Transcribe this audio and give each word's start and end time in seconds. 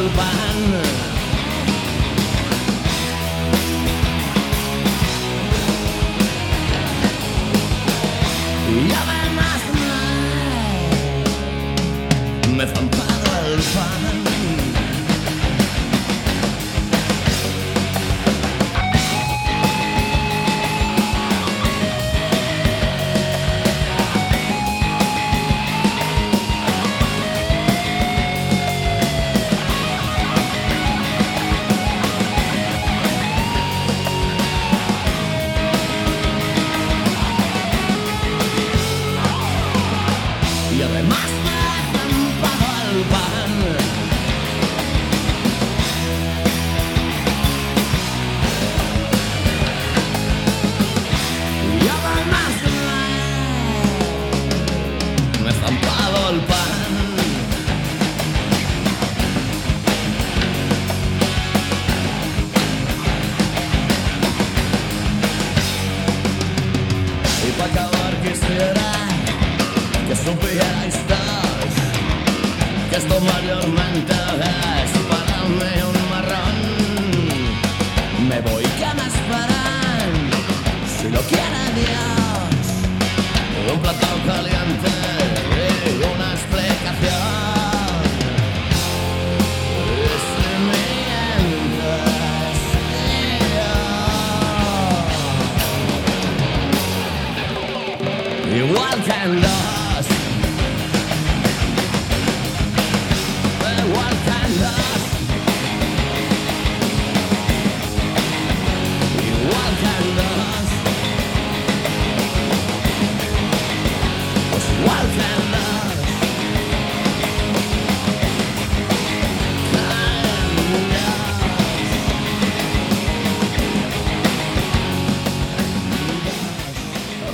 Alban. 0.00 0.99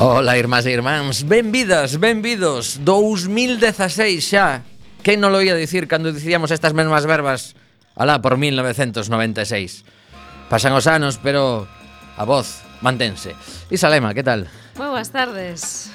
Ola, 0.07 0.39
irmás 0.39 0.63
e 0.63 0.71
irmáns, 0.71 1.27
benvidas, 1.27 1.99
benvidos. 1.99 2.79
2016 2.87 4.23
xa. 4.23 4.63
Quén 5.03 5.19
non 5.19 5.35
lo 5.35 5.43
ia 5.43 5.59
dicir 5.59 5.91
cando 5.91 6.15
dicíamos 6.15 6.55
estas 6.55 6.79
mesmas 6.79 7.11
verbas? 7.11 7.59
Alá 7.99 8.23
por 8.23 8.39
1996 8.39 9.83
Pasan 10.47 10.79
os 10.79 10.87
anos, 10.87 11.19
pero 11.19 11.67
a 12.15 12.23
voz 12.23 12.63
mantense. 12.87 13.35
Isalema, 13.67 14.15
que 14.15 14.23
tal? 14.23 14.47
Boas 14.79 15.11
tardes. 15.11 15.91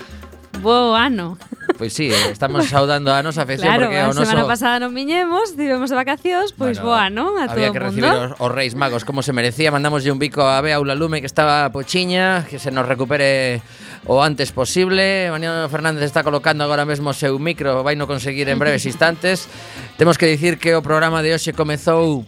Bo 0.60 0.92
ano. 0.92 1.40
Pois 1.82 1.94
sí, 1.94 2.14
estamos 2.14 2.70
saudando 2.70 3.10
a 3.10 3.26
nosa 3.26 3.42
afección 3.42 3.66
claro, 3.74 3.90
porque 3.90 3.98
a 3.98 4.14
noso... 4.14 4.22
semana 4.22 4.46
pasada 4.46 4.78
non 4.78 4.94
viñemos, 4.94 5.58
tivemos 5.58 5.90
de 5.90 5.98
vacacións, 5.98 6.54
pois 6.54 6.78
bueno, 6.78 6.86
boa, 6.86 7.10
non? 7.10 7.42
A 7.42 7.50
había 7.50 7.74
todo 7.74 7.74
que 7.74 7.82
recibir 7.82 8.06
os, 8.06 8.38
os 8.38 8.52
reis 8.54 8.78
magos 8.78 9.02
como 9.02 9.26
se 9.26 9.34
merecía, 9.34 9.74
mandámoslle 9.74 10.14
un 10.14 10.22
bico 10.22 10.46
a 10.46 10.62
Bea 10.62 10.78
Aula 10.78 10.94
Lume 10.94 11.26
que 11.26 11.26
estaba 11.26 11.66
pochiña, 11.74 12.46
que 12.46 12.62
se 12.62 12.70
nos 12.70 12.86
recupere 12.86 13.66
o 14.06 14.22
antes 14.22 14.54
posible. 14.54 15.34
Mariano 15.34 15.66
Fernández 15.74 16.06
está 16.06 16.22
colocando 16.22 16.62
agora 16.62 16.86
mesmo 16.86 17.10
o 17.10 17.18
seu 17.18 17.34
micro, 17.42 17.82
vai 17.82 17.98
no 17.98 18.06
conseguir 18.06 18.46
en 18.54 18.62
breves 18.62 18.86
instantes. 18.92 19.50
Temos 19.98 20.22
que 20.22 20.30
dicir 20.30 20.62
que 20.62 20.78
o 20.78 20.86
programa 20.86 21.26
de 21.26 21.34
hoxe 21.34 21.50
comezou 21.50 22.22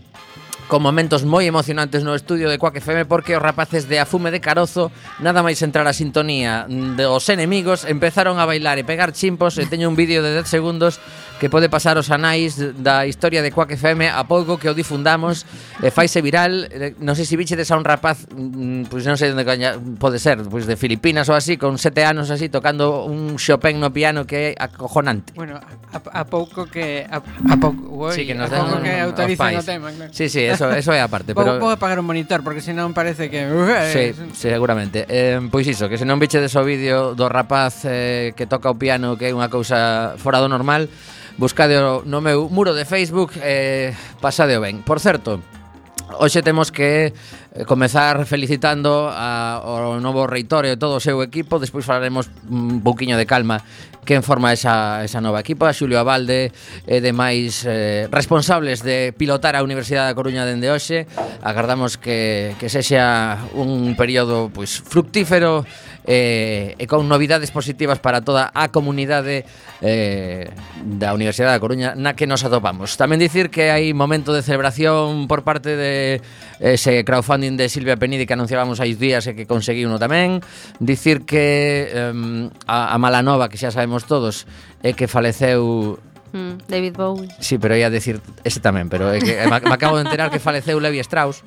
con 0.74 0.82
momentos 0.82 1.22
moi 1.22 1.46
emocionantes 1.46 2.02
no 2.02 2.18
estudio 2.18 2.50
de 2.50 2.58
Quack 2.58 2.82
FM 2.82 3.06
porque 3.06 3.38
os 3.38 3.44
rapaces 3.46 3.86
de 3.86 4.02
Afume 4.02 4.34
de 4.34 4.42
Carozo 4.42 4.90
nada 5.22 5.46
máis 5.46 5.62
entrar 5.62 5.86
a 5.86 5.94
sintonía 5.94 6.66
dos 6.66 7.30
enemigos 7.30 7.86
empezaron 7.86 8.42
a 8.42 8.50
bailar 8.50 8.82
e 8.82 8.84
pegar 8.84 9.14
chimpos 9.14 9.62
e 9.62 9.70
teño 9.70 9.86
un 9.86 9.94
vídeo 9.94 10.26
de 10.26 10.34
10 10.34 10.50
segundos 10.50 10.98
que 11.44 11.46
pode 11.46 11.70
pasar 11.70 12.00
os 12.02 12.10
anais 12.10 12.58
da 12.58 13.06
historia 13.06 13.46
de 13.46 13.52
Quack 13.52 13.76
FM 13.76 14.10
a 14.10 14.24
pouco 14.26 14.58
que 14.58 14.66
o 14.66 14.74
difundamos 14.74 15.46
e 15.84 15.92
faise 15.92 16.26
viral 16.26 16.66
non 17.04 17.14
sei 17.14 17.28
se 17.28 17.36
vichedes 17.36 17.70
a 17.70 17.76
un 17.76 17.86
rapaz 17.86 18.26
mm, 18.32 18.88
pois 18.90 19.04
non 19.06 19.20
sei 19.20 19.30
onde 19.30 19.46
coña, 19.46 19.76
pode 20.00 20.18
ser 20.18 20.42
pois 20.48 20.66
de 20.66 20.74
Filipinas 20.74 21.30
ou 21.30 21.36
así 21.36 21.60
con 21.60 21.78
sete 21.78 22.02
anos 22.02 22.32
así 22.32 22.48
tocando 22.50 23.06
un 23.06 23.36
Chopin 23.36 23.76
no 23.76 23.92
piano 23.92 24.26
que 24.26 24.56
é 24.56 24.58
acojonante 24.58 25.38
bueno 25.38 25.60
a, 25.60 26.00
a 26.00 26.24
pouco 26.24 26.66
que 26.66 27.04
a, 27.06 27.20
a 27.20 27.56
pouco, 27.60 28.10
uy, 28.10 28.16
sí, 28.16 28.24
que 28.26 28.34
nos 28.34 28.48
a 28.48 28.64
pouco 28.64 28.82
que 28.82 28.94
autoricen 29.04 29.60
o 29.60 29.66
tema 29.68 29.92
claro. 29.92 30.16
sí, 30.16 30.32
sí, 30.32 30.48
eso 30.48 30.63
eso, 30.72 30.92
eso 30.92 30.92
é 30.94 31.02
a 31.02 31.08
parte. 31.08 31.36
Pero... 31.36 31.60
Vou, 31.60 31.76
pagar 31.76 32.00
un 32.00 32.08
monitor, 32.08 32.44
porque 32.44 32.62
senón 32.62 32.94
parece 32.94 33.28
que... 33.28 33.44
Uh, 33.44 33.68
eh, 33.68 33.92
sí, 33.92 34.06
seguramente. 34.32 35.06
Eh, 35.10 35.42
pois 35.52 35.68
iso, 35.68 35.90
que 35.90 35.98
se 35.98 36.06
non 36.08 36.22
bichedes 36.22 36.56
o 36.56 36.64
vídeo 36.64 37.14
do 37.16 37.28
rapaz 37.28 37.84
eh, 37.84 38.32
que 38.38 38.48
toca 38.48 38.72
o 38.72 38.80
piano, 38.80 39.20
que 39.20 39.30
é 39.30 39.36
unha 39.36 39.52
cousa 39.52 40.16
fora 40.16 40.40
do 40.40 40.48
normal, 40.48 40.88
buscade 41.38 41.76
no 41.78 42.20
meu 42.22 42.48
muro 42.48 42.72
de 42.72 42.86
Facebook, 42.88 43.36
eh, 43.42 43.92
pasadeo 44.24 44.64
ben. 44.64 44.86
Por 44.86 45.04
certo, 45.04 45.42
Hoxe 46.18 46.42
temos 46.42 46.72
que 46.72 47.12
eh, 47.12 47.66
comezar 47.66 48.26
felicitando 48.26 49.10
a, 49.10 49.62
ao 49.62 50.00
novo 50.00 50.28
reitor 50.28 50.66
e 50.66 50.78
todo 50.78 50.98
o 50.98 51.04
seu 51.04 51.22
equipo. 51.22 51.58
Despois 51.58 51.86
falaremos 51.86 52.30
un 52.50 52.82
pouquiño 52.82 53.18
de 53.18 53.26
calma 53.26 53.62
que 54.04 54.20
forma 54.22 54.52
esa, 54.54 55.04
esa 55.04 55.22
nova 55.22 55.40
equipa. 55.40 55.72
Xulio 55.74 55.98
Abalde 55.98 56.52
e 56.86 57.00
demais 57.00 57.64
eh, 57.64 58.08
responsables 58.12 58.84
de 58.84 59.16
pilotar 59.16 59.56
a 59.56 59.64
Universidade 59.64 60.12
da 60.12 60.18
Coruña 60.18 60.44
dende 60.46 60.70
hoxe. 60.70 61.08
Agardamos 61.42 61.96
que, 61.98 62.54
que 62.60 62.68
sexa 62.68 63.40
un 63.56 63.96
período 63.96 64.52
pois, 64.52 64.84
fructífero 64.84 65.64
eh, 66.06 66.76
e 66.78 66.86
con 66.88 67.08
novidades 67.08 67.52
positivas 67.52 68.00
para 68.00 68.22
toda 68.22 68.52
a 68.52 68.70
comunidade 68.70 69.48
eh, 69.80 70.52
da 70.84 71.16
Universidade 71.16 71.56
da 71.56 71.64
Coruña 71.64 71.96
na 71.96 72.16
que 72.16 72.28
nos 72.28 72.44
atopamos. 72.44 72.96
Tamén 73.00 73.20
dicir 73.20 73.48
que 73.48 73.72
hai 73.72 73.92
momento 73.96 74.36
de 74.36 74.44
celebración 74.44 75.32
por 75.32 75.48
parte 75.48 75.80
de 75.80 76.20
ese 76.60 77.04
crowdfunding 77.08 77.56
de 77.56 77.72
Silvia 77.72 77.96
Penidi 77.96 78.28
que 78.28 78.36
anunciábamos 78.36 78.84
hai 78.84 78.96
días 78.96 79.28
e 79.28 79.36
que 79.36 79.48
conseguí 79.48 79.88
uno 79.88 80.00
tamén. 80.00 80.44
Dicir 80.84 81.24
que 81.24 81.88
eh, 81.88 82.14
a, 82.68 82.94
a 82.94 82.98
Malanova, 83.00 83.48
que 83.48 83.56
xa 83.56 83.72
sabemos 83.72 84.04
todos, 84.04 84.44
é 84.84 84.92
que 84.92 85.08
faleceu 85.08 86.00
hmm, 86.36 86.68
David 86.68 86.96
Bowie. 87.00 87.32
Sí, 87.40 87.56
pero 87.58 87.80
ia 87.80 87.88
decir 87.88 88.20
ese 88.44 88.60
tamén, 88.60 88.92
pero 88.92 89.08
é 89.12 89.24
que 89.24 89.40
me 89.48 89.76
acabo 89.76 89.96
de 89.96 90.04
enterar 90.04 90.28
que 90.28 90.44
faleceu 90.44 90.80
Levi 90.84 91.00
Strauss. 91.00 91.44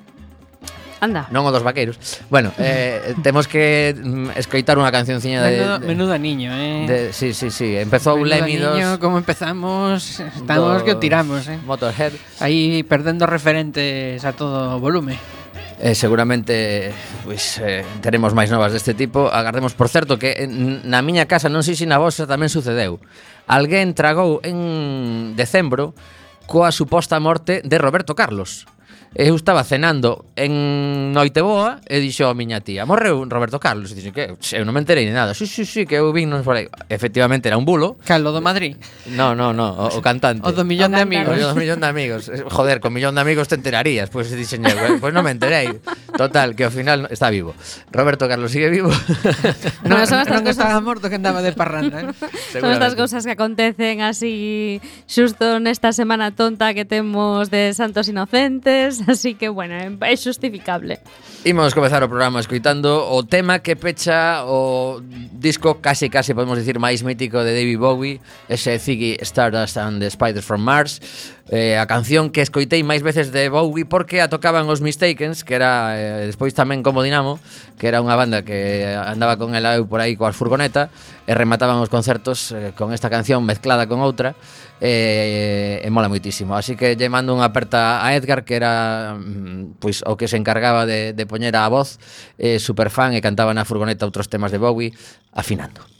Anda. 1.01 1.29
Non 1.29 1.45
o 1.45 1.53
dos 1.53 1.61
vaqueiros. 1.61 2.01
Bueno, 2.33 2.57
eh, 2.57 3.13
temos 3.21 3.45
que 3.45 3.93
mm, 3.93 4.33
escoitar 4.41 4.81
unha 4.81 4.89
cancionciña 4.89 5.45
de, 5.45 5.61
menudo, 5.61 5.77
de 5.77 5.87
menuda 5.87 6.15
niño, 6.17 6.51
eh. 6.57 6.89
De, 6.89 6.99
sí, 7.13 7.37
sí, 7.37 7.53
sí, 7.53 7.77
empezou 7.77 8.17
menuda 8.17 8.41
Lemmy 8.41 8.57
dos. 8.57 8.75
Niño, 8.81 8.89
como 8.97 9.21
empezamos, 9.21 10.21
estamos 10.21 10.81
que 10.83 10.97
o 10.97 10.99
tiramos, 10.99 11.45
eh. 11.53 11.61
Motorhead. 11.69 12.17
Aí 12.41 12.81
perdendo 12.89 13.29
referentes 13.29 14.25
a 14.25 14.33
todo 14.33 14.81
volume. 14.81 15.21
Eh, 15.77 15.93
seguramente 15.93 16.89
pois, 17.21 17.61
eh, 17.61 17.85
teremos 18.01 18.33
máis 18.33 18.49
novas 18.49 18.73
deste 18.73 18.97
tipo 18.97 19.29
Agardemos, 19.29 19.77
por 19.77 19.93
certo, 19.93 20.17
que 20.17 20.33
eh, 20.33 20.49
na 20.49 21.05
miña 21.05 21.29
casa 21.29 21.53
Non 21.53 21.61
sei 21.61 21.77
se 21.77 21.85
na 21.85 22.01
vosa 22.01 22.25
tamén 22.25 22.49
sucedeu 22.49 22.97
Alguén 23.45 23.93
tragou 23.93 24.41
en 24.41 25.37
decembro 25.37 25.93
Coa 26.49 26.73
suposta 26.73 27.21
morte 27.21 27.61
de 27.61 27.77
Roberto 27.77 28.17
Carlos 28.17 28.65
eu 29.17 29.35
estaba 29.35 29.65
cenando 29.65 30.27
en 30.37 31.17
Noiteboa 31.17 31.81
e 31.89 32.05
dixo 32.05 32.29
a 32.29 32.37
miña 32.37 32.61
tía, 32.61 32.85
morreu 32.85 33.25
Roberto 33.25 33.57
Carlos, 33.57 33.89
e 33.89 33.97
dixo 33.97 34.13
que 34.13 34.37
eu 34.37 34.63
non 34.69 34.77
me 34.77 34.85
enterei 34.85 35.09
de 35.09 35.17
nada. 35.17 35.33
Si, 35.33 35.49
si, 35.49 35.65
si, 35.65 35.89
que 35.89 35.97
eu 35.97 36.13
vin 36.13 36.29
non 36.29 36.45
falei. 36.45 36.69
Efectivamente 36.93 37.49
era 37.49 37.57
un 37.57 37.65
bulo. 37.65 37.97
Carlos 38.05 38.37
do 38.37 38.45
Madrid. 38.45 38.77
No, 39.17 39.33
no, 39.33 39.57
no, 39.57 39.73
o, 39.73 39.97
o 39.97 40.01
cantante. 40.05 40.45
O 40.45 40.53
do 40.53 40.69
millón 40.69 40.93
o 40.93 41.01
de 41.01 41.09
amigos. 41.09 41.33
O 41.33 41.49
do 41.49 41.57
millón 41.57 41.81
de 41.81 41.89
amigos. 41.89 42.29
Joder, 42.29 42.85
con 42.85 42.93
millón 42.93 43.17
de 43.17 43.25
amigos 43.25 43.49
te 43.49 43.57
enterarías, 43.57 44.13
pois 44.13 44.29
pues, 44.29 44.37
dixen 44.37 44.69
eu, 44.69 44.77
pois 44.77 45.01
pues 45.01 45.13
non 45.17 45.25
me 45.25 45.33
enterei. 45.33 45.81
Total, 46.13 46.53
que 46.53 46.69
ao 46.69 46.73
final 46.73 47.09
está 47.09 47.33
vivo. 47.33 47.57
Roberto 47.89 48.29
Carlos 48.29 48.53
sigue 48.53 48.69
vivo. 48.69 48.93
non, 49.89 49.97
no, 49.97 50.05
son 50.05 50.21
estas 50.21 50.45
non 50.45 50.45
cosas... 50.45 50.61
estaba 50.61 50.85
morto 50.85 51.09
que 51.09 51.17
andaba 51.17 51.41
de 51.41 51.57
parranda. 51.57 52.05
Eh? 52.05 52.61
son 52.61 52.69
estas 52.69 52.93
cousas 52.93 53.25
que 53.25 53.33
acontecen 53.33 54.05
así 54.05 54.85
xusto 55.09 55.57
nesta 55.57 55.97
semana 55.97 56.37
tonta 56.37 56.77
que 56.77 56.85
temos 56.85 57.49
de 57.49 57.73
Santos 57.73 58.13
Inocentes. 58.13 59.06
así 59.13 59.35
que, 59.35 59.49
bueno, 59.49 59.75
é 59.75 60.17
justificable. 60.17 60.99
Imos 61.47 61.75
comezar 61.75 62.03
o 62.03 62.11
programa 62.11 62.43
escuitando 62.43 63.07
o 63.07 63.23
tema 63.23 63.63
que 63.63 63.79
pecha 63.79 64.43
o 64.43 64.99
disco 65.31 65.79
casi 65.79 66.11
casi 66.11 66.35
podemos 66.35 66.59
dicir 66.59 66.83
máis 66.83 67.07
mítico 67.07 67.47
de 67.47 67.55
David 67.55 67.79
Bowie, 67.79 68.19
ese 68.51 68.83
Ziggy 68.83 69.15
Stardust 69.23 69.79
and 69.79 70.03
the 70.03 70.11
Spiders 70.11 70.43
from 70.43 70.67
Mars, 70.67 70.99
eh, 71.49 71.79
a 71.79 71.87
canción 71.87 72.35
que 72.35 72.43
escoitei 72.43 72.83
máis 72.83 73.07
veces 73.07 73.31
de 73.31 73.47
Bowie 73.47 73.87
porque 73.87 74.19
a 74.19 74.27
tocaban 74.27 74.67
os 74.67 74.83
Mistakens, 74.83 75.47
que 75.47 75.55
era 75.55 75.95
eh, 75.95 76.27
despois 76.27 76.51
tamén 76.51 76.83
como 76.83 77.07
Dinamo, 77.07 77.39
que 77.79 77.87
era 77.87 78.03
unha 78.03 78.19
banda 78.19 78.43
que 78.43 78.83
andaba 78.99 79.39
con 79.39 79.55
el 79.55 79.63
por 79.87 80.03
aí 80.03 80.19
coas 80.19 80.35
furgoneta 80.35 80.91
e 81.31 81.33
remataban 81.39 81.79
os 81.79 81.93
concertos 81.93 82.51
eh, 82.51 82.75
con 82.75 82.91
esta 82.91 83.07
canción 83.07 83.47
mezclada 83.47 83.87
con 83.87 84.03
outra 84.03 84.35
e, 84.81 85.81
e 85.83 85.89
mola 85.91 86.09
moitísimo. 86.09 86.55
Así 86.55 86.77
que 86.77 86.95
lle 86.95 87.09
mando 87.09 87.33
unha 87.33 87.49
aperta 87.49 88.05
a 88.05 88.13
Edgar 88.13 88.45
que 88.45 88.61
era 88.61 89.17
mm, 89.17 89.81
pois 89.81 90.05
o 90.05 90.21
que 90.21 90.29
se 90.29 90.37
encargaba 90.37 90.85
de, 90.85 91.17
de 91.17 91.25
poñer 91.25 91.57
a 91.57 91.69
voz, 91.69 91.97
eh, 92.37 92.61
superfan 92.61 93.17
e 93.17 93.25
cantaba 93.25 93.57
na 93.57 93.65
furgoneta 93.65 94.05
outros 94.05 94.29
temas 94.29 94.53
de 94.53 94.61
Bowie 94.61 94.93
afinando. 95.33 95.96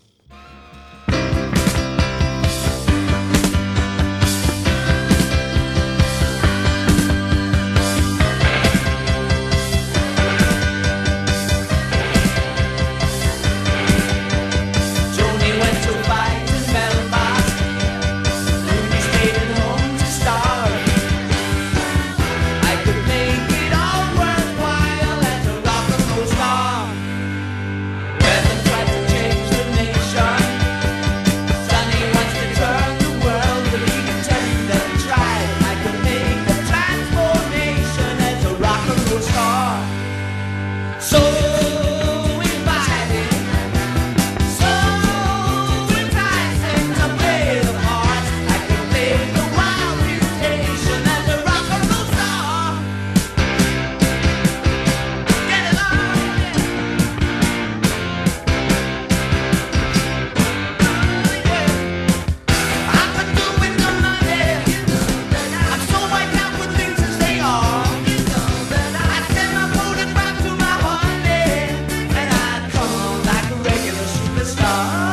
star. 74.57 75.06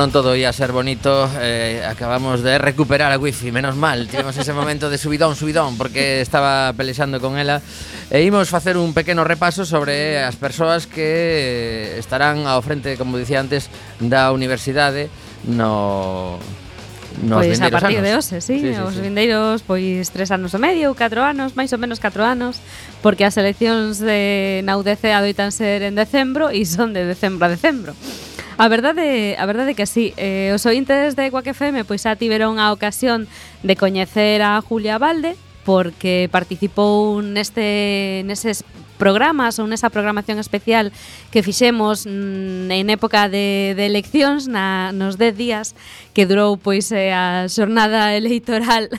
non 0.00 0.08
todo 0.08 0.32
ia 0.32 0.48
ser 0.48 0.72
bonito, 0.72 1.28
eh, 1.44 1.84
acabamos 1.84 2.40
de 2.40 2.56
recuperar 2.56 3.12
a 3.12 3.20
wifi, 3.20 3.52
menos 3.52 3.76
mal. 3.76 4.08
Tivemos 4.08 4.32
ese 4.32 4.56
momento 4.56 4.88
de 4.88 4.96
subidón, 4.96 5.36
subidón, 5.36 5.76
porque 5.76 6.24
estaba 6.24 6.72
pelexando 6.72 7.20
con 7.20 7.36
ela. 7.36 7.60
E 8.08 8.24
imos 8.24 8.48
facer 8.48 8.80
un 8.80 8.96
pequeno 8.96 9.28
repaso 9.28 9.68
sobre 9.68 10.24
as 10.24 10.40
persoas 10.40 10.88
que 10.88 12.00
estarán 12.00 12.48
ao 12.48 12.64
frente, 12.64 12.96
como 12.96 13.20
dicía 13.20 13.44
antes, 13.44 13.68
da 14.00 14.32
universidade 14.32 15.12
no 15.44 16.40
nos 17.20 17.44
pois 17.44 17.60
a 17.60 17.68
partir 17.68 18.00
anos. 18.00 18.08
de 18.08 18.16
hoxe, 18.16 18.36
sí, 18.40 18.56
sí, 18.56 18.72
sí 18.72 18.80
os 18.80 18.96
sí. 18.96 19.04
vindeiros 19.04 19.60
pois 19.68 20.08
tres 20.08 20.32
anos 20.32 20.56
e 20.56 20.60
medio, 20.62 20.96
catro 20.96 21.20
anos, 21.20 21.52
máis 21.52 21.68
ou 21.76 21.80
menos 21.82 22.00
catro 22.00 22.24
anos, 22.24 22.56
porque 23.04 23.28
as 23.28 23.36
eleccións 23.36 24.00
de 24.00 24.64
na 24.64 24.80
UDC 24.80 25.12
adoitan 25.12 25.52
ser 25.52 25.84
en 25.84 25.92
decembro 25.92 26.48
e 26.48 26.64
son 26.64 26.96
de 26.96 27.04
decembro 27.04 27.44
a 27.44 27.52
decembro. 27.52 27.92
A 28.60 28.68
verdade, 28.68 29.36
a 29.38 29.46
verdade 29.46 29.74
que 29.74 29.86
sí. 29.86 30.12
Eh, 30.18 30.52
os 30.52 30.66
ointes 30.68 31.16
de 31.16 31.32
Quack 31.32 31.56
FM 31.56 31.88
pois 31.88 32.04
xa 32.04 32.20
tiveron 32.20 32.60
a 32.60 32.76
ocasión 32.76 33.24
de 33.64 33.72
coñecer 33.72 34.44
a 34.44 34.60
Julia 34.60 35.00
Valde 35.00 35.32
porque 35.64 36.28
participou 36.28 37.24
neste 37.24 38.20
neses 38.28 38.60
programas 39.00 39.56
ou 39.56 39.64
nesa 39.64 39.88
programación 39.88 40.36
especial 40.36 40.92
que 41.32 41.40
fixemos 41.40 42.04
mm, 42.04 42.68
en 42.68 42.92
época 42.92 43.32
de, 43.32 43.72
de 43.72 43.88
eleccións 43.88 44.44
na, 44.44 44.92
nos 44.92 45.16
10 45.16 45.40
días 45.40 45.72
que 46.12 46.28
durou 46.28 46.60
pois 46.60 46.92
eh, 46.92 47.16
a 47.16 47.48
xornada 47.48 48.12
electoral 48.20 48.92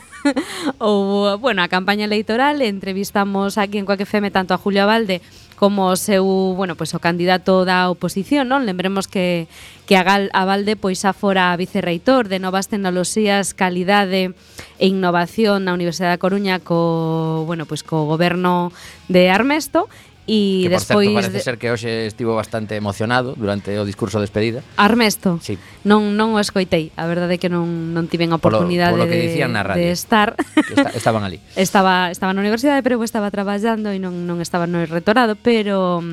ou, 0.82 1.38
bueno, 1.38 1.62
a 1.62 1.70
campaña 1.70 2.10
electoral 2.10 2.65
entrevistamos 2.65 3.62
aquí 3.62 3.77
en 3.77 3.86
Coaque 3.86 4.10
FM 4.10 4.34
tanto 4.34 4.58
a 4.58 4.62
Julio 4.62 4.89
Valde 4.89 5.22
como 5.62 5.94
o 5.94 5.96
seu, 5.96 6.25
bueno, 6.58 6.74
pois 6.74 6.89
o 6.98 7.00
candidato 7.00 7.70
da 7.70 7.86
oposición, 7.94 8.50
non? 8.50 8.65
Lembremos 8.65 9.06
que 9.06 9.46
que 9.86 9.94
a 9.94 10.01
Gal 10.01 10.34
Abalde 10.34 10.74
pois 10.74 11.06
xa 11.06 11.13
fora 11.13 11.53
vicerreitor 11.53 12.34
de 12.34 12.41
Novas 12.41 12.65
Tecnoloxías, 12.65 13.53
Calidade 13.53 14.34
e 14.82 14.86
Innovación 14.89 15.70
na 15.70 15.77
Universidade 15.77 16.18
da 16.18 16.24
Coruña 16.24 16.58
co, 16.58 17.46
bueno, 17.46 17.70
pois 17.70 17.86
co 17.86 18.10
goberno 18.10 18.74
de 19.06 19.30
Armesto 19.30 19.86
E 20.30 20.66
que, 20.66 20.70
despois 20.70 21.10
por 21.10 21.18
certo, 21.18 21.18
parece 21.18 21.38
de... 21.38 21.42
ser 21.42 21.56
que 21.58 21.68
hoxe 21.74 22.06
estivo 22.06 22.38
bastante 22.38 22.78
emocionado 22.78 23.34
durante 23.34 23.74
o 23.74 23.84
discurso 23.84 24.22
de 24.22 24.30
despedida. 24.30 24.62
Armesto. 24.78 25.42
Sí. 25.42 25.58
Non 25.82 26.13
non 26.13 26.38
o 26.38 26.40
escoitei, 26.40 26.94
a 26.94 27.10
verdade 27.10 27.36
é 27.36 27.40
que 27.42 27.50
non 27.50 27.66
non 27.98 28.06
tiven 28.06 28.30
a 28.30 28.38
oportunidade 28.38 28.94
polo, 28.94 29.10
polo 29.10 29.12
que 29.12 29.18
dicían 29.18 29.58
na 29.58 29.66
radio, 29.66 29.82
de 29.82 29.90
estar. 29.90 30.38
Que 30.38 30.78
estaban 30.94 31.25
ali. 31.25 31.42
estaba 31.58 32.13
estaba 32.13 32.38
na 32.38 32.46
universidade, 32.46 32.86
pero 32.86 33.01
eu 33.01 33.04
estaba 33.04 33.34
traballando 33.34 33.90
e 33.90 33.98
non 33.98 34.30
non 34.30 34.38
estaba 34.46 34.70
no 34.70 34.86
retorado, 34.86 35.34
pero 35.34 36.06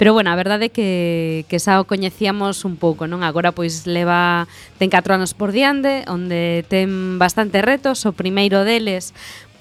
pero 0.00 0.16
bueno, 0.16 0.32
a 0.32 0.36
verdade 0.40 0.66
é 0.66 0.70
que 0.72 1.44
que 1.52 1.60
xa 1.60 1.76
o 1.76 1.84
coñecíamos 1.84 2.64
un 2.64 2.80
pouco, 2.80 3.04
non? 3.04 3.20
Agora 3.20 3.52
pois 3.52 3.84
leva 3.84 4.48
ten 4.80 4.88
4 4.88 5.12
anos 5.12 5.36
por 5.36 5.52
diante, 5.52 6.08
onde 6.08 6.64
ten 6.72 7.20
bastante 7.20 7.60
retos, 7.60 8.08
o 8.08 8.16
primeiro 8.16 8.64
deles 8.64 9.12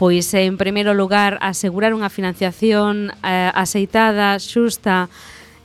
pois 0.02 0.34
en 0.34 0.58
primeiro 0.58 0.98
lugar 0.98 1.38
asegurar 1.46 1.94
unha 1.94 2.10
financiación 2.10 3.14
eh, 3.22 3.54
aceitada, 3.54 4.34
xusta, 4.42 5.14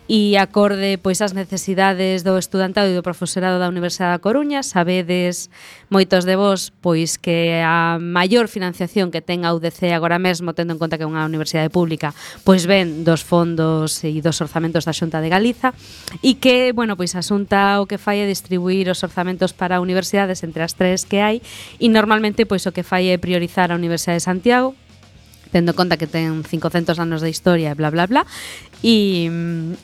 e 0.07 0.39
acorde 0.39 1.03
pois 1.03 1.19
ás 1.19 1.35
necesidades 1.35 2.23
do 2.23 2.39
estudantado 2.39 2.87
e 2.87 2.95
do 2.95 3.03
profesorado 3.03 3.59
da 3.59 3.67
Universidade 3.67 4.15
da 4.15 4.23
Coruña, 4.23 4.63
sabedes 4.63 5.51
moitos 5.91 6.23
de 6.23 6.39
vos 6.39 6.71
pois 6.79 7.19
que 7.19 7.59
a 7.59 7.99
maior 7.99 8.47
financiación 8.47 9.11
que 9.11 9.19
ten 9.19 9.43
a 9.43 9.51
UDC 9.51 9.91
agora 9.91 10.23
mesmo, 10.23 10.55
tendo 10.55 10.71
en 10.75 10.79
conta 10.79 10.95
que 10.95 11.03
é 11.03 11.11
unha 11.11 11.27
universidade 11.27 11.75
pública, 11.75 12.15
pois 12.47 12.71
ven 12.71 13.03
dos 13.03 13.27
fondos 13.27 13.99
e 14.07 14.23
dos 14.23 14.39
orzamentos 14.39 14.87
da 14.87 14.95
Xunta 14.95 15.19
de 15.19 15.27
Galiza 15.27 15.75
e 16.23 16.39
que, 16.39 16.71
bueno, 16.71 16.95
pois 16.95 17.19
a 17.19 17.23
Xunta 17.23 17.83
o 17.83 17.91
que 17.91 17.99
fai 17.99 18.23
é 18.23 18.27
distribuir 18.31 18.87
os 18.87 19.03
orzamentos 19.03 19.51
para 19.51 19.83
universidades 19.83 20.47
entre 20.47 20.63
as 20.63 20.79
tres 20.79 21.03
que 21.03 21.19
hai 21.19 21.43
e 21.83 21.91
normalmente 21.91 22.47
pois 22.47 22.63
o 22.63 22.71
que 22.71 22.87
fai 22.87 23.11
é 23.11 23.19
priorizar 23.19 23.75
a 23.75 23.79
Universidade 23.79 24.23
de 24.23 24.29
Santiago, 24.31 24.79
tendo 25.57 25.73
conta 25.73 25.97
que 25.97 26.05
ten 26.05 26.45
500 26.45 27.01
anos 27.01 27.25
de 27.25 27.33
historia 27.33 27.73
e 27.73 27.77
bla 27.81 27.89
bla 27.89 28.05
bla 28.05 28.29
e, 28.85 29.33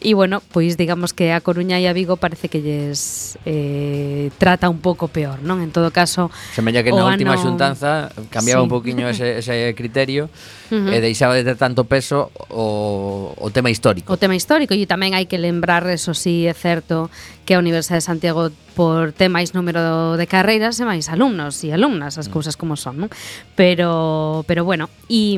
e 0.04 0.12
bueno, 0.12 0.44
pois 0.52 0.76
digamos 0.76 1.16
que 1.16 1.32
a 1.32 1.40
Coruña 1.40 1.80
e 1.80 1.88
a 1.88 1.96
Vigo 1.96 2.20
parece 2.20 2.52
que 2.52 2.60
lles 2.60 3.40
eh, 3.48 4.28
trata 4.36 4.68
un 4.68 4.84
pouco 4.84 5.08
peor, 5.08 5.40
non? 5.40 5.64
En 5.64 5.72
todo 5.72 5.88
caso 5.88 6.28
Semella 6.52 6.84
que 6.84 6.92
na 6.92 7.08
última 7.08 7.40
ano... 7.40 7.40
xuntanza 7.40 8.12
cambiaba 8.28 8.60
sí. 8.60 8.64
un 8.68 8.72
poquinho 8.72 9.08
ese, 9.08 9.40
ese 9.40 9.72
criterio 9.72 10.28
uh 10.68 10.76
-huh. 10.76 10.92
e 10.92 11.00
deixaba 11.00 11.32
de 11.32 11.40
ter 11.40 11.56
tanto 11.56 11.88
peso 11.88 12.28
o, 12.52 13.32
o 13.32 13.48
tema 13.48 13.72
histórico. 13.72 14.12
O 14.12 14.20
tema 14.20 14.36
histórico 14.36 14.76
e 14.76 14.84
tamén 14.84 15.16
hai 15.16 15.24
que 15.24 15.40
lembrar, 15.40 15.88
eso 15.88 16.12
sí, 16.12 16.44
é 16.44 16.52
certo 16.52 17.08
que 17.44 17.54
a 17.54 17.58
Universidade 17.58 17.98
de 17.98 18.06
Santiago 18.06 18.50
por 18.72 19.12
ter 19.12 19.28
máis 19.28 19.52
número 19.52 20.16
de 20.16 20.26
carreiras 20.26 20.80
e 20.80 20.84
máis 20.88 21.12
alumnos 21.12 21.60
e 21.66 21.74
alumnas, 21.74 22.16
as 22.16 22.28
mm. 22.28 22.32
cousas 22.32 22.54
como 22.56 22.78
son, 22.78 22.96
non? 22.96 23.10
Pero 23.58 24.46
pero 24.48 24.64
bueno, 24.64 24.88
e 25.10 25.36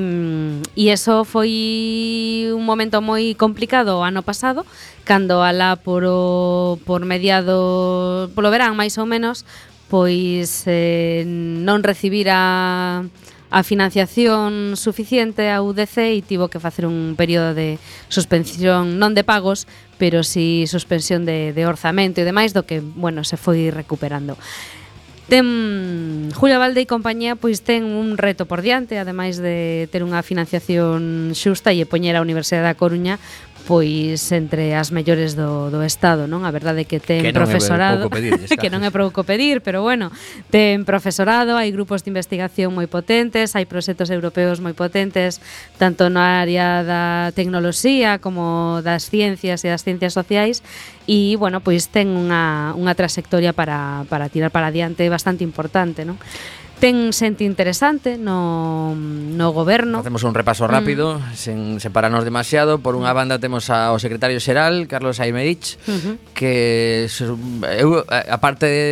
e 0.78 0.92
eso 0.92 1.26
foi 1.26 2.49
un 2.54 2.62
momento 2.62 3.02
moi 3.02 3.34
complicado 3.34 3.99
o 3.99 4.06
ano 4.06 4.23
pasado, 4.23 4.62
cando 5.02 5.42
alá 5.42 5.76
por 5.80 6.06
o, 6.06 6.78
por 6.87 7.02
mediado 7.02 8.30
polo 8.37 8.52
verán 8.54 8.78
máis 8.78 8.94
ou 9.00 9.06
menos, 9.08 9.42
pois 9.90 10.64
eh, 10.70 11.26
non 11.26 11.82
recibira 11.82 13.02
a 13.54 13.62
financiación 13.62 14.75
suficiente 14.75 15.46
a 15.54 15.62
UDC 15.62 16.18
e 16.18 16.26
tivo 16.26 16.50
que 16.50 16.58
facer 16.58 16.90
un 16.90 17.14
período 17.14 17.54
de 17.54 17.78
suspensión 18.11 18.99
non 18.99 19.14
de 19.14 19.23
pagos, 19.23 19.70
pero 19.94 20.26
si 20.26 20.66
suspensión 20.66 21.23
de, 21.23 21.54
de 21.54 21.62
orzamento 21.62 22.18
e 22.18 22.26
demais 22.26 22.50
do 22.50 22.66
que, 22.66 22.82
bueno, 22.82 23.23
se 23.23 23.38
foi 23.38 23.70
recuperando. 23.70 24.34
Ten 25.30 26.34
Julia 26.34 26.58
Valde 26.58 26.82
e 26.82 26.90
compañía 26.90 27.38
pois 27.38 27.62
ten 27.62 27.87
un 27.87 28.18
reto 28.18 28.50
por 28.50 28.58
diante, 28.58 28.99
ademais 28.99 29.38
de 29.38 29.87
ter 29.87 30.02
unha 30.02 30.26
financiación 30.26 31.30
xusta 31.38 31.70
e 31.70 31.87
poñer 31.87 32.18
a 32.18 32.26
Universidade 32.26 32.66
da 32.66 32.75
Coruña 32.75 33.23
pois 33.64 34.21
entre 34.33 34.76
as 34.76 34.92
mellores 34.92 35.33
do, 35.33 35.73
do 35.73 35.80
Estado, 35.80 36.28
non? 36.28 36.44
A 36.44 36.52
verdade 36.52 36.85
é 36.85 36.87
que 36.87 37.00
ten 37.00 37.25
que 37.25 37.33
non 37.33 37.49
profesorado... 37.49 38.06
É 38.06 38.12
pedir, 38.12 38.37
que 38.61 38.68
non 38.68 38.85
é 38.85 38.92
pouco 38.92 39.25
pedir, 39.25 39.64
pero 39.64 39.80
bueno, 39.80 40.12
ten 40.52 40.85
profesorado, 40.85 41.56
hai 41.56 41.73
grupos 41.73 42.04
de 42.04 42.12
investigación 42.12 42.76
moi 42.76 42.85
potentes, 42.85 43.56
hai 43.56 43.64
proxectos 43.64 44.12
europeos 44.12 44.61
moi 44.61 44.76
potentes, 44.76 45.40
tanto 45.80 46.12
na 46.12 46.44
área 46.44 46.85
da 46.85 47.33
tecnoloxía 47.33 48.21
como 48.21 48.85
das 48.85 49.09
ciencias 49.09 49.64
e 49.64 49.73
das 49.73 49.80
ciencias 49.80 50.12
sociais, 50.12 50.61
e, 51.09 51.37
bueno, 51.40 51.64
pois 51.64 51.88
ten 51.88 52.12
unha, 52.12 52.76
unha 52.76 52.92
trayectoria 52.92 53.56
para, 53.56 54.04
para 54.12 54.28
tirar 54.28 54.52
para 54.52 54.68
adiante 54.68 55.09
bastante 55.09 55.40
importante, 55.40 56.04
non? 56.04 56.21
ten 56.84 57.16
xente 57.16 57.48
interesante 57.48 58.20
no, 58.20 58.92
no 58.92 59.56
goberno. 59.56 60.04
Facemos 60.04 60.20
un 60.20 60.36
repaso 60.36 60.68
rápido, 60.68 61.16
mm. 61.16 61.32
sen 61.32 61.58
separarnos 61.80 62.28
demasiado. 62.28 62.84
Por 62.84 62.92
unha 62.92 63.08
banda 63.16 63.40
temos 63.40 63.72
ao 63.72 63.96
secretario 63.96 64.36
xeral, 64.36 64.84
Carlos 64.84 65.16
Aimerich, 65.16 65.80
uh 65.88 65.96
-huh. 65.96 66.14
que 66.36 67.08
eu, 67.80 68.04
aparte 68.28 68.68
de, 68.68 68.84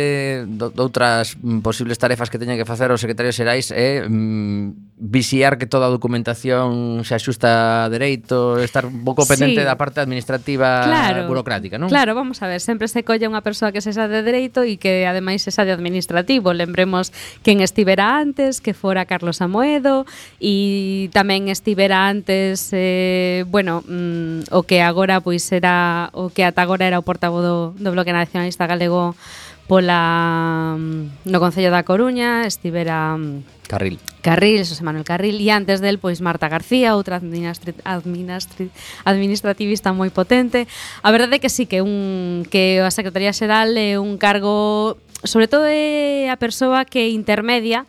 de 0.49 0.81
outras 0.81 1.37
posibles 1.61 2.01
tarefas 2.01 2.33
que 2.33 2.41
teñen 2.41 2.57
que 2.57 2.65
facer 2.65 2.89
os 2.89 2.97
secretarios 2.97 3.37
xerais 3.37 3.69
é 3.69 4.01
mm, 4.01 4.82
visiar 4.97 5.57
que 5.57 5.65
toda 5.65 5.89
a 5.89 5.93
documentación 5.93 7.01
se 7.03 7.17
axusta 7.17 7.85
a 7.85 7.89
dereito, 7.89 8.61
estar 8.61 8.85
un 8.85 9.01
pouco 9.01 9.25
pendente 9.25 9.61
sí. 9.61 9.65
da 9.65 9.73
parte 9.73 9.99
administrativa 9.99 10.85
claro, 10.85 11.25
burocrática, 11.25 11.81
non? 11.81 11.89
Claro, 11.89 12.13
vamos 12.13 12.39
a 12.45 12.47
ver, 12.47 12.61
sempre 12.61 12.85
se 12.85 13.01
colle 13.01 13.25
unha 13.25 13.41
persoa 13.41 13.73
que 13.73 13.81
sexa 13.81 14.05
de 14.05 14.21
dereito 14.21 14.61
e 14.61 14.77
que 14.77 15.09
ademais 15.09 15.41
sexa 15.41 15.65
de 15.65 15.73
administrativo. 15.73 16.53
Lembremos 16.53 17.09
quen 17.41 17.65
estivera 17.65 18.21
antes, 18.21 18.61
que 18.61 18.77
fora 18.77 19.09
Carlos 19.09 19.41
Amoedo 19.41 20.05
e 20.37 21.09
tamén 21.09 21.49
estivera 21.49 22.05
antes 22.05 22.69
eh, 22.71 23.49
bueno, 23.49 23.81
mm, 23.83 24.53
o 24.53 24.61
que 24.61 24.85
agora 24.85 25.25
pois 25.25 25.41
era 25.49 26.13
o 26.13 26.29
que 26.29 26.45
ata 26.45 26.61
agora 26.61 26.85
era 26.85 27.01
o 27.01 27.03
portavoz 27.03 27.41
do, 27.41 27.57
do 27.73 27.89
Bloque 27.89 28.13
Nacionalista 28.13 28.69
Galego 28.69 29.17
pola 29.65 30.77
mm, 30.77 31.25
no 31.25 31.37
Concello 31.41 31.73
da 31.73 31.81
Coruña, 31.81 32.45
estivera 32.45 33.17
mm, 33.17 33.65
Carril. 33.65 33.97
Carril, 34.23 34.63
José 34.63 34.81
Manuel 34.81 35.03
Carril, 35.03 35.37
e 35.37 35.51
antes 35.51 35.83
del, 35.83 35.99
pois 35.99 36.23
Marta 36.23 36.47
García, 36.47 36.95
outra 36.95 37.19
administri 37.19 37.75
administri 37.83 38.71
administrativista 39.03 39.91
moi 39.91 40.09
potente. 40.09 40.65
A 41.03 41.11
verdade 41.11 41.37
é 41.37 41.41
que 41.43 41.51
sí 41.51 41.67
que 41.67 41.83
un 41.83 42.47
que 42.47 42.79
a 42.79 42.89
Secretaría 42.89 43.35
Xeral 43.35 43.75
é 43.75 43.99
un 43.99 44.15
cargo, 44.15 44.95
sobre 45.21 45.51
todo 45.51 45.67
é 45.67 46.31
a 46.31 46.39
persoa 46.39 46.87
que 46.87 47.11
intermedia 47.11 47.85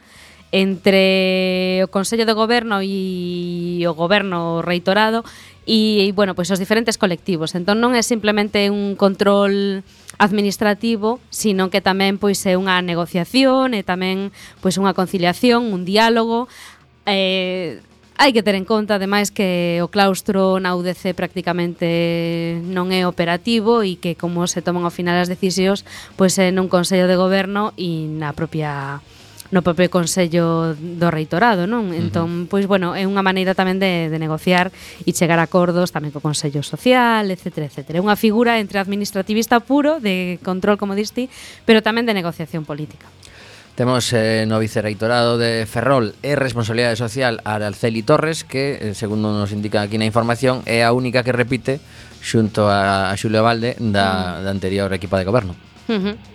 entre 0.54 1.82
o 1.82 1.88
Consello 1.90 2.26
de 2.26 2.34
Goberno 2.34 2.78
e 2.82 3.82
o 3.86 3.94
Goberno 3.94 4.62
reitorado 4.62 5.26
e, 5.66 6.06
e 6.06 6.12
bueno, 6.12 6.34
pois 6.34 6.50
os 6.50 6.60
diferentes 6.62 6.98
colectivos. 6.98 7.54
Entón 7.54 7.82
non 7.82 7.94
é 7.94 8.02
simplemente 8.02 8.70
un 8.70 8.94
control 8.94 9.82
administrativo, 10.18 11.20
sino 11.30 11.70
que 11.70 11.80
tamén 11.80 12.16
pois 12.18 12.42
é 12.46 12.54
unha 12.54 12.80
negociación 12.82 13.74
e 13.74 13.82
tamén 13.82 14.30
pois 14.62 14.78
unha 14.78 14.94
conciliación, 14.94 15.70
un 15.70 15.82
diálogo. 15.82 16.46
Eh, 17.04 17.82
hai 18.16 18.30
que 18.30 18.46
ter 18.46 18.54
en 18.54 18.62
conta 18.62 18.96
ademais 18.96 19.34
que 19.34 19.82
o 19.82 19.90
claustro 19.90 20.62
na 20.62 20.78
UDC 20.78 21.18
prácticamente 21.18 22.62
non 22.62 22.94
é 22.94 23.02
operativo 23.10 23.82
e 23.82 23.98
que 23.98 24.14
como 24.14 24.46
se 24.46 24.62
toman 24.62 24.86
ao 24.86 24.94
final 24.94 25.18
as 25.18 25.26
decisións 25.26 25.82
pois 26.14 26.38
é 26.38 26.54
nun 26.54 26.70
Consello 26.70 27.10
de 27.10 27.18
Goberno 27.18 27.74
e 27.74 28.06
na 28.06 28.30
propia 28.30 29.02
no 29.54 29.62
propio 29.62 29.86
Consello 29.86 30.74
do 30.74 31.08
Reitorado, 31.14 31.70
non? 31.70 31.94
Entón, 31.94 32.50
pois, 32.50 32.66
bueno, 32.66 32.98
é 32.98 33.06
unha 33.06 33.22
maneira 33.22 33.54
tamén 33.54 33.78
de, 33.78 34.10
de 34.10 34.18
negociar 34.18 34.74
e 35.06 35.14
chegar 35.14 35.38
a 35.38 35.46
acordos 35.46 35.94
tamén 35.94 36.10
co 36.10 36.18
Consello 36.18 36.66
Social, 36.66 37.30
etc, 37.30 37.70
etc. 37.70 37.94
É 37.94 38.02
unha 38.02 38.18
figura 38.18 38.58
entre 38.58 38.82
administrativista 38.82 39.62
puro, 39.62 40.02
de 40.02 40.42
control, 40.42 40.74
como 40.74 40.98
diste, 40.98 41.30
pero 41.62 41.86
tamén 41.86 42.02
de 42.02 42.18
negociación 42.18 42.66
política. 42.66 43.06
Temos 43.78 44.10
eh, 44.10 44.42
no 44.46 44.58
vicerreitorado 44.58 45.38
de 45.38 45.66
Ferrol 45.70 46.18
e 46.22 46.34
Responsabilidade 46.34 46.98
Social 46.98 47.38
Araceli 47.46 48.02
Torres 48.02 48.42
que, 48.42 48.78
eh, 48.78 48.94
segundo 48.98 49.30
nos 49.30 49.54
indica 49.54 49.86
aquí 49.86 50.02
na 50.02 50.06
información, 50.06 50.66
é 50.66 50.82
a 50.82 50.90
única 50.90 51.22
que 51.22 51.30
repite 51.30 51.78
xunto 52.18 52.66
a, 52.66 53.10
a 53.10 53.14
Xulio 53.14 53.46
Valde 53.46 53.78
da, 53.78 54.42
da 54.42 54.50
anterior 54.50 54.90
equipa 54.90 55.18
de 55.18 55.26
goberno. 55.26 55.54
Uh 55.86 56.10
-huh. 56.10 56.33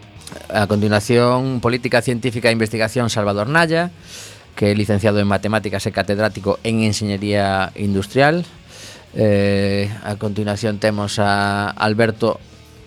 A 0.50 0.68
continuación, 0.68 1.62
Política 1.62 2.02
Científica 2.02 2.50
e 2.50 2.54
Investigación 2.54 3.10
Salvador 3.10 3.50
Naya, 3.50 3.92
que 4.58 4.72
é 4.72 4.74
licenciado 4.76 5.22
en 5.22 5.28
Matemáticas 5.30 5.86
e 5.88 5.92
catedrático 5.96 6.60
en 6.68 6.84
Enxeñería 6.84 7.72
Industrial. 7.80 8.44
Eh, 9.16 9.90
a 10.06 10.20
continuación 10.22 10.78
temos 10.78 11.18
a 11.18 11.70
Alberto 11.72 12.38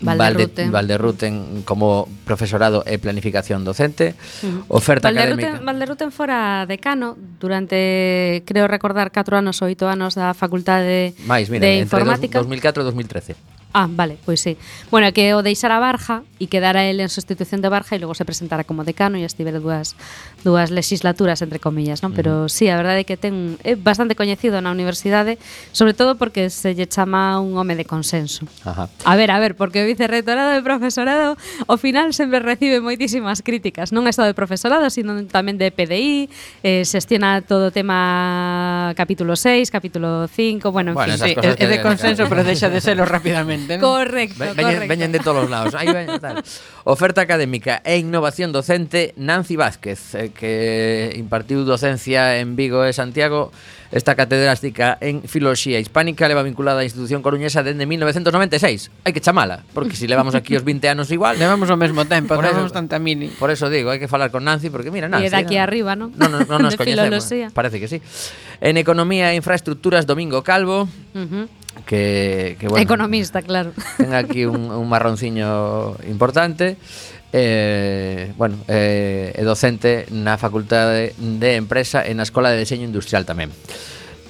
Valderruten. 0.02 0.72
Valderruten 0.72 1.62
como 1.62 2.08
profesorado 2.26 2.82
e 2.86 2.98
planificación 2.98 3.62
docente. 3.64 4.14
Uh 4.42 4.66
-huh. 4.66 4.82
Oferta 4.82 5.08
Valderruten, 5.08 5.38
académica. 5.38 5.64
Valderruten 5.64 6.10
fora 6.10 6.66
decano 6.66 7.16
durante, 7.38 8.42
creo 8.44 8.66
recordar, 8.66 9.14
4 9.14 9.38
anos 9.38 9.62
ou 9.62 9.70
8 9.70 9.86
anos 9.86 10.18
da 10.18 10.34
Facultade 10.34 11.14
Mais, 11.24 11.48
mira, 11.48 11.62
de 11.62 11.86
entre 11.86 12.02
Informática. 12.02 12.42
2004 12.42 12.82
e 12.82 12.84
2013. 12.84 13.61
Ah, 13.72 13.88
vale, 13.88 14.18
pois 14.24 14.40
sí. 14.40 14.56
Bueno, 14.90 15.12
que 15.12 15.32
o 15.34 15.42
deixara 15.42 15.80
Barja 15.80 16.22
e 16.36 16.46
quedara 16.52 16.84
el 16.84 17.00
en 17.00 17.08
substitución 17.08 17.64
de 17.64 17.72
Barja 17.72 17.96
e 17.96 18.02
logo 18.02 18.12
se 18.12 18.28
presentara 18.28 18.68
como 18.68 18.84
decano 18.84 19.16
e 19.16 19.24
estivera 19.24 19.64
dúas 19.64 19.96
dúas 20.44 20.68
legislaturas 20.68 21.40
entre 21.40 21.56
comillas, 21.56 22.04
non? 22.04 22.12
Pero 22.12 22.52
sí, 22.52 22.68
a 22.68 22.76
verdade 22.76 23.02
é 23.02 23.06
que 23.08 23.16
ten 23.16 23.56
é 23.64 23.72
bastante 23.72 24.12
coñecido 24.12 24.60
na 24.60 24.68
universidade, 24.68 25.40
sobre 25.72 25.96
todo 25.96 26.20
porque 26.20 26.52
se 26.52 26.76
lle 26.76 26.84
chama 26.84 27.40
un 27.40 27.56
home 27.56 27.72
de 27.72 27.88
consenso. 27.88 28.44
Ajá. 28.68 28.92
A 29.08 29.14
ver, 29.16 29.32
a 29.32 29.40
ver, 29.40 29.56
porque 29.56 29.80
o 29.80 29.86
vicerrectorado 29.88 30.52
de 30.52 30.60
profesorado 30.60 31.40
ao 31.64 31.80
final 31.80 32.12
sempre 32.12 32.44
recibe 32.44 32.84
moitísimas 32.84 33.40
críticas, 33.40 33.88
non 33.88 34.04
é 34.04 34.12
só 34.12 34.28
de 34.28 34.36
profesorado, 34.36 34.92
sino 34.92 35.16
tamén 35.32 35.56
de 35.56 35.72
PDI, 35.72 36.28
eh, 36.60 36.84
xestiona 36.84 37.40
todo 37.40 37.70
o 37.70 37.72
tema 37.72 38.92
capítulo 39.00 39.32
6, 39.32 39.72
capítulo 39.72 40.28
5, 40.28 40.68
bueno, 40.68 40.92
bueno 40.92 41.16
en 41.16 41.20
fin, 41.22 41.32
sí, 41.32 41.32
é 41.40 41.66
de 41.70 41.78
consenso, 41.80 42.28
pero 42.28 42.44
deixa 42.44 42.68
de 42.68 42.84
serlo 42.84 43.08
rapidamente 43.16 43.61
venden. 43.66 43.80
Correcto, 43.80 44.38
veñen, 44.38 44.56
correcto. 44.56 44.88
Veñen 44.88 45.12
de 45.12 45.20
todos 45.20 45.44
os 45.44 45.50
lados. 45.50 45.74
Aí 45.74 45.92
veñen, 45.92 46.20
tal. 46.20 46.42
Oferta 46.84 47.20
académica 47.20 47.82
e 47.84 47.98
innovación 47.98 48.52
docente 48.52 49.14
Nancy 49.16 49.56
Vázquez, 49.56 50.14
eh, 50.14 50.30
que 50.34 51.12
impartiu 51.16 51.64
docencia 51.64 52.38
en 52.38 52.56
Vigo 52.56 52.84
e 52.84 52.92
Santiago. 52.92 53.52
Esta 53.92 54.14
catedrástica 54.16 54.96
en 55.02 55.28
Filoloxía 55.28 55.78
Hispánica 55.78 56.24
leva 56.24 56.40
vinculada 56.40 56.80
á 56.80 56.88
institución 56.88 57.20
coruñesa 57.20 57.60
dende 57.60 57.84
1996. 57.84 58.88
Hai 59.04 59.12
que 59.12 59.20
chamala, 59.20 59.68
porque 59.76 59.92
se 59.92 60.04
si 60.04 60.06
levamos 60.08 60.32
aquí 60.32 60.56
os 60.56 60.64
20 60.64 60.88
anos 60.88 61.12
igual... 61.12 61.36
Levamos 61.36 61.68
o 61.68 61.76
mesmo 61.76 62.08
tempo, 62.08 62.32
por 62.32 62.40
levamos 62.40 62.72
eso, 62.72 62.80
tanta 62.80 62.96
mini. 62.96 63.28
Por 63.28 63.52
eso 63.52 63.68
digo, 63.68 63.92
hai 63.92 64.00
que 64.00 64.08
falar 64.08 64.32
con 64.32 64.48
Nancy, 64.48 64.72
porque 64.72 64.88
mira, 64.88 65.12
Nancy... 65.12 65.28
E 65.28 65.36
daqui 65.36 65.60
eh, 65.60 65.62
no, 65.62 65.68
arriba, 65.68 65.92
non? 65.92 66.08
Non 66.16 66.32
no, 66.32 66.40
no 66.48 66.56
nos 66.56 66.72
coñecemos, 66.80 67.28
eh. 67.36 67.52
parece 67.52 67.76
que 67.76 67.84
sí. 67.84 68.00
En 68.64 68.80
Economía 68.80 69.28
e 69.28 69.36
Infraestructuras, 69.36 70.08
Domingo 70.08 70.40
Calvo... 70.40 70.88
Uh 71.12 71.28
-huh 71.28 71.61
que, 71.86 72.56
que 72.58 72.68
bueno, 72.68 72.82
economista, 72.82 73.42
claro. 73.42 73.72
Ten 73.96 74.14
aquí 74.14 74.44
un, 74.44 74.70
un 74.70 74.88
marronciño 74.88 75.96
importante. 76.08 76.76
Eh, 77.32 78.32
bueno, 78.36 78.58
eh, 78.68 79.32
é 79.32 79.42
docente 79.42 80.04
na 80.12 80.36
Facultade 80.36 81.16
de 81.16 81.56
Empresa 81.56 82.04
e 82.04 82.12
na 82.12 82.28
Escola 82.28 82.52
de 82.52 82.60
Deseño 82.60 82.84
Industrial 82.84 83.24
tamén. 83.24 83.48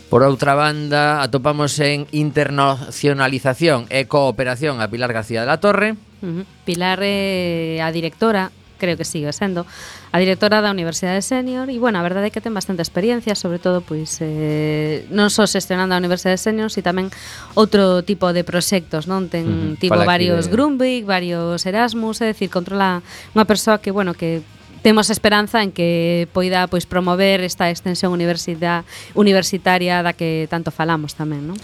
Por 0.06 0.22
outra 0.22 0.54
banda, 0.54 1.24
atopamos 1.24 1.74
en 1.82 2.06
internacionalización 2.14 3.90
e 3.90 4.06
cooperación 4.06 4.78
a 4.78 4.86
Pilar 4.86 5.10
García 5.10 5.42
de 5.42 5.50
la 5.50 5.58
Torre. 5.58 5.98
Uh 6.22 6.44
-huh. 6.44 6.44
Pilar 6.62 7.02
é 7.02 7.80
eh, 7.80 7.82
a 7.82 7.90
directora 7.90 8.54
creo 8.82 8.98
que 8.98 9.06
sigue 9.06 9.30
sendo, 9.30 9.62
a 10.10 10.18
directora 10.18 10.58
da 10.58 10.74
Universidade 10.74 11.22
Senior 11.22 11.70
e, 11.70 11.78
bueno, 11.78 12.02
a 12.02 12.04
verdade 12.04 12.28
é 12.28 12.32
que 12.34 12.42
ten 12.42 12.50
bastante 12.50 12.82
experiencia, 12.82 13.38
sobre 13.38 13.62
todo, 13.62 13.78
pois, 13.78 14.18
eh, 14.18 15.06
non 15.14 15.30
só 15.30 15.46
xestionando 15.46 15.94
a 15.94 16.02
Universidade 16.02 16.42
Senior, 16.42 16.74
si 16.74 16.82
tamén 16.82 17.14
outro 17.54 18.02
tipo 18.02 18.34
de 18.34 18.42
proxectos, 18.42 19.06
non? 19.06 19.30
Ten, 19.30 19.46
uh 19.46 19.54
-huh. 19.54 19.78
tipo, 19.78 19.94
Fala 19.94 20.10
varios 20.10 20.50
de... 20.50 20.58
Grundvig, 20.58 21.06
varios 21.06 21.62
Erasmus, 21.62 22.18
é 22.26 22.34
dicir, 22.34 22.50
controla 22.50 23.06
unha 23.38 23.46
persoa 23.46 23.78
que, 23.78 23.94
bueno, 23.94 24.18
que 24.18 24.42
temos 24.82 25.10
esperanza 25.10 25.62
en 25.62 25.70
que 25.70 26.26
poida 26.34 26.66
pois 26.66 26.90
promover 26.90 27.40
esta 27.46 27.70
extensión 27.70 28.10
universidade 28.10 28.82
universitaria 29.14 30.02
da 30.02 30.12
que 30.12 30.50
tanto 30.50 30.74
falamos 30.74 31.14
tamén, 31.14 31.46
non? 31.46 31.58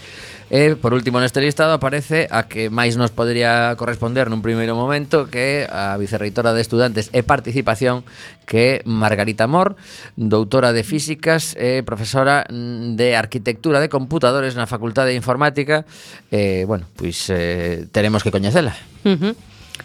E, 0.48 0.80
por 0.80 0.96
último, 0.96 1.20
neste 1.20 1.44
listado 1.44 1.76
aparece 1.76 2.24
a 2.32 2.48
que 2.48 2.72
máis 2.72 2.96
nos 2.96 3.12
podría 3.12 3.76
corresponder 3.76 4.32
nun 4.32 4.40
primeiro 4.40 4.72
momento 4.72 5.28
que 5.28 5.68
é 5.68 5.68
a 5.68 5.92
vicerreitora 6.00 6.56
de 6.56 6.64
Estudantes 6.64 7.12
e 7.12 7.20
Participación 7.20 8.00
que 8.48 8.80
é 8.80 8.88
Margarita 8.88 9.44
Mor, 9.44 9.76
doutora 10.16 10.72
de 10.72 10.88
Físicas 10.88 11.52
e 11.52 11.84
profesora 11.84 12.48
mm, 12.48 12.96
de 12.96 13.12
Arquitectura 13.12 13.76
de 13.76 13.92
Computadores 13.92 14.56
na 14.56 14.64
Facultade 14.64 15.12
de 15.12 15.20
Informática. 15.20 15.84
Eh, 16.32 16.64
bueno, 16.64 16.88
pois 16.96 17.28
eh, 17.28 17.84
teremos 17.92 18.24
que 18.24 18.32
coñecela. 18.32 18.72
Uh 19.04 19.20
-huh. 19.20 19.34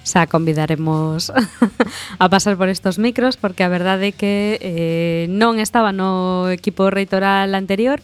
Xa 0.08 0.32
convidaremos 0.32 1.28
a 2.24 2.26
pasar 2.32 2.56
por 2.56 2.72
estos 2.72 3.04
micros 3.04 3.36
porque 3.36 3.68
a 3.68 3.70
verdade 3.70 4.10
é 4.10 4.14
que 4.16 4.58
eh, 4.64 5.26
non 5.28 5.60
estaba 5.60 5.92
no 5.92 6.48
equipo 6.50 6.88
reitoral 6.88 7.52
anterior 7.52 8.00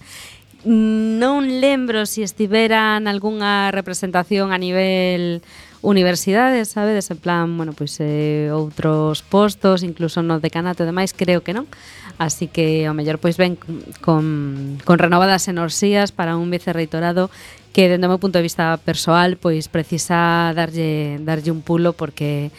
non 0.65 1.63
lembro 1.63 2.03
se 2.03 2.19
si 2.19 2.21
estiveran 2.23 3.07
algunha 3.07 3.71
representación 3.71 4.51
a 4.51 4.59
nivel 4.59 5.41
universidades, 5.81 6.69
sabedes, 6.69 7.09
en 7.11 7.17
plan, 7.17 7.55
bueno, 7.55 7.71
pois 7.71 7.95
pues, 7.95 8.03
eh, 8.03 8.51
outros 8.51 9.23
postos, 9.23 9.83
incluso 9.83 10.19
no 10.19 10.43
decanato 10.43 10.83
e 10.83 10.89
demais, 10.89 11.15
creo 11.15 11.39
que 11.39 11.55
non. 11.55 11.71
Así 12.19 12.51
que 12.51 12.83
ao 12.83 12.91
mellor 12.91 13.23
pois 13.23 13.39
ven 13.39 13.55
con, 14.03 14.75
con 14.83 14.99
renovadas 14.99 15.47
enerxías 15.47 16.11
para 16.11 16.35
un 16.35 16.51
vicerreitorado 16.51 17.31
que 17.71 17.87
dende 17.87 18.09
o 18.09 18.11
meu 18.11 18.19
punto 18.19 18.43
de 18.43 18.43
vista 18.43 18.75
persoal 18.83 19.39
pois 19.39 19.71
precisa 19.71 20.51
darlle 20.51 21.21
darlle 21.23 21.55
un 21.55 21.63
pulo 21.63 21.95
porque 21.95 22.51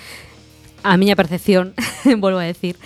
a 0.83 0.97
miña 0.97 1.17
percepción, 1.17 1.75
volvo 2.23 2.39
a 2.39 2.47
decir, 2.49 2.77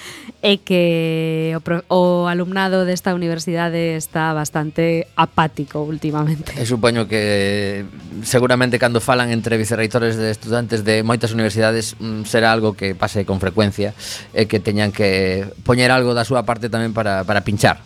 é 0.45 0.61
que 0.61 1.57
o, 1.57 1.61
pro, 1.65 1.81
o 1.89 2.29
alumnado 2.29 2.85
desta 2.85 3.17
universidade 3.17 3.97
está 3.97 4.37
bastante 4.37 5.09
apático 5.17 5.81
últimamente. 5.81 6.53
E 6.61 6.69
supoño 6.69 7.09
que 7.09 7.89
seguramente 8.21 8.77
cando 8.77 9.01
falan 9.01 9.33
entre 9.33 9.57
vicerreitores 9.57 10.21
de 10.21 10.29
estudantes 10.29 10.85
de 10.85 11.01
moitas 11.01 11.33
universidades 11.33 11.97
mm, 11.97 12.29
será 12.29 12.53
algo 12.53 12.77
que 12.77 12.93
pase 12.93 13.25
con 13.25 13.41
frecuencia 13.41 13.97
e 14.37 14.45
que 14.45 14.61
teñan 14.61 14.93
que 14.93 15.49
poñer 15.65 15.89
algo 15.89 16.13
da 16.13 16.29
súa 16.29 16.45
parte 16.45 16.69
tamén 16.69 16.93
para, 16.93 17.25
para 17.25 17.41
pinchar. 17.41 17.81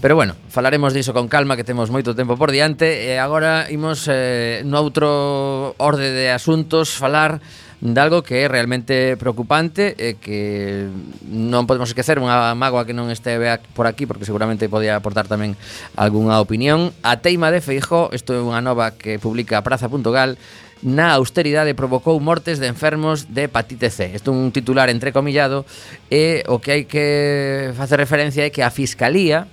Pero 0.00 0.16
bueno, 0.16 0.34
falaremos 0.48 0.92
diso 0.92 1.14
con 1.14 1.28
calma 1.28 1.56
que 1.56 1.64
temos 1.64 1.88
moito 1.88 2.12
tempo 2.12 2.36
por 2.36 2.50
diante 2.50 3.06
e 3.06 3.16
agora 3.16 3.70
imos 3.70 4.10
eh, 4.10 4.60
no 4.66 4.82
outro 4.82 5.72
orde 5.78 6.10
de 6.10 6.34
asuntos 6.34 6.98
falar 6.98 7.38
de 7.84 8.00
algo 8.00 8.22
que 8.22 8.40
é 8.40 8.48
realmente 8.48 9.14
preocupante 9.20 9.92
e 10.00 10.16
que 10.16 10.88
non 11.28 11.68
podemos 11.68 11.92
esquecer 11.92 12.16
unha 12.16 12.56
mágoa 12.56 12.88
que 12.88 12.96
non 12.96 13.12
esteve 13.12 13.52
por 13.76 13.84
aquí 13.84 14.08
porque 14.08 14.24
seguramente 14.24 14.72
podía 14.72 14.96
aportar 14.96 15.28
tamén 15.28 15.52
algunha 15.92 16.40
opinión. 16.40 16.96
A 17.04 17.20
teima 17.20 17.52
de 17.52 17.60
Feijó, 17.60 18.08
isto 18.16 18.32
é 18.32 18.40
unha 18.40 18.64
nova 18.64 18.96
que 18.96 19.20
publica 19.20 19.60
Praza.gal, 19.60 20.40
na 20.80 21.12
austeridade 21.12 21.76
provocou 21.76 22.16
mortes 22.24 22.56
de 22.56 22.72
enfermos 22.72 23.28
de 23.28 23.52
hepatite 23.52 23.92
C. 23.92 24.16
Isto 24.16 24.32
é 24.32 24.36
un 24.36 24.48
titular 24.48 24.88
entrecomillado 24.88 25.68
e 26.08 26.40
o 26.48 26.64
que 26.64 26.70
hai 26.72 26.82
que 26.88 27.76
facer 27.76 28.00
referencia 28.00 28.48
é 28.48 28.52
que 28.52 28.64
a 28.64 28.72
Fiscalía 28.72 29.44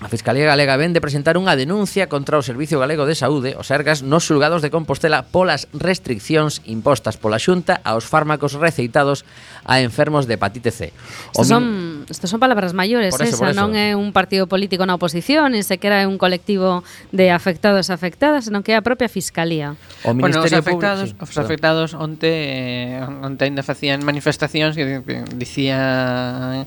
A 0.00 0.08
Fiscalía 0.08 0.46
Galega 0.48 0.80
ven 0.80 0.96
de 0.96 1.04
presentar 1.04 1.36
unha 1.36 1.52
denuncia 1.60 2.08
contra 2.08 2.40
o 2.40 2.42
Servicio 2.42 2.80
Galego 2.80 3.04
de 3.04 3.12
Saúde, 3.12 3.52
os 3.60 3.68
ergas 3.68 4.00
nos 4.00 4.24
xulgados 4.24 4.64
de 4.64 4.72
Compostela 4.72 5.28
polas 5.28 5.68
restriccións 5.76 6.64
impostas 6.64 7.20
pola 7.20 7.36
Xunta 7.36 7.84
aos 7.84 8.08
fármacos 8.08 8.56
receitados 8.56 9.28
a 9.68 9.84
enfermos 9.84 10.24
de 10.24 10.40
hepatite 10.40 10.72
C. 10.72 10.96
O 11.36 11.44
min... 11.44 11.52
son, 11.52 11.64
estas 12.08 12.32
son 12.32 12.40
palabras 12.40 12.72
maiores, 12.72 13.12
por 13.12 13.28
eso, 13.28 13.44
eh, 13.44 13.52
esa, 13.52 13.52
eso. 13.52 13.60
non 13.60 13.76
é 13.76 13.92
un 13.92 14.16
partido 14.16 14.48
político 14.48 14.88
na 14.88 14.96
oposición, 14.96 15.52
ese 15.52 15.76
sequera 15.76 16.00
é 16.00 16.08
un 16.08 16.16
colectivo 16.16 16.80
de 17.12 17.28
afectados 17.28 17.92
afectadas, 17.92 18.48
senón 18.48 18.64
que 18.64 18.72
é 18.72 18.80
a 18.80 18.84
propia 18.84 19.12
Fiscalía. 19.12 19.76
O 20.08 20.16
Ministerio 20.16 20.24
bueno, 20.32 20.40
os 20.40 20.52
afectados, 20.64 21.08
Público, 21.12 21.28
sí, 21.28 21.36
os 21.36 21.44
afectados 21.44 21.88
onte, 21.92 22.32
eh, 22.32 23.04
onte 23.04 23.44
ainda 23.44 23.60
facían 23.60 24.00
manifestacións 24.00 24.80
que 24.80 25.04
dicían 25.36 26.64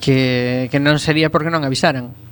que, 0.00 0.72
que 0.72 0.78
non 0.80 0.96
sería 0.96 1.28
porque 1.28 1.52
non 1.52 1.68
avisaran 1.68 2.31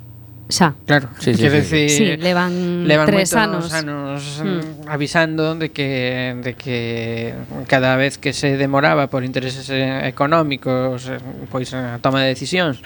xa. 0.51 0.75
Claro, 0.85 1.09
sí, 1.19 1.33
sí, 1.33 1.41
quer 1.41 1.51
sí, 1.51 1.57
decir, 1.57 1.89
sí. 1.89 2.17
levan, 2.17 2.87
levan 2.87 3.07
tres 3.07 3.33
anos, 3.33 3.73
anos 3.73 4.41
hmm. 4.43 4.85
mm. 4.85 4.89
avisando 4.89 5.55
de 5.55 5.71
que 5.71 6.35
de 6.43 6.53
que 6.53 7.33
cada 7.67 7.95
vez 7.95 8.17
que 8.17 8.33
se 8.33 8.57
demoraba 8.57 9.07
por 9.07 9.23
intereses 9.23 9.69
eh, 9.69 10.07
económicos, 10.07 11.07
eh, 11.07 11.17
pois 11.49 11.73
a 11.73 11.95
eh, 11.95 11.99
toma 12.03 12.21
de 12.21 12.35
decisións 12.35 12.83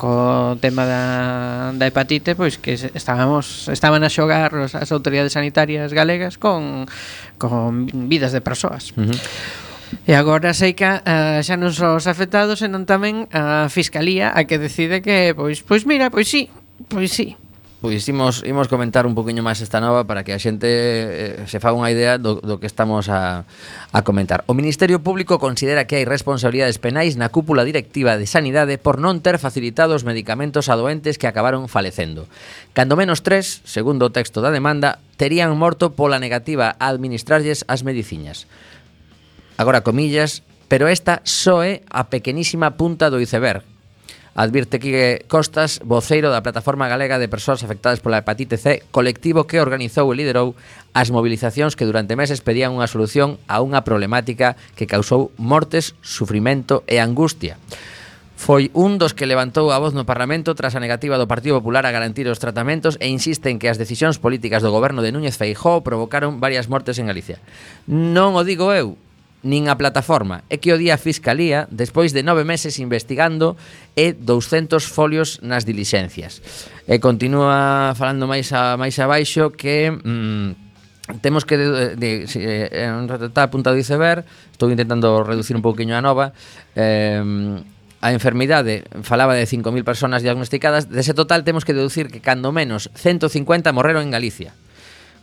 co 0.00 0.56
tema 0.58 0.88
da, 0.88 1.72
da 1.76 1.86
hepatite, 1.86 2.34
pois 2.34 2.56
que 2.56 2.74
estábamos 2.74 3.68
estaban 3.68 4.02
a 4.02 4.10
xogar 4.10 4.56
os, 4.56 4.74
as 4.74 4.90
autoridades 4.90 5.36
sanitarias 5.36 5.92
galegas 5.92 6.40
con 6.40 6.88
con 7.38 7.86
vidas 8.08 8.32
de 8.32 8.40
persoas. 8.40 8.96
Uh 8.96 9.12
-huh. 9.12 9.20
E 10.06 10.12
agora 10.18 10.50
sei 10.52 10.74
que 10.74 10.84
uh, 10.84 11.38
xa 11.40 11.54
non 11.54 11.70
só 11.70 11.94
os 11.94 12.10
afectados, 12.10 12.60
senón 12.60 12.84
tamén 12.84 13.30
a 13.30 13.70
Fiscalía 13.70 14.34
a 14.34 14.42
que 14.48 14.58
decide 14.58 15.00
que, 15.00 15.32
pois, 15.38 15.62
pois 15.62 15.86
mira, 15.86 16.10
pois 16.10 16.26
sí, 16.26 16.50
Pois 16.88 17.12
sí. 17.12 17.36
Pois 17.84 18.08
imos, 18.08 18.40
imos 18.48 18.72
comentar 18.72 19.04
un 19.04 19.12
poquinho 19.12 19.44
máis 19.44 19.60
esta 19.60 19.76
nova 19.76 20.08
para 20.08 20.24
que 20.24 20.32
a 20.32 20.40
xente 20.40 20.64
eh, 20.72 21.44
se 21.44 21.60
faga 21.60 21.76
unha 21.76 21.92
idea 21.92 22.16
do, 22.16 22.40
do 22.40 22.56
que 22.56 22.64
estamos 22.64 23.12
a, 23.12 23.44
a 23.92 24.00
comentar. 24.00 24.40
O 24.48 24.56
Ministerio 24.56 25.04
Público 25.04 25.36
considera 25.36 25.84
que 25.84 26.00
hai 26.00 26.08
responsabilidades 26.08 26.80
penais 26.80 27.20
na 27.20 27.28
cúpula 27.28 27.60
directiva 27.60 28.16
de 28.16 28.24
Sanidade 28.24 28.80
por 28.80 29.04
non 29.04 29.20
ter 29.20 29.36
facilitado 29.36 29.92
os 29.92 30.00
medicamentos 30.08 30.72
a 30.72 30.80
doentes 30.80 31.20
que 31.20 31.28
acabaron 31.28 31.68
falecendo. 31.68 32.24
Cando 32.72 32.96
menos 32.96 33.20
tres, 33.20 33.60
segundo 33.68 34.08
o 34.08 34.14
texto 34.16 34.40
da 34.40 34.48
demanda, 34.48 34.96
terían 35.20 35.52
morto 35.52 35.92
pola 35.92 36.16
negativa 36.16 36.80
a 36.80 36.88
administrarlles 36.88 37.68
as 37.68 37.84
mediciñas. 37.84 38.48
Agora 39.60 39.84
comillas, 39.84 40.40
pero 40.72 40.88
esta 40.88 41.20
só 41.28 41.60
é 41.60 41.84
a 41.92 42.08
pequenísima 42.08 42.80
punta 42.80 43.12
do 43.12 43.20
iceberg, 43.20 43.60
Advirte 44.34 44.82
que 44.82 45.24
Costas, 45.30 45.78
voceiro 45.86 46.34
da 46.34 46.42
Plataforma 46.42 46.90
Galega 46.90 47.22
de 47.22 47.30
Persoas 47.30 47.62
Afectadas 47.62 48.02
pola 48.02 48.18
Hepatite 48.18 48.58
C, 48.58 48.82
colectivo 48.90 49.46
que 49.46 49.62
organizou 49.62 50.10
e 50.10 50.18
liderou 50.18 50.58
as 50.90 51.14
movilizacións 51.14 51.78
que 51.78 51.86
durante 51.86 52.18
meses 52.18 52.42
pedían 52.42 52.74
unha 52.74 52.90
solución 52.90 53.38
a 53.46 53.62
unha 53.62 53.86
problemática 53.86 54.58
que 54.74 54.90
causou 54.90 55.30
mortes, 55.38 55.94
sufrimento 56.02 56.82
e 56.90 56.98
angustia. 56.98 57.62
Foi 58.34 58.74
un 58.74 58.98
dos 58.98 59.14
que 59.14 59.30
levantou 59.30 59.70
a 59.70 59.78
voz 59.78 59.94
no 59.94 60.02
Parlamento 60.02 60.58
tras 60.58 60.74
a 60.74 60.82
negativa 60.82 61.14
do 61.14 61.30
Partido 61.30 61.62
Popular 61.62 61.86
a 61.86 61.94
garantir 61.94 62.26
os 62.26 62.42
tratamentos 62.42 62.98
e 62.98 63.06
insiste 63.06 63.46
en 63.54 63.62
que 63.62 63.70
as 63.70 63.78
decisións 63.78 64.18
políticas 64.18 64.66
do 64.66 64.74
goberno 64.74 65.06
de 65.06 65.14
Núñez 65.14 65.38
Feijóo 65.38 65.86
provocaron 65.86 66.42
varias 66.42 66.66
mortes 66.66 66.98
en 66.98 67.06
Galicia. 67.06 67.38
Non 67.86 68.34
o 68.34 68.42
digo 68.42 68.74
eu, 68.74 68.98
nin 69.44 69.68
a 69.68 69.76
plataforma. 69.76 70.42
É 70.48 70.56
que 70.56 70.72
o 70.72 70.80
día 70.80 70.96
a 70.96 71.00
Fiscalía, 71.00 71.68
despois 71.70 72.16
de 72.16 72.24
nove 72.24 72.42
meses 72.42 72.80
investigando, 72.80 73.54
e 73.94 74.16
200 74.16 74.82
folios 74.88 75.38
nas 75.44 75.62
dilixencias. 75.62 76.40
E 76.88 76.98
continúa 76.98 77.92
falando 77.94 78.26
máis, 78.26 78.50
a, 78.50 78.74
máis 78.80 78.96
abaixo 78.98 79.52
que... 79.52 79.92
Mm, 79.92 80.64
temos 81.20 81.44
que 81.44 81.60
eh, 81.60 81.96
de, 82.00 82.24
eh, 82.24 82.68
de, 82.72 83.18
de, 83.20 83.26
está 83.28 83.44
apuntado 83.44 83.76
iceberg 83.76 84.24
estou 84.56 84.72
intentando 84.72 85.20
reducir 85.20 85.52
un 85.52 85.60
pouquiño 85.60 85.92
a 85.92 86.00
nova 86.00 86.32
eh, 86.72 87.20
a 88.00 88.08
enfermidade 88.08 88.88
falaba 89.04 89.36
de 89.36 89.44
5.000 89.44 89.84
personas 89.84 90.24
diagnosticadas 90.24 90.88
dese 90.88 91.12
total 91.12 91.44
temos 91.44 91.68
que 91.68 91.76
deducir 91.76 92.08
que 92.08 92.24
cando 92.24 92.56
menos 92.56 92.88
150 92.96 93.68
morreron 93.76 94.08
en 94.08 94.16
Galicia 94.16 94.56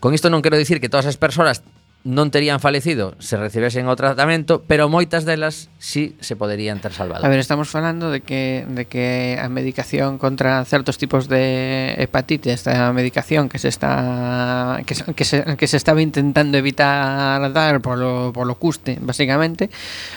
Con 0.02 0.18
isto 0.18 0.34
non 0.34 0.42
quero 0.42 0.58
dicir 0.58 0.82
que 0.82 0.90
todas 0.90 1.06
as 1.06 1.22
persoas 1.22 1.62
non 2.02 2.34
terían 2.34 2.58
falecido 2.58 3.14
se 3.22 3.38
recibesen 3.38 3.86
o 3.86 3.94
tratamento, 3.94 4.66
pero 4.66 4.90
moitas 4.90 5.22
delas 5.22 5.70
sí 5.78 6.18
se 6.18 6.34
poderían 6.34 6.82
ter 6.82 6.98
salvado. 6.98 7.22
A 7.22 7.30
ver, 7.30 7.38
estamos 7.38 7.70
falando 7.70 8.10
de 8.10 8.26
que 8.26 8.66
de 8.66 8.90
que 8.90 9.38
a 9.38 9.46
medicación 9.54 10.18
contra 10.18 10.66
certos 10.66 10.98
tipos 10.98 11.30
de 11.30 11.94
hepatite, 12.02 12.58
esta 12.58 12.90
medicación 12.90 13.54
que 13.54 13.62
se 13.62 13.70
está 13.70 14.82
que, 14.82 14.98
que, 15.14 15.26
se, 15.26 15.46
que 15.46 15.68
se 15.70 15.78
estaba 15.78 16.02
intentando 16.02 16.58
evitar 16.58 17.38
dar 17.54 17.82
polo, 17.86 18.34
polo 18.34 18.58
custe, 18.58 18.98
basicamente, 18.98 19.70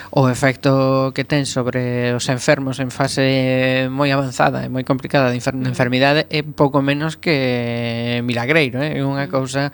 o 0.08 0.32
efecto 0.32 1.12
que 1.12 1.28
ten 1.28 1.44
sobre 1.44 2.16
os 2.16 2.32
enfermos 2.32 2.80
en 2.80 2.88
fase 2.88 3.92
moi 3.92 4.08
avanzada 4.08 4.64
e 4.64 4.72
moi 4.72 4.88
complicada 4.88 5.28
de, 5.28 5.36
enfer 5.36 5.52
de 5.52 5.68
enfermidade 5.68 6.24
é 6.32 6.40
pouco 6.40 6.80
menos 6.80 7.20
que 7.20 8.24
milagreiro, 8.24 8.80
eh? 8.80 8.96
é 8.96 9.00
eh? 9.00 9.04
unha 9.04 9.28
cousa 9.28 9.68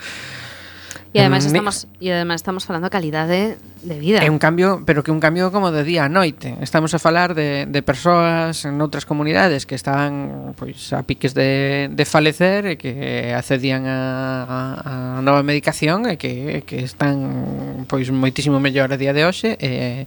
E 1.10 1.18
ademais 1.18 1.42
estamos 1.42 1.90
e 1.98 2.14
ademais 2.14 2.38
estamos 2.38 2.62
falando 2.62 2.86
a 2.86 2.92
calidade 2.94 3.58
de 3.82 3.96
vida. 3.98 4.22
É 4.22 4.30
un 4.30 4.38
cambio, 4.38 4.86
pero 4.86 5.02
que 5.02 5.10
un 5.10 5.18
cambio 5.18 5.50
como 5.50 5.74
de 5.74 5.82
día 5.82 6.06
a 6.06 6.10
noite. 6.12 6.54
Estamos 6.62 6.94
a 6.94 7.02
falar 7.02 7.34
de 7.34 7.66
de 7.66 7.80
persoas 7.82 8.62
en 8.62 8.78
outras 8.78 9.02
comunidades 9.02 9.66
que 9.66 9.74
estaban 9.74 10.54
pois 10.54 10.94
a 10.94 11.02
piques 11.02 11.34
de 11.34 11.90
de 11.90 12.04
falecer 12.06 12.62
e 12.70 12.74
que 12.78 13.34
accedían 13.34 13.90
a 13.90 13.98
a, 14.46 15.18
a 15.18 15.22
nova 15.26 15.42
medicación 15.42 16.06
e 16.06 16.14
que 16.14 16.62
que 16.62 16.86
están 16.86 17.90
pois 17.90 18.06
moitísimo 18.14 18.62
mellor 18.62 18.94
a 18.94 18.98
día 19.00 19.10
de 19.10 19.26
hoxe 19.26 19.58
e 19.58 20.06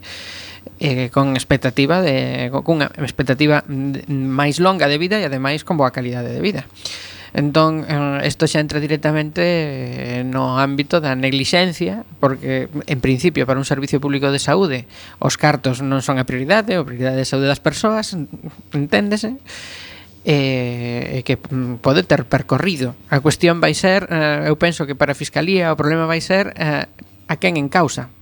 eh, 0.80 1.12
con 1.12 1.36
expectativa 1.36 2.00
de 2.00 2.48
con 2.48 2.80
unha 2.80 2.88
expectativa 3.04 3.60
máis 4.08 4.56
longa 4.56 4.88
de 4.88 4.96
vida 4.96 5.20
e 5.20 5.28
ademais 5.28 5.68
con 5.68 5.76
boa 5.76 5.92
calidade 5.92 6.32
de 6.32 6.40
vida. 6.40 6.64
Entón, 7.34 7.82
isto 8.22 8.46
xa 8.46 8.62
entra 8.62 8.78
directamente 8.78 9.42
eh, 9.42 10.22
no 10.22 10.54
ámbito 10.62 11.02
da 11.02 11.18
neglixencia, 11.18 12.06
porque, 12.22 12.70
en 12.70 13.02
principio, 13.02 13.42
para 13.42 13.58
un 13.58 13.66
servicio 13.66 13.98
público 13.98 14.30
de 14.30 14.38
saúde, 14.38 14.86
os 15.18 15.34
cartos 15.34 15.82
non 15.82 15.98
son 15.98 16.22
a 16.22 16.24
prioridade, 16.30 16.78
a 16.78 16.86
prioridade 16.86 17.18
de 17.18 17.26
saúde 17.26 17.50
das 17.50 17.58
persoas, 17.58 18.14
enténdese, 18.70 19.34
eh, 20.22 21.26
que 21.26 21.34
mm, 21.34 21.82
pode 21.82 22.06
ter 22.06 22.22
percorrido. 22.22 22.94
A 23.10 23.18
cuestión 23.18 23.58
vai 23.58 23.74
ser, 23.74 24.06
eh, 24.14 24.46
eu 24.46 24.54
penso 24.54 24.86
que 24.86 24.94
para 24.94 25.12
a 25.12 25.18
Fiscalía 25.18 25.74
o 25.74 25.76
problema 25.76 26.06
vai 26.06 26.22
ser 26.22 26.54
eh, 26.54 26.86
a 27.26 27.34
quen 27.42 27.58
en 27.58 27.66
causa, 27.66 28.14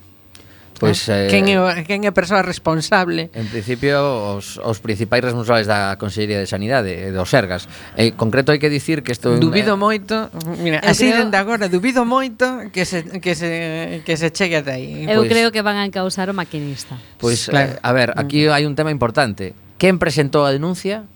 Pois 0.83 1.07
eh, 1.07 1.31
quen 1.31 1.47
é 1.47 1.87
quen 1.87 2.03
é 2.03 2.11
a 2.11 2.15
persoa 2.15 2.43
responsable? 2.43 3.31
En 3.39 3.47
principio 3.47 4.03
os 4.35 4.59
os 4.59 4.83
principais 4.83 5.23
responsables 5.23 5.71
da 5.71 5.95
Consellería 5.95 6.43
de 6.43 6.51
Sanidade 6.51 6.91
e 6.91 7.15
dos 7.15 7.31
Sergas. 7.31 7.71
Eh, 7.95 8.11
en 8.11 8.19
concreto 8.19 8.51
hai 8.51 8.59
que 8.59 8.67
dicir 8.67 9.07
que 9.07 9.15
isto 9.15 9.39
Dubido 9.39 9.79
eh, 9.79 9.81
moito, 9.81 10.27
mira, 10.59 10.83
así 10.83 11.07
creo... 11.07 11.23
dende 11.23 11.39
agora 11.39 11.71
dubido 11.71 12.03
moito 12.03 12.67
que 12.75 12.83
se 12.83 13.07
que 13.23 13.39
se 13.39 14.03
que 14.03 14.19
se 14.19 14.35
chegue 14.35 14.59
ata 14.59 14.75
aí. 14.75 15.07
Eu 15.07 15.23
pois, 15.23 15.31
creo 15.31 15.55
que 15.55 15.63
van 15.63 15.79
a 15.79 15.87
encausar 15.87 16.27
o 16.27 16.35
maquinista. 16.35 16.99
Pois 17.23 17.47
claro. 17.47 17.79
eh, 17.79 17.87
a 17.87 17.91
ver, 17.95 18.19
aquí 18.19 18.51
mm. 18.51 18.59
hai 18.59 18.67
un 18.67 18.75
tema 18.75 18.91
importante. 18.91 19.55
Quen 19.79 20.03
presentou 20.03 20.43
a 20.43 20.51
denuncia? 20.51 21.07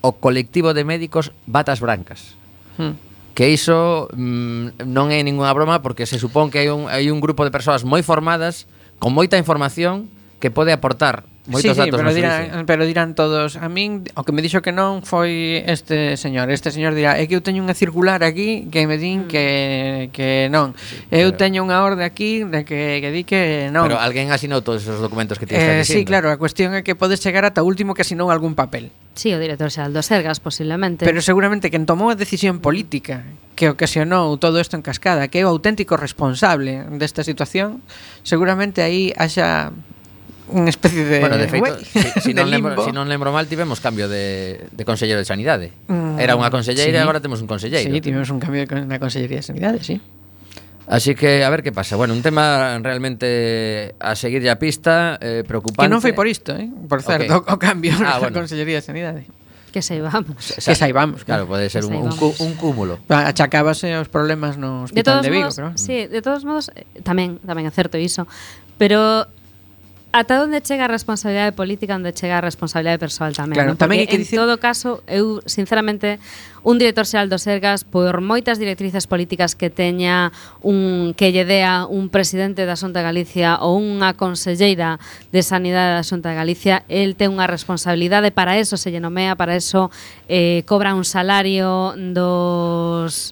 O 0.00 0.16
colectivo 0.16 0.72
de 0.72 0.88
médicos 0.88 1.36
Batas 1.44 1.84
Brancas. 1.84 2.40
Hmm 2.80 2.96
que 3.40 3.48
iso 3.48 4.10
mm, 4.12 4.84
non 4.90 5.08
é 5.08 5.22
ninguna 5.22 5.54
broma 5.56 5.80
porque 5.80 6.04
se 6.04 6.20
supón 6.20 6.52
que 6.52 6.60
hai 6.60 6.68
un, 6.68 6.92
hai 6.92 7.08
un 7.08 7.24
grupo 7.24 7.46
de 7.46 7.54
persoas 7.54 7.88
moi 7.88 8.04
formadas 8.04 8.68
con 9.00 9.16
moita 9.16 9.40
información 9.40 10.12
que 10.38 10.52
pode 10.52 10.76
aportar 10.76 11.24
moitos 11.50 11.74
sí, 11.74 11.78
datos. 11.78 11.98
Sí, 11.98 12.06
pero, 12.06 12.14
dirán, 12.14 12.66
pero 12.66 12.82
dirán 12.86 13.10
todos, 13.18 13.58
a 13.58 13.68
min 13.68 14.06
o 14.14 14.22
que 14.22 14.30
me 14.30 14.40
dixo 14.40 14.62
que 14.62 14.70
non 14.70 15.02
foi 15.02 15.60
este 15.66 16.14
señor. 16.14 16.48
Este 16.48 16.70
señor 16.70 16.94
dirá, 16.94 17.18
é 17.18 17.26
que 17.26 17.34
eu 17.34 17.42
teño 17.42 17.60
unha 17.60 17.74
circular 17.74 18.22
aquí 18.22 18.70
que 18.70 18.86
me 18.86 18.96
din 18.96 19.26
mm. 19.26 19.30
que 19.30 19.44
que 20.14 20.46
non. 20.48 20.78
Sí, 20.78 21.02
eu 21.10 21.34
pero... 21.34 21.42
teño 21.42 21.66
unha 21.66 21.82
orde 21.82 22.06
aquí 22.06 22.46
de 22.46 22.62
que 22.62 23.02
que 23.02 23.10
di 23.10 23.22
que 23.26 23.68
non. 23.74 23.90
Pero 23.90 23.98
alguén 23.98 24.30
asinou 24.30 24.62
todos 24.62 24.86
esos 24.86 25.02
documentos 25.02 25.36
que 25.36 25.50
ti 25.50 25.58
estás 25.58 25.74
eh, 25.74 25.82
dicindo. 25.82 25.98
Sí, 25.98 26.08
claro, 26.08 26.30
a 26.30 26.38
cuestión 26.38 26.72
é 26.78 26.86
que 26.86 26.94
podes 26.94 27.18
chegar 27.18 27.42
ata 27.42 27.60
o 27.60 27.68
último 27.68 27.92
que 27.98 28.06
asinou 28.06 28.30
algún 28.30 28.54
papel. 28.54 28.94
Sí, 29.18 29.34
o 29.34 29.42
director 29.42 29.68
xa 29.68 29.84
Aldo 29.90 30.00
Sergas 30.06 30.38
posiblemente. 30.38 31.02
Pero 31.02 31.18
seguramente 31.20 31.68
quen 31.68 31.84
tomou 31.84 32.08
a 32.08 32.16
decisión 32.16 32.62
política 32.62 33.26
que 33.58 33.68
ocasionou 33.68 34.40
todo 34.40 34.56
isto 34.56 34.78
en 34.78 34.80
cascada, 34.80 35.28
que 35.28 35.42
é 35.42 35.44
o 35.44 35.52
auténtico 35.52 36.00
responsable 36.00 36.80
desta 36.96 37.20
situación, 37.20 37.84
seguramente 38.24 38.80
aí 38.80 39.12
haxa 39.20 39.76
unha 40.52 40.70
especie 40.70 41.06
de 41.06 41.18
Bueno, 41.22 41.38
de 41.38 41.48
feito, 41.48 41.78
si, 41.80 42.30
si 42.30 42.32
non 42.38 42.50
lembro, 42.50 42.74
si 42.82 42.90
non 42.90 43.06
lembro 43.06 43.30
mal, 43.30 43.46
tivemos 43.46 43.78
cambio 43.78 44.10
de 44.10 44.66
de 44.70 44.82
conselleiro 44.84 45.22
de 45.22 45.26
Sanidade. 45.26 45.72
Mm, 45.86 46.18
Era 46.18 46.34
unha 46.34 46.50
conselleira 46.50 46.98
sí. 46.98 46.98
e 46.98 47.02
agora 47.02 47.22
temos 47.22 47.38
un 47.40 47.48
conselleiro. 47.48 47.88
Sí, 47.88 47.98
tivemos 48.02 48.28
un 48.28 48.42
cambio 48.42 48.66
na 48.66 48.98
Consellería 48.98 49.40
de 49.40 49.46
Sanidade, 49.46 49.80
sí. 49.80 50.02
Así 50.90 51.14
que 51.14 51.44
a 51.44 51.50
ver 51.50 51.62
que 51.62 51.70
pasa. 51.70 51.94
Bueno, 51.94 52.14
un 52.14 52.22
tema 52.22 52.76
realmente 52.82 53.94
a 54.00 54.16
seguir 54.16 54.42
a 54.50 54.58
pista, 54.58 55.18
eh, 55.22 55.44
preocupante. 55.46 55.86
Que 55.86 55.92
non 55.94 56.02
foi 56.02 56.10
por 56.10 56.26
isto, 56.26 56.50
eh? 56.50 56.66
por 56.90 56.98
certo, 57.06 57.46
okay. 57.46 57.54
o 57.54 57.56
cambio 57.62 57.94
ah, 58.02 58.18
na 58.18 58.18
bueno. 58.18 58.42
Consellería 58.42 58.82
de 58.82 58.84
Sanidade. 58.84 59.22
Que 59.70 59.82
saibamos. 59.82 60.34
Que 60.58 60.74
saibamos, 60.74 61.22
claro, 61.22 61.46
claro 61.46 61.62
pode 61.62 61.70
ser 61.70 61.86
un, 61.86 61.94
un, 61.94 62.10
un 62.10 62.52
cúmulo. 62.58 62.98
Achacábase 63.06 63.94
os 64.02 64.10
problemas 64.10 64.58
no 64.58 64.82
hospital 64.82 65.22
de, 65.22 65.30
de 65.30 65.30
Vigo, 65.30 65.46
modos, 65.46 65.62
creo. 65.62 65.78
Sí, 65.78 66.10
de 66.10 66.20
todos 66.26 66.42
modos, 66.42 66.74
eh, 66.74 66.82
tamén, 67.06 67.38
tamén 67.46 67.70
é 67.70 67.72
certo 67.72 67.94
iso, 67.94 68.26
pero 68.74 69.30
Ata 70.10 70.42
onde 70.42 70.58
chega 70.58 70.86
a 70.86 70.90
responsabilidade 70.90 71.54
política, 71.54 71.94
onde 71.94 72.10
chega 72.10 72.38
a 72.38 72.42
responsabilidade 72.42 72.98
persoal 72.98 73.30
tamén. 73.30 73.54
Claro, 73.54 73.72
¿no? 73.72 73.78
tamén 73.78 74.02
Porque, 74.02 74.18
que 74.18 74.18
dicir... 74.26 74.34
en 74.34 74.42
todo 74.42 74.58
caso, 74.58 75.06
eu, 75.06 75.38
sinceramente, 75.46 76.18
un 76.66 76.82
director 76.82 77.06
xeral 77.06 77.30
do 77.30 77.38
Sergas, 77.38 77.86
por 77.86 78.18
moitas 78.18 78.58
directrices 78.58 79.06
políticas 79.06 79.54
que 79.54 79.70
teña 79.70 80.34
un 80.66 81.14
que 81.14 81.30
lle 81.30 81.46
dea 81.46 81.86
un 81.86 82.10
presidente 82.10 82.66
da 82.66 82.74
Xunta 82.74 83.00
de 83.00 83.06
Galicia 83.06 83.62
ou 83.62 83.78
unha 83.78 84.18
conselleira 84.18 84.98
de 85.30 85.46
Sanidade 85.46 85.94
da 85.94 86.02
Xunta 86.02 86.34
de 86.34 86.36
Galicia, 86.42 86.82
el 86.90 87.14
ten 87.14 87.30
unha 87.30 87.46
responsabilidade, 87.46 88.34
para 88.34 88.58
eso 88.58 88.74
se 88.74 88.90
lle 88.90 88.98
nomea, 88.98 89.38
para 89.38 89.54
eso 89.54 89.94
eh, 90.26 90.66
cobra 90.66 90.98
un 90.98 91.06
salario 91.06 91.94
dos 91.94 93.30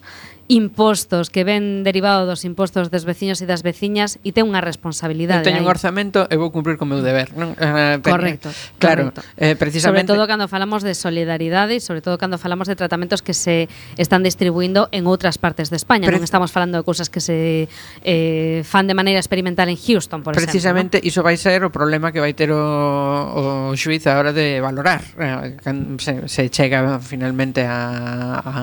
impostos 0.48 1.28
que 1.28 1.44
ven 1.44 1.84
derivado 1.84 2.24
dos 2.24 2.44
impostos 2.48 2.88
dos 2.88 3.04
veciños 3.04 3.44
e 3.44 3.46
das 3.46 3.60
veciñas 3.60 4.16
e 4.24 4.32
ten 4.32 4.48
unha 4.48 4.64
responsabilidade. 4.64 5.44
Eu 5.44 5.48
teño 5.52 5.60
un 5.60 5.68
orzamento 5.68 6.24
e 6.32 6.34
vou 6.40 6.48
cumprir 6.48 6.80
co 6.80 6.88
meu 6.88 7.04
deber. 7.04 7.36
Non? 7.36 7.52
Ah, 7.60 8.00
correcto. 8.00 8.48
Claro, 8.80 9.12
correcto. 9.12 9.20
Eh, 9.36 9.60
precisamente... 9.60 10.08
Sobre 10.08 10.24
todo 10.24 10.24
cando 10.24 10.48
falamos 10.48 10.80
de 10.80 10.96
solidaridade 10.96 11.76
e 11.76 11.80
sobre 11.84 12.00
todo 12.00 12.16
cando 12.16 12.40
falamos 12.40 12.64
de 12.64 12.80
tratamentos 12.80 13.20
que 13.20 13.36
se 13.36 13.68
están 14.00 14.24
distribuindo 14.24 14.88
en 14.88 15.04
outras 15.04 15.36
partes 15.36 15.68
de 15.68 15.76
España. 15.76 16.08
Pre... 16.08 16.16
Non 16.16 16.24
estamos 16.24 16.48
falando 16.48 16.80
de 16.80 16.84
cousas 16.88 17.12
que 17.12 17.20
se 17.20 17.68
eh, 18.00 18.64
fan 18.64 18.88
de 18.88 18.96
maneira 18.96 19.20
experimental 19.20 19.68
en 19.68 19.76
Houston, 19.76 20.24
por 20.24 20.32
precisamente, 20.32 20.96
exemplo. 20.96 21.04
Precisamente, 21.04 21.04
iso 21.04 21.20
vai 21.20 21.36
ser 21.36 21.60
o 21.60 21.68
problema 21.68 22.08
que 22.08 22.24
vai 22.24 22.32
ter 22.32 22.48
o, 22.48 22.56
o 22.56 23.76
xuiz 23.76 24.08
a 24.08 24.16
hora 24.16 24.32
de 24.32 24.64
valorar. 24.64 25.04
Eh, 25.20 25.60
se, 26.00 26.24
se 26.24 26.48
chega 26.48 26.96
finalmente 27.04 27.68
a, 27.68 28.40
a 28.40 28.54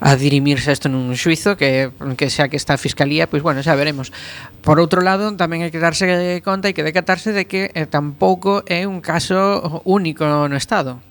a 0.00 0.14
dirimirse 0.14 0.70
isto 0.70 0.86
nun 0.86 1.14
xuizo 1.18 1.58
que, 1.58 1.90
que 2.14 2.26
xa 2.30 2.46
que 2.46 2.54
está 2.54 2.78
a 2.78 2.80
Fiscalía, 2.80 3.26
pois 3.26 3.42
bueno, 3.42 3.62
xa 3.66 3.74
veremos. 3.74 4.14
Por 4.62 4.78
outro 4.78 5.02
lado, 5.02 5.34
tamén 5.34 5.66
hai 5.66 5.74
que 5.74 5.82
darse 5.82 6.06
conta 6.46 6.70
e 6.70 6.74
que 6.74 6.86
decatarse 6.86 7.34
de 7.34 7.50
que 7.50 7.74
eh, 7.74 7.86
tampouco 7.90 8.62
é 8.70 8.86
un 8.86 9.02
caso 9.02 9.82
único 9.82 10.22
no 10.24 10.54
Estado 10.54 11.02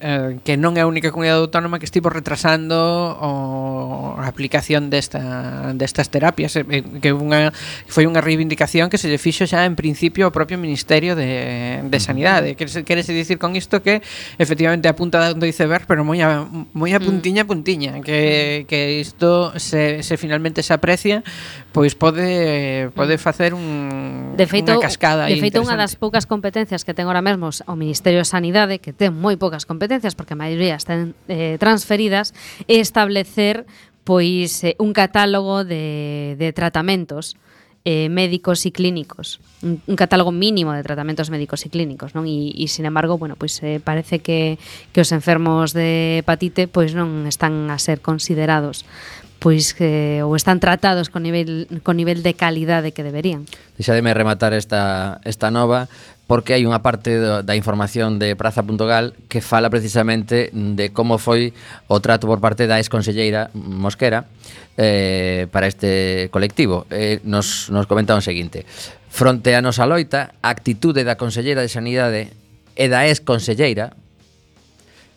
eh, 0.00 0.40
que 0.42 0.56
non 0.56 0.74
é 0.76 0.82
a 0.82 0.88
única 0.88 1.12
comunidade 1.12 1.44
autónoma 1.44 1.78
que 1.78 1.86
estivo 1.86 2.08
retrasando 2.08 2.74
o, 3.20 4.16
a 4.16 4.26
aplicación 4.26 4.88
desta, 4.88 5.72
destas 5.76 6.08
terapias. 6.08 6.56
Eh, 6.56 6.64
eh 6.68 6.82
que 7.00 7.12
unha, 7.12 7.52
foi 7.86 8.08
unha 8.08 8.24
reivindicación 8.24 8.88
que 8.88 8.96
se 8.96 9.12
lle 9.12 9.20
fixo 9.20 9.44
xa 9.44 9.68
en 9.68 9.76
principio 9.76 10.26
ao 10.28 10.32
propio 10.32 10.56
Ministerio 10.56 11.14
de, 11.14 11.84
de 11.84 11.98
Sanidade. 12.00 12.56
Querese, 12.56 12.82
querese 12.82 13.12
dicir 13.12 13.38
con 13.38 13.54
isto 13.54 13.84
que 13.84 14.02
efectivamente 14.38 14.88
a 14.88 14.96
punta 14.96 15.34
do 15.34 15.46
iceberg 15.46 15.84
pero 15.84 16.04
moi 16.04 16.20
a, 16.24 16.48
moi 16.72 16.90
a 16.96 17.00
mm. 17.00 17.04
puntiña 17.04 17.42
puntiña 17.44 18.00
que, 18.00 18.64
que 18.66 19.00
isto 19.00 19.52
se, 19.58 20.02
se 20.02 20.14
finalmente 20.16 20.62
se 20.62 20.72
aprecia 20.72 21.22
pois 21.72 21.94
pode 21.94 22.90
pode 22.94 23.14
mm. 23.16 23.20
facer 23.20 23.54
un, 23.54 24.34
de 24.36 24.46
feito, 24.46 24.72
unha 24.72 24.80
cascada 24.80 25.26
de 25.28 25.36
feito 25.36 25.60
unha 25.60 25.76
das 25.76 25.94
poucas 25.98 26.24
competencias 26.24 26.82
que 26.86 26.96
ten 26.96 27.06
ahora 27.06 27.20
mesmo 27.22 27.52
o 27.52 27.74
Ministerio 27.76 28.22
de 28.22 28.28
Sanidade 28.28 28.78
que 28.78 28.96
ten 28.96 29.12
moi 29.12 29.36
poucas 29.36 29.68
competencias 29.68 29.89
competencias, 29.90 30.14
porque 30.14 30.34
a 30.34 30.38
maioría 30.38 30.78
están 30.78 31.18
eh, 31.26 31.58
transferidas, 31.58 32.30
e 32.70 32.78
establecer 32.78 33.66
pois 34.06 34.62
eh, 34.62 34.78
un 34.78 34.94
catálogo 34.94 35.66
de, 35.66 36.38
de 36.38 36.54
tratamentos 36.54 37.34
eh, 37.82 38.06
médicos 38.06 38.62
e 38.62 38.70
clínicos, 38.70 39.42
un, 39.66 39.82
un 39.82 39.96
catálogo 39.98 40.30
mínimo 40.30 40.70
de 40.70 40.86
tratamentos 40.86 41.26
médicos 41.26 41.66
e 41.66 41.74
clínicos, 41.74 42.14
non? 42.14 42.22
E, 42.22 42.54
e 42.54 42.70
sin 42.70 42.86
embargo, 42.86 43.18
bueno, 43.18 43.34
pois 43.34 43.58
eh, 43.66 43.82
parece 43.82 44.22
que, 44.22 44.62
que 44.94 45.02
os 45.02 45.10
enfermos 45.10 45.74
de 45.74 46.22
hepatite 46.22 46.70
pois 46.70 46.94
non 46.94 47.26
están 47.26 47.66
a 47.66 47.82
ser 47.82 47.98
considerados 47.98 48.86
pois 49.40 49.72
que 49.72 50.20
eh, 50.20 50.22
ou 50.22 50.36
están 50.36 50.60
tratados 50.60 51.08
con 51.08 51.24
nivel 51.24 51.66
con 51.82 51.96
nivel 51.96 52.20
de 52.22 52.36
calidade 52.36 52.92
que 52.92 53.02
deberían. 53.02 53.48
Deixademe 53.74 54.12
rematar 54.12 54.52
esta 54.52 55.18
esta 55.24 55.48
nova 55.50 55.88
porque 56.30 56.54
hai 56.54 56.62
unha 56.62 56.78
parte 56.78 57.18
do, 57.18 57.42
da 57.42 57.58
información 57.58 58.22
de 58.22 58.38
Praza.gal 58.38 59.18
que 59.26 59.42
fala 59.42 59.66
precisamente 59.66 60.54
de 60.54 60.94
como 60.94 61.18
foi 61.18 61.50
o 61.90 61.98
trato 61.98 62.30
por 62.30 62.38
parte 62.38 62.70
da 62.70 62.78
exconselleira 62.78 63.50
Mosquera 63.50 64.30
eh, 64.78 65.50
para 65.50 65.66
este 65.66 66.30
colectivo. 66.30 66.86
Eh, 66.86 67.18
nos, 67.26 67.66
nos 67.74 67.90
comenta 67.90 68.14
o 68.14 68.22
seguinte. 68.22 68.62
Fronte 69.10 69.58
a 69.58 69.60
nosa 69.60 69.90
loita, 69.90 70.38
a 70.38 70.54
actitude 70.54 71.02
da 71.02 71.18
conselleira 71.18 71.66
de 71.66 71.70
Sanidade 71.74 72.30
e 72.78 72.86
da 72.86 73.10
exconselleira, 73.10 73.98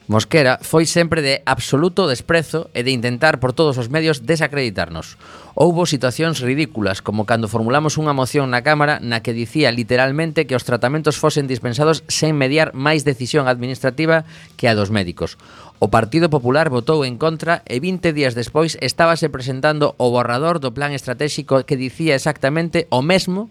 Mosquera 0.07 0.59
foi 0.59 0.83
sempre 0.83 1.23
de 1.23 1.39
absoluto 1.47 2.11
desprezo 2.11 2.67
e 2.75 2.83
de 2.83 2.91
intentar 2.91 3.39
por 3.39 3.55
todos 3.55 3.79
os 3.79 3.87
medios 3.87 4.27
desacreditarnos. 4.27 5.15
Houbo 5.55 5.87
situacións 5.87 6.43
ridículas, 6.43 6.99
como 6.99 7.23
cando 7.23 7.47
formulamos 7.47 7.95
unha 7.95 8.11
moción 8.11 8.51
na 8.51 8.67
Cámara 8.67 8.99
na 8.99 9.23
que 9.23 9.31
dicía 9.31 9.71
literalmente 9.71 10.43
que 10.43 10.59
os 10.59 10.67
tratamentos 10.67 11.15
fosen 11.15 11.47
dispensados 11.47 12.03
sen 12.11 12.35
mediar 12.35 12.75
máis 12.75 13.07
decisión 13.07 13.47
administrativa 13.47 14.27
que 14.59 14.67
a 14.67 14.75
dos 14.75 14.91
médicos. 14.91 15.39
O 15.79 15.87
Partido 15.87 16.27
Popular 16.27 16.67
votou 16.67 17.07
en 17.07 17.15
contra 17.15 17.63
e 17.63 17.79
20 17.79 18.11
días 18.11 18.35
despois 18.35 18.75
estábase 18.83 19.31
presentando 19.31 19.95
o 19.95 20.11
borrador 20.11 20.59
do 20.59 20.75
plan 20.75 20.91
estratégico 20.91 21.63
que 21.63 21.79
dicía 21.79 22.11
exactamente 22.11 22.91
o 22.91 22.99
mesmo 22.99 23.47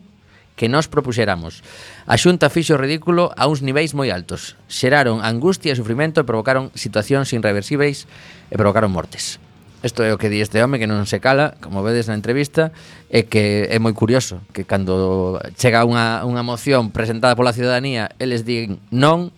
que 0.63 0.71
nós 0.71 0.87
propuxéramos. 0.87 1.67
A 2.07 2.15
Xunta 2.15 2.47
fixo 2.47 2.79
ridículo 2.79 3.35
a 3.35 3.51
uns 3.51 3.67
niveis 3.67 3.99
moi 3.99 4.15
altos. 4.15 4.55
Xeraron 4.71 5.19
angustia 5.19 5.75
e 5.75 5.81
sufrimento 5.83 6.23
e 6.23 6.29
provocaron 6.29 6.71
situacións 6.79 7.35
irreversibles 7.35 8.07
e 8.47 8.55
provocaron 8.55 8.95
mortes. 8.95 9.43
Isto 9.83 10.07
é 10.07 10.15
o 10.15 10.21
que 10.23 10.31
di 10.31 10.39
este 10.39 10.63
home 10.63 10.79
que 10.79 10.87
non 10.87 11.03
se 11.11 11.19
cala, 11.19 11.59
como 11.59 11.83
vedes 11.83 12.07
na 12.07 12.15
entrevista, 12.15 12.71
é 13.11 13.27
que 13.27 13.67
é 13.67 13.83
moi 13.83 13.91
curioso 13.91 14.39
que 14.55 14.63
cando 14.63 15.43
chega 15.59 15.83
unha, 15.83 16.23
unha 16.23 16.47
moción 16.47 16.95
presentada 16.95 17.35
pola 17.35 17.51
ciudadanía, 17.51 18.15
eles 18.23 18.47
din 18.47 18.79
non, 18.95 19.35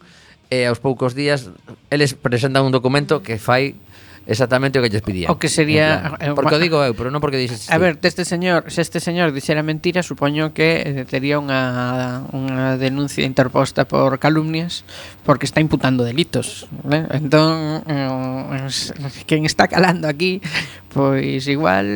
e 0.52 0.68
aos 0.68 0.76
poucos 0.76 1.16
días 1.16 1.48
eles 1.88 2.12
presentan 2.12 2.68
un 2.68 2.76
documento 2.76 3.24
que 3.24 3.40
fai 3.40 3.80
Exactamente 4.26 4.80
o 4.80 4.82
que 4.82 4.88
lles 4.88 5.04
pedían. 5.04 5.28
O 5.28 5.37
que 5.37 5.52
sería 5.52 6.16
plan, 6.16 6.32
eh, 6.32 6.32
porque 6.32 6.56
o 6.56 6.60
digo 6.60 6.80
eu, 6.80 6.96
pero 6.96 7.12
non 7.12 7.20
porque 7.20 7.37
dixes. 7.37 7.68
A 7.68 7.76
ver, 7.76 8.00
deste 8.00 8.24
señor, 8.24 8.72
se 8.72 8.80
este 8.80 8.96
señor 8.96 9.37
dixera 9.37 9.60
mentira, 9.60 10.00
supoño 10.00 10.56
que 10.56 10.80
eh, 10.80 11.04
tería 11.04 11.37
unha 11.37 12.24
unha 12.32 12.80
denuncia 12.80 13.28
interposta 13.28 13.84
por 13.84 14.16
calumnias 14.16 14.88
porque 15.28 15.44
está 15.44 15.60
imputando 15.60 16.08
delitos, 16.08 16.64
né? 16.88 17.04
Entón, 17.12 17.84
eh, 17.84 18.64
quen 19.28 19.44
está 19.44 19.68
calando 19.68 20.08
aquí, 20.08 20.40
pois 20.88 21.44
igual 21.44 21.88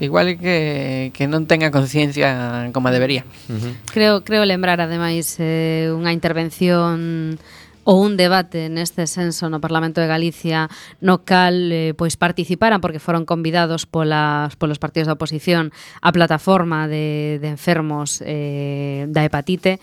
igual 0.00 0.40
que 0.40 1.12
que 1.12 1.24
non 1.28 1.44
tenga 1.44 1.68
conciencia 1.68 2.72
como 2.72 2.88
debería. 2.88 3.28
Uh 3.52 3.60
-huh. 3.60 3.72
Creo 3.92 4.24
creo 4.24 4.48
lembrar 4.48 4.80
ademais 4.80 5.36
eh, 5.36 5.92
unha 5.92 6.16
intervención 6.16 7.36
ou 7.84 7.98
un 7.98 8.16
debate 8.16 8.70
neste 8.70 9.06
senso 9.10 9.50
no 9.50 9.58
Parlamento 9.58 9.98
de 9.98 10.06
Galicia 10.06 10.70
no 11.02 11.26
cal 11.26 11.70
eh, 11.72 11.94
pois 11.98 12.14
participaran 12.14 12.78
porque 12.78 13.02
foron 13.02 13.26
convidados 13.26 13.86
polas, 13.86 14.54
polos 14.54 14.78
partidos 14.78 15.10
da 15.10 15.18
oposición 15.18 15.74
a 15.98 16.14
plataforma 16.14 16.86
de, 16.86 17.42
de 17.42 17.48
enfermos 17.50 18.22
eh, 18.22 19.06
da 19.10 19.26
hepatite 19.26 19.82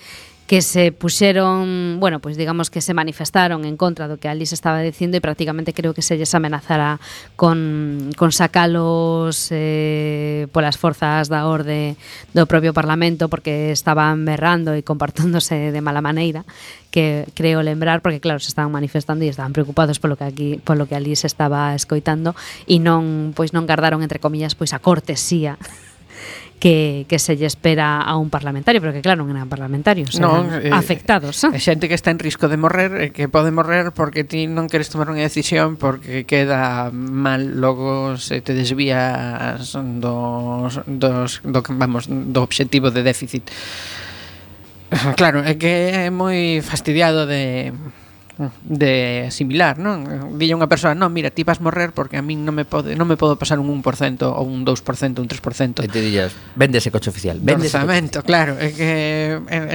que 0.49 0.63
se 0.63 0.91
puxeron, 0.91 1.99
bueno, 1.99 2.17
pois 2.17 2.33
pues 2.33 2.37
digamos 2.37 2.71
que 2.71 2.81
se 2.81 2.95
manifestaron 2.95 3.65
en 3.65 3.77
contra 3.77 4.09
do 4.09 4.17
que 4.17 4.25
ali 4.25 4.49
se 4.49 4.57
estaba 4.57 4.81
dicindo 4.81 5.13
e 5.13 5.21
prácticamente 5.21 5.77
creo 5.77 5.93
que 5.93 6.01
se 6.01 6.17
lles 6.17 6.33
amenazara 6.33 6.97
con, 7.37 8.09
con 8.17 8.33
sacalos 8.33 9.53
eh, 9.53 10.49
polas 10.49 10.81
forzas 10.81 11.29
da 11.29 11.45
orde 11.45 12.01
do 12.33 12.49
propio 12.49 12.73
Parlamento 12.73 13.29
porque 13.29 13.69
estaban 13.69 14.25
berrando 14.25 14.73
e 14.73 14.81
comportándose 14.81 15.69
de 15.69 15.81
mala 15.85 16.01
maneira 16.01 16.49
que 16.89 17.29
creo 17.37 17.61
lembrar 17.61 18.01
porque 18.01 18.17
claro, 18.17 18.41
se 18.41 18.49
estaban 18.49 18.73
manifestando 18.73 19.21
e 19.21 19.29
estaban 19.29 19.53
preocupados 19.53 20.01
polo 20.01 20.17
que 20.17 20.25
aquí 20.25 20.49
polo 20.65 20.89
que 20.89 20.97
ali 20.97 21.13
se 21.13 21.29
estaba 21.29 21.77
escoitando 21.77 22.33
e 22.65 22.81
non 22.81 23.37
pois 23.37 23.53
non 23.53 23.69
gardaron 23.69 24.01
entre 24.01 24.17
comillas 24.17 24.57
pois 24.57 24.73
a 24.73 24.81
cortesía 24.81 25.61
que, 26.59 27.05
que 27.07 27.17
se 27.19 27.39
lle 27.39 27.47
espera 27.47 28.03
a 28.03 28.19
un 28.19 28.29
parlamentario, 28.29 28.83
pero 28.83 28.91
que 28.91 29.01
claro, 29.01 29.23
non 29.23 29.31
eran 29.31 29.47
parlamentarios, 29.47 30.19
non, 30.19 30.51
eran 30.51 30.67
eh, 30.67 30.75
afectados. 30.75 31.39
Eh? 31.47 31.55
Xente 31.55 31.87
que 31.87 31.95
está 31.95 32.11
en 32.11 32.19
risco 32.19 32.51
de 32.51 32.59
morrer, 32.59 32.91
eh, 32.99 33.09
que 33.15 33.31
pode 33.31 33.49
morrer 33.49 33.95
porque 33.95 34.27
ti 34.27 34.45
non 34.45 34.67
queres 34.67 34.91
tomar 34.91 35.07
unha 35.07 35.23
decisión 35.23 35.79
porque 35.79 36.27
queda 36.27 36.91
mal, 36.91 37.57
logo 37.57 38.19
se 38.19 38.43
te 38.43 38.51
desvías 38.51 39.71
dos, 39.73 40.83
dos, 40.83 41.39
do, 41.47 41.59
vamos, 41.79 42.11
do 42.11 42.43
obxectivo 42.43 42.91
de 42.91 43.01
déficit. 43.07 43.47
Claro, 45.15 45.45
é 45.45 45.53
que 45.55 46.09
é 46.09 46.09
moi 46.11 46.59
fastidiado 46.65 47.23
de 47.29 47.71
de 48.63 49.27
similar, 49.31 49.75
non? 49.75 50.07
Dille 50.39 50.55
unha 50.55 50.71
persoa, 50.71 50.95
non, 50.95 51.11
mira, 51.11 51.27
ti 51.27 51.43
vas 51.43 51.59
morrer 51.59 51.91
porque 51.91 52.15
a 52.15 52.23
min 52.23 52.47
non 52.47 52.55
me 52.55 52.63
pode, 52.63 52.95
non 52.95 53.03
me 53.03 53.19
podo 53.19 53.35
pasar 53.35 53.59
un 53.59 53.67
1% 53.67 53.83
ou 54.23 54.47
un 54.47 54.63
2%, 54.63 55.19
un 55.19 55.27
3%. 55.27 55.83
E 55.83 55.87
te 55.91 55.99
dillas, 55.99 56.31
vende 56.55 56.79
ese 56.79 56.87
coche 56.87 57.11
oficial, 57.11 57.35
vende 57.43 57.67
ese 57.67 57.75
coche. 57.75 58.23
claro, 58.23 58.55
é 58.55 58.71
que 58.71 58.89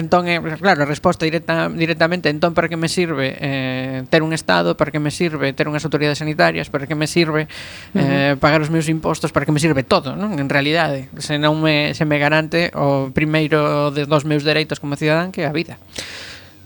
entón 0.01 0.25
é, 0.33 0.41
claro, 0.57 0.81
a 0.81 0.89
resposta 0.89 1.29
directa, 1.29 1.69
directamente, 1.69 2.33
entón 2.33 2.57
para 2.57 2.73
que 2.73 2.81
me 2.81 2.89
sirve 2.89 3.37
eh, 3.37 4.09
ter 4.09 4.25
un 4.25 4.33
estado, 4.33 4.81
para 4.81 4.89
que 4.89 5.01
me 5.01 5.13
sirve 5.13 5.53
ter 5.53 5.69
unhas 5.69 5.85
autoridades 5.85 6.25
sanitarias, 6.25 6.73
para 6.73 6.89
que 6.89 6.97
me 6.97 7.05
sirve 7.05 7.45
eh, 7.93 8.01
uh 8.01 8.01
-huh. 8.01 8.41
pagar 8.41 8.65
os 8.65 8.73
meus 8.73 8.89
impostos, 8.89 9.29
para 9.29 9.45
que 9.45 9.53
me 9.53 9.61
sirve 9.61 9.85
todo, 9.85 10.17
non? 10.17 10.41
En 10.41 10.49
realidade, 10.49 11.13
se 11.21 11.37
non 11.37 11.61
me 11.61 11.93
se 11.93 12.09
me 12.09 12.17
garante 12.17 12.73
o 12.73 13.13
primeiro 13.13 13.93
de 13.93 14.09
dos 14.09 14.25
meus 14.25 14.41
dereitos 14.41 14.81
como 14.81 14.97
cidadán 14.97 15.29
que 15.29 15.45
é 15.45 15.47
a 15.47 15.53
vida. 15.53 15.77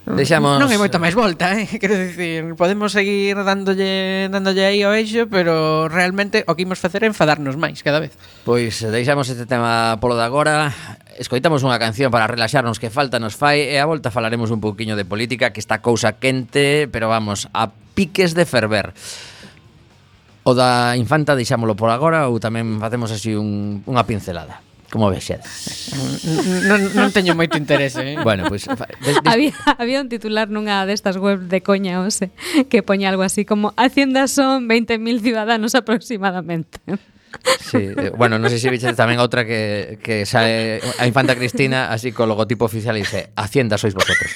Ah. 0.07 0.15
Deixamos... 0.15 0.57
Non 0.63 0.71
hai 0.71 0.79
moita 0.79 1.03
máis 1.03 1.17
volta, 1.17 1.53
eh? 1.59 1.67
quero 1.83 1.99
dicir, 1.99 2.55
podemos 2.55 2.95
seguir 2.95 3.35
dándolle 3.43 4.31
dándolle 4.31 4.65
aí 4.65 4.81
ao 4.87 4.95
eixo, 4.95 5.27
pero 5.27 5.89
realmente 5.91 6.47
o 6.47 6.55
que 6.55 6.63
imos 6.63 6.79
facer 6.79 7.03
é 7.05 7.11
enfadarnos 7.11 7.59
máis 7.59 7.83
cada 7.83 7.99
vez. 7.99 8.15
Pois 8.47 8.79
eh, 8.85 8.93
deixamos 8.95 9.27
este 9.29 9.45
tema 9.45 9.99
polo 9.99 10.15
de 10.15 10.25
agora, 10.25 10.71
escoitamos 11.19 11.67
unha 11.67 11.77
canción 11.83 12.15
para 12.15 12.31
relaxarnos 12.31 12.79
que 12.79 12.93
falta 12.93 13.19
nos 13.19 13.35
fai 13.35 13.67
e 13.67 13.77
a 13.77 13.89
volta 13.89 14.15
falaremos 14.15 14.55
un 14.55 14.63
pouquiño 14.63 14.95
de 14.95 15.09
política, 15.09 15.51
que 15.51 15.61
está 15.61 15.83
cousa 15.83 16.17
quente, 16.17 16.87
pero 16.89 17.11
vamos, 17.11 17.51
a 17.51 17.73
piques 17.97 18.33
de 18.39 18.47
ferver. 18.47 18.95
O 20.47 20.57
da 20.57 20.97
infanta 20.97 21.37
deixámolo 21.37 21.77
por 21.77 21.93
agora 21.93 22.31
ou 22.31 22.41
tamén 22.41 22.81
facemos 22.81 23.13
así 23.13 23.37
un, 23.37 23.85
unha 23.85 24.07
pincelada. 24.07 24.68
Como 24.89 25.13
vexedes? 25.13 25.93
non, 26.65 26.81
non 26.97 27.13
teño 27.13 27.37
moito 27.37 27.61
interese, 27.61 28.01
eh? 28.01 28.17
Bueno, 28.25 28.49
pois... 28.49 28.65
Pues, 28.65 28.81
des, 29.05 29.21
des... 29.21 29.29
Había, 29.29 29.53
había 29.77 30.01
un 30.01 30.09
titular 30.09 30.49
nunha 30.49 30.89
destas 30.89 31.21
web 31.21 31.45
de 31.45 31.61
coña, 31.61 32.01
ose, 32.01 32.33
que 32.73 32.81
poña 32.81 33.13
algo 33.13 33.21
así 33.21 33.45
como 33.45 33.77
Hacienda 33.77 34.25
son 34.33 34.65
20.000 34.65 35.21
ciudadanos 35.21 35.77
aproximadamente. 35.77 36.81
Sí, 37.61 37.93
eh, 37.93 38.13
bueno, 38.17 38.41
non 38.41 38.49
sei 38.49 38.57
se 38.57 38.73
vixe 38.73 38.89
tamén 38.97 39.21
outra 39.21 39.45
que, 39.45 40.01
que 40.01 40.25
sae 40.25 40.81
a 40.81 41.05
Infanta 41.05 41.37
Cristina 41.37 41.93
así 41.93 42.17
co 42.17 42.25
logotipo 42.25 42.65
oficial 42.65 42.97
e 42.97 43.05
dice 43.05 43.29
Hacienda 43.37 43.77
sois 43.77 43.93
vosotros 43.93 44.33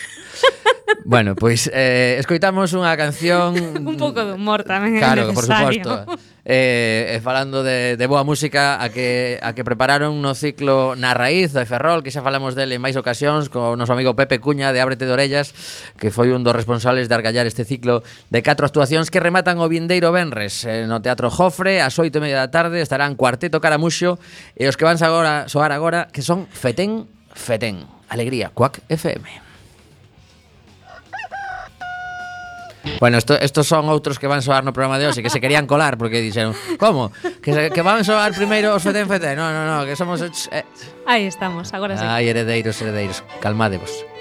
bueno, 1.04 1.34
pois 1.34 1.70
eh, 1.72 2.16
escoitamos 2.18 2.72
unha 2.74 2.94
canción 2.98 3.54
Un 3.82 3.96
pouco 3.98 4.22
de 4.22 4.34
humor 4.34 4.62
tamén 4.66 4.98
Claro, 4.98 5.30
por 5.34 5.46
suposto. 5.46 6.06
Eh, 6.42 7.16
eh, 7.16 7.20
Falando 7.22 7.62
de, 7.62 7.94
de 7.96 8.06
boa 8.10 8.26
música 8.26 8.82
a 8.82 8.90
que, 8.90 9.38
a 9.38 9.54
que 9.54 9.62
prepararon 9.62 10.18
no 10.18 10.34
ciclo 10.34 10.98
Na 10.98 11.14
Raíz 11.14 11.54
de 11.54 11.62
Ferrol 11.66 12.02
Que 12.02 12.10
xa 12.10 12.22
falamos 12.26 12.58
dele 12.58 12.78
en 12.78 12.82
máis 12.82 12.98
ocasións 12.98 13.46
Con 13.46 13.62
o 13.62 13.78
noso 13.78 13.94
amigo 13.94 14.18
Pepe 14.18 14.42
Cuña 14.42 14.74
de 14.74 14.82
Ábrete 14.82 15.06
de 15.06 15.14
Orellas 15.14 15.54
Que 16.02 16.10
foi 16.10 16.34
un 16.34 16.42
dos 16.42 16.56
responsables 16.56 17.06
de 17.06 17.14
argallar 17.14 17.46
este 17.46 17.62
ciclo 17.62 18.02
De 18.30 18.42
catro 18.42 18.66
actuacións 18.66 19.10
que 19.10 19.22
rematan 19.22 19.62
o 19.62 19.70
Vindeiro 19.70 20.10
Benres 20.10 20.66
eh, 20.66 20.86
No 20.90 20.98
Teatro 20.98 21.30
Jofre, 21.30 21.78
ás 21.78 21.94
oito 22.02 22.18
e 22.18 22.24
media 22.26 22.42
da 22.42 22.50
tarde 22.50 22.82
Estarán 22.82 23.14
Cuarteto 23.14 23.62
Caramuxo 23.62 24.18
E 24.58 24.66
os 24.66 24.74
que 24.74 24.82
van 24.82 24.98
agora, 24.98 25.46
soar 25.46 25.70
agora 25.70 26.10
Que 26.10 26.26
son 26.26 26.50
Fetén, 26.50 27.06
Fetén. 27.38 27.86
Alegría, 28.10 28.50
Cuac 28.50 28.82
FM 28.90 29.51
Bueno, 33.00 33.18
esto, 33.18 33.34
estos 33.38 33.66
son 33.66 33.88
outros 33.88 34.18
que 34.18 34.26
van 34.26 34.42
soar 34.42 34.66
no 34.66 34.74
programa 34.74 34.98
de 34.98 35.06
hoxe 35.06 35.22
Que 35.22 35.30
se 35.30 35.40
querían 35.40 35.66
colar 35.66 35.96
porque 35.96 36.18
dixeron 36.18 36.54
Como? 36.78 37.14
Que, 37.40 37.50
se, 37.54 37.60
que 37.70 37.82
van 37.82 38.02
soar 38.02 38.34
primeiro 38.34 38.74
os 38.74 38.82
FETEN 38.82 39.06
FETEN 39.06 39.38
No, 39.38 39.50
no, 39.54 39.62
no, 39.66 39.86
que 39.86 39.94
somos... 39.96 40.22
Eh. 40.50 40.66
Aí 41.06 41.26
estamos, 41.26 41.72
agora 41.72 41.96
sí 41.96 42.04
Ai, 42.04 42.28
heredeiros, 42.28 42.76
heredeiros, 42.82 43.22
calmadevos 43.40 44.11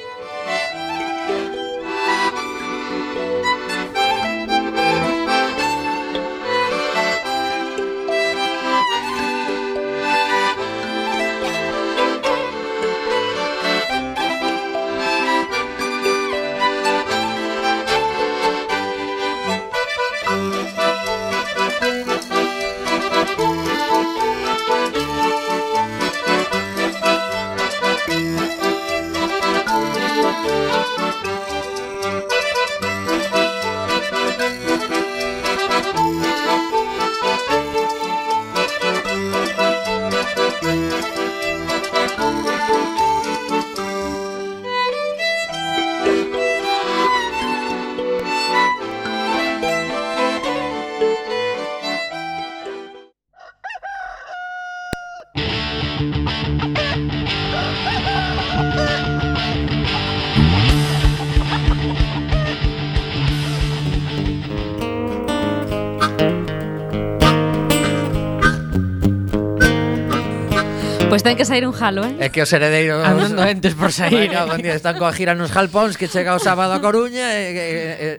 ten 71.31 71.37
que 71.37 71.45
sair 71.45 71.65
un 71.65 71.71
jalo, 71.71 72.03
eh? 72.03 72.15
É 72.19 72.29
que 72.29 72.43
os 72.43 72.51
heredeiros... 72.51 72.99
Ah, 72.99 73.15
Andando 73.15 73.47
entes 73.47 73.71
por 73.73 73.95
sair. 73.95 74.35
Bueno, 74.35 74.59
día, 74.59 74.75
están 74.75 74.99
coa 74.99 75.15
gira 75.15 75.31
nos 75.31 75.55
jalpóns 75.55 75.95
que 75.95 76.11
chega 76.11 76.35
o 76.35 76.41
sábado 76.43 76.75
a 76.75 76.83
Coruña 76.83 77.39
e, 77.39 77.55
e, 77.55 77.67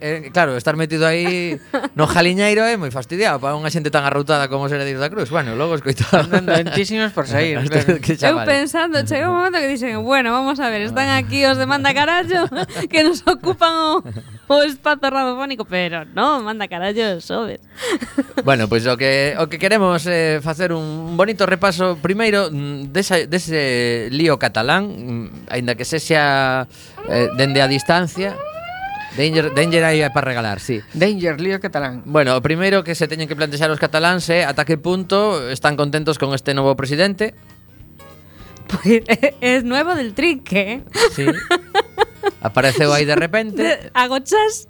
e, 0.00 0.08
e 0.28 0.30
claro, 0.32 0.56
estar 0.56 0.80
metido 0.80 1.04
aí 1.04 1.60
no 1.92 2.08
jaliñeiro 2.08 2.64
é 2.64 2.80
moi 2.80 2.88
fastidiado 2.88 3.36
para 3.36 3.52
unha 3.52 3.68
xente 3.68 3.92
tan 3.92 4.08
arrutada 4.08 4.48
como 4.48 4.64
os 4.64 4.72
heredeiros 4.72 5.04
da 5.04 5.12
Cruz. 5.12 5.28
Bueno, 5.28 5.52
logo 5.60 5.76
escoitado. 5.76 6.24
Andando 6.24 6.56
entísimos 6.56 7.12
por 7.12 7.28
sair. 7.28 7.60
Eu 7.60 8.40
pensando, 8.48 9.04
chega 9.04 9.28
un 9.28 9.36
momento 9.36 9.60
que 9.60 9.68
dixen, 9.68 10.00
bueno, 10.00 10.32
vamos 10.32 10.56
a 10.56 10.72
ver, 10.72 10.88
están 10.88 11.12
aquí 11.12 11.44
os 11.44 11.60
de 11.60 11.68
manda 11.68 11.92
carallo 11.92 12.48
que 12.92 13.04
nos 13.04 13.20
ocupan 13.28 14.00
o 14.00 14.04
o 14.58 14.62
espazo 14.62 15.08
radiofónico, 15.10 15.64
pero 15.64 16.04
no, 16.04 16.42
manda 16.42 16.68
carallo, 16.68 17.20
sobes. 17.20 17.60
bueno, 18.44 18.68
pois 18.68 18.84
pues, 18.84 18.94
o 18.94 18.96
que 18.96 19.34
o 19.38 19.48
que 19.48 19.58
queremos 19.58 20.06
é 20.06 20.36
eh, 20.36 20.40
facer 20.40 20.72
un 20.72 21.16
bonito 21.16 21.46
repaso 21.46 21.96
primeiro 21.96 22.50
mm, 22.52 22.92
desa, 22.92 23.24
dese 23.26 24.08
lío 24.12 24.38
catalán, 24.38 24.84
mm, 24.88 25.26
aínda 25.48 25.74
que 25.74 25.84
sexa 25.84 26.68
eh, 27.08 27.28
dende 27.36 27.62
a 27.62 27.68
distancia. 27.68 28.36
Danger, 29.12 29.52
danger 29.52 29.84
aí 29.84 30.00
para 30.08 30.24
regalar, 30.24 30.56
sí. 30.56 30.80
Danger, 30.94 31.36
lío 31.36 31.60
catalán. 31.60 32.00
Bueno, 32.08 32.32
o 32.36 32.40
primeiro 32.40 32.80
que 32.80 32.96
se 32.96 33.08
teñen 33.08 33.28
que 33.28 33.36
plantexar 33.36 33.68
os 33.68 33.80
cataláns 33.80 34.28
é 34.32 34.44
eh, 34.44 34.48
ata 34.48 34.64
que 34.64 34.80
punto 34.80 35.48
están 35.52 35.76
contentos 35.76 36.16
con 36.16 36.32
este 36.32 36.56
novo 36.56 36.72
presidente, 36.76 37.36
Pues 38.72 39.02
es 39.40 39.64
nuevo 39.64 39.94
del 39.94 40.14
trinque. 40.14 40.72
¿eh? 40.72 40.82
Sí. 41.14 41.26
Apareceu 42.40 42.92
aí 42.92 43.04
de 43.04 43.14
repente. 43.14 43.90
Agochas. 43.94 44.66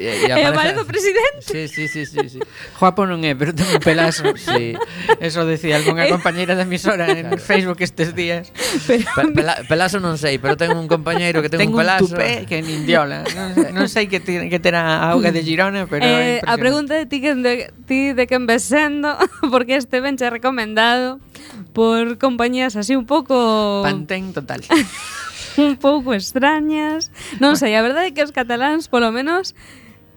E, 0.00 0.26
e 0.26 0.32
aparece 0.32 0.80
o 0.80 0.86
presidente. 0.86 1.44
Sí, 1.44 1.68
sí, 1.68 1.88
sí, 1.88 2.06
sí, 2.06 2.28
sí. 2.28 2.40
Guapo 2.80 3.04
non 3.04 3.20
é, 3.20 3.36
pero 3.36 3.52
ten 3.52 3.68
un 3.68 3.82
pelazo. 3.84 4.32
Sí. 4.40 4.72
Eso 5.20 5.44
decía 5.44 5.76
algunha 5.76 6.08
eh. 6.08 6.10
compañeira 6.10 6.56
da 6.56 6.64
emisora 6.64 7.12
en 7.12 7.28
claro. 7.28 7.42
Facebook 7.42 7.84
estes 7.84 8.16
días. 8.16 8.48
Pero, 8.88 9.04
Pe 9.12 9.36
pela 9.36 9.60
pelazo 9.68 10.00
non 10.00 10.16
sei, 10.16 10.40
pero 10.40 10.56
ten 10.56 10.72
un 10.72 10.88
compañeiro 10.88 11.44
que 11.44 11.52
ten, 11.52 11.68
ten 11.68 11.76
un 11.76 11.84
pelazo. 11.84 12.08
Ten 12.08 12.16
un 12.16 12.16
tupé 12.16 12.48
que 12.48 12.64
nin 12.64 12.88
diola. 12.88 13.28
Non, 13.28 13.84
non 13.84 13.86
sei 13.92 14.08
que, 14.08 14.24
te, 14.24 14.48
que 14.48 14.58
terá 14.62 15.12
auga 15.12 15.28
de 15.28 15.44
Girona, 15.44 15.84
pero 15.84 16.08
eh, 16.08 16.40
A 16.48 16.56
pregunta 16.56 16.96
de 16.96 17.04
ti, 17.04 17.20
que, 17.20 17.36
de, 17.36 17.68
ti 17.84 18.16
de 18.16 18.24
quen 18.24 18.48
ves 18.48 18.64
sendo, 18.64 19.20
porque 19.52 19.76
este 19.76 20.00
benche 20.00 20.32
recomendado 20.32 21.20
por 21.76 22.16
compañías 22.16 22.74
así 22.74 22.96
un 22.96 23.04
pouco... 23.04 23.84
Pantén 23.84 24.32
total. 24.32 24.64
un 25.68 25.76
pouco 25.76 26.16
extrañas. 26.16 27.12
Non 27.38 27.60
sei, 27.60 27.76
a 27.76 27.84
verdade 27.84 28.10
é 28.10 28.14
que 28.16 28.24
os 28.24 28.32
cataláns, 28.32 28.88
polo 28.88 29.12
menos, 29.12 29.52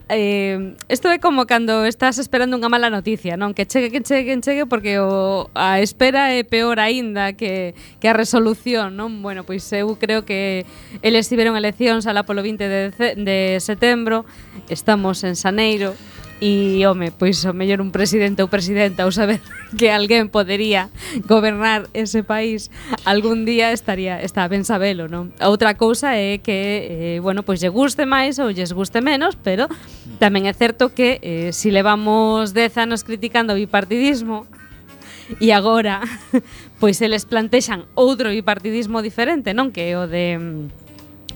eh, 0.10 0.76
isto 0.90 1.08
é 1.10 1.20
como 1.20 1.46
cando 1.46 1.86
estás 1.86 2.20
esperando 2.20 2.56
unha 2.56 2.72
mala 2.72 2.88
noticia, 2.88 3.36
non? 3.36 3.52
Que 3.52 3.68
chegue, 3.68 3.92
que 3.92 4.04
chegue, 4.04 4.30
que 4.30 4.40
chegue, 4.40 4.64
porque 4.68 5.00
o, 5.00 5.50
a 5.56 5.80
espera 5.80 6.32
é 6.32 6.44
peor 6.44 6.80
aínda 6.80 7.34
que, 7.34 7.76
que 8.00 8.08
a 8.08 8.16
resolución, 8.16 8.96
non? 8.96 9.24
Bueno, 9.24 9.44
pois 9.44 9.68
eu 9.76 9.96
creo 10.00 10.24
que 10.24 10.64
eles 11.04 11.28
tiveron 11.28 11.60
eleccións 11.60 12.08
alá 12.08 12.24
polo 12.24 12.44
20 12.44 12.64
de, 12.64 12.82
de 13.20 13.40
setembro, 13.60 14.24
estamos 14.72 15.24
en 15.24 15.36
Xaneiro, 15.36 15.96
E, 16.44 16.84
home, 16.84 17.16
pois 17.16 17.40
o 17.48 17.56
mellor 17.56 17.80
un 17.80 17.96
presidente 17.96 18.44
ou 18.44 18.52
presidenta 18.52 19.08
ou 19.08 19.16
saber 19.16 19.40
que 19.80 19.96
alguén 19.96 20.28
podería 20.28 20.92
gobernar 21.24 21.88
ese 21.96 22.20
país 22.20 22.68
algún 23.08 23.48
día 23.48 23.72
estaría 23.72 24.20
está 24.20 24.44
ben 24.52 24.68
sabelo, 24.68 25.08
non? 25.08 25.32
Outra 25.40 25.80
cousa 25.80 26.20
é 26.20 26.44
que, 26.44 27.16
eh, 27.16 27.18
bueno, 27.24 27.48
pois 27.48 27.64
lle 27.64 27.72
guste 27.72 28.04
máis 28.04 28.44
ou 28.44 28.52
lles 28.52 28.76
guste 28.76 29.00
menos, 29.00 29.40
pero 29.40 29.72
tamén 30.20 30.44
é 30.44 30.52
certo 30.52 30.92
que 30.92 31.24
eh, 31.24 31.56
si 31.56 31.72
levamos 31.72 32.52
10 32.52 32.92
anos 32.92 33.08
criticando 33.08 33.56
o 33.56 33.60
bipartidismo 33.64 34.44
e 35.40 35.56
agora 35.56 36.04
pois 36.84 37.00
eles 37.00 37.24
plantexan 37.24 37.88
outro 37.96 38.36
bipartidismo 38.36 39.00
diferente, 39.00 39.56
non? 39.56 39.72
Que 39.72 39.88
é 39.88 39.96
o 39.96 40.12
de 40.12 40.36
mm, 40.36 40.83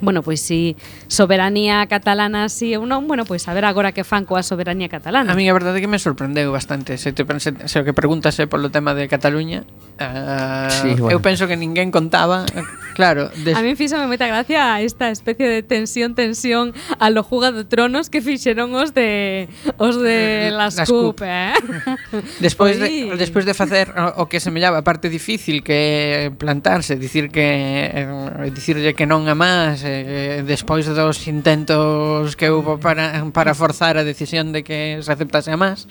Bueno, 0.02 0.22
pois 0.22 0.42
si 0.42 0.76
soberanía 1.08 1.86
catalana 1.88 2.50
si 2.50 2.76
ou 2.78 2.86
non, 2.86 3.10
bueno, 3.10 3.26
pois 3.26 3.46
a 3.50 3.54
ver 3.58 3.66
agora 3.66 3.92
que 3.92 4.06
fan 4.06 4.30
coa 4.30 4.46
soberanía 4.46 4.90
catalana. 4.90 5.34
A 5.34 5.36
mí 5.36 5.50
a 5.50 5.54
verdade 5.56 5.80
é 5.80 5.82
que 5.82 5.90
me 5.90 5.98
sorprendeu 5.98 6.54
bastante. 6.54 7.02
Se 7.02 7.14
te 7.14 7.26
pense, 7.26 7.54
se 7.54 7.78
o 7.80 7.84
que 7.86 7.98
preguntase 7.98 8.46
polo 8.46 8.70
tema 8.70 8.94
de 8.94 9.10
Cataluña, 9.10 9.66
uh, 9.98 10.70
sí, 10.70 10.94
bueno. 10.94 11.10
eu 11.12 11.20
penso 11.20 11.50
que 11.50 11.58
ninguén 11.58 11.90
contaba, 11.90 12.46
claro, 12.94 13.34
des... 13.42 13.58
A 13.58 13.66
mí 13.66 13.74
fíxome 13.74 14.06
moita 14.06 14.30
gracia 14.30 14.82
esta 14.86 15.10
especie 15.10 15.50
de 15.50 15.66
tensión 15.66 16.14
tensión 16.14 16.78
a 17.02 17.10
lo 17.10 17.26
Juga 17.26 17.50
de 17.52 17.66
Tronos 17.66 18.14
que 18.14 18.22
fixeron 18.22 18.78
os 18.78 18.94
de 18.94 19.50
os 19.82 19.98
de 19.98 20.48
eh, 20.48 20.52
las, 20.54 20.78
las 20.78 20.90
CUP, 20.90 21.22
eh? 21.26 21.54
despois 22.46 22.78
de 22.78 23.18
despois 23.18 23.46
de 23.50 23.54
facer 23.58 23.90
o, 23.98 24.22
o 24.22 24.30
que 24.30 24.38
semellaba 24.40 24.80
a 24.80 24.86
parte 24.86 25.10
difícil 25.10 25.66
que 25.66 26.30
plantarse, 26.38 26.96
dicir 26.96 27.34
que 27.34 27.90
eh, 27.94 28.52
dicirlle 28.54 28.94
que 28.94 29.10
non 29.10 29.26
a 29.26 29.34
máis 29.34 29.87
eh, 29.88 30.44
despois 30.46 30.86
dos 30.86 31.28
intentos 31.28 32.36
que 32.36 32.52
houve 32.52 32.78
para, 32.78 33.24
para 33.32 33.56
forzar 33.56 33.98
a 33.98 34.04
decisión 34.04 34.52
de 34.52 34.64
que 34.64 35.00
se 35.02 35.12
aceptase 35.12 35.50
a 35.50 35.58
máis 35.58 35.88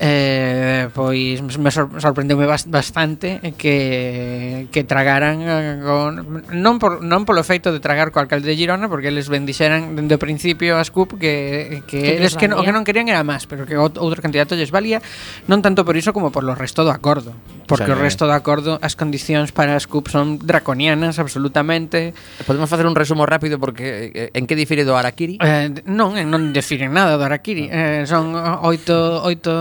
eh, 0.00 0.88
pois 0.96 1.44
me 1.44 1.70
sor 1.70 1.92
sorprendeume 2.00 2.48
bastante 2.48 3.52
que, 3.60 4.66
que 4.72 4.82
tragaran 4.84 5.44
eh, 5.44 5.76
con, 5.84 6.40
non, 6.56 6.80
por, 6.80 7.04
non 7.04 7.28
polo 7.28 7.44
feito 7.44 7.68
de 7.68 7.84
tragar 7.84 8.08
co 8.08 8.16
alcalde 8.16 8.48
de 8.48 8.56
Girona 8.56 8.88
porque 8.88 9.12
eles 9.12 9.28
bendixeran 9.28 9.92
dende 9.92 10.16
o 10.16 10.20
principio 10.20 10.80
as 10.80 10.88
CUP 10.88 11.20
que, 11.20 11.84
que, 11.84 12.00
que 12.00 12.16
eles 12.16 12.32
que, 12.40 12.48
no, 12.48 12.64
que 12.64 12.72
non 12.72 12.80
querían 12.80 13.12
era 13.12 13.20
máis 13.20 13.44
pero 13.44 13.68
que 13.68 13.76
outro 13.76 14.24
candidato 14.24 14.56
lles 14.56 14.72
valía 14.72 15.04
non 15.52 15.60
tanto 15.60 15.84
por 15.84 15.92
iso 16.00 16.16
como 16.16 16.32
por 16.32 16.48
lo 16.48 16.56
resto 16.56 16.80
do 16.80 16.88
acordo. 16.88 17.36
Porque 17.68 17.86
o, 17.86 17.94
sea, 17.94 18.00
o 18.00 18.02
resto 18.02 18.24
do 18.24 18.32
acordo 18.32 18.80
as 18.80 18.96
condicións 18.96 19.52
para 19.52 19.76
as 19.76 19.84
CUP 19.84 20.08
son 20.08 20.40
draconianas 20.40 21.20
absolutamente. 21.20 22.16
Podemos 22.48 22.72
facer 22.72 22.88
un 22.88 22.96
resumo 22.96 23.28
rápido 23.28 23.60
porque 23.60 24.10
eh, 24.10 24.30
en 24.32 24.48
que 24.48 24.56
difire 24.56 24.88
do 24.88 24.96
Araquiri? 24.96 25.36
Eh, 25.38 25.84
non, 25.86 26.16
eh, 26.16 26.24
non 26.24 26.56
difiren 26.56 26.90
nada 26.90 27.20
do 27.20 27.22
Araquiri 27.22 27.68
eh, 27.68 28.08
son 28.08 28.32
oito, 28.64 29.22
oito 29.22 29.52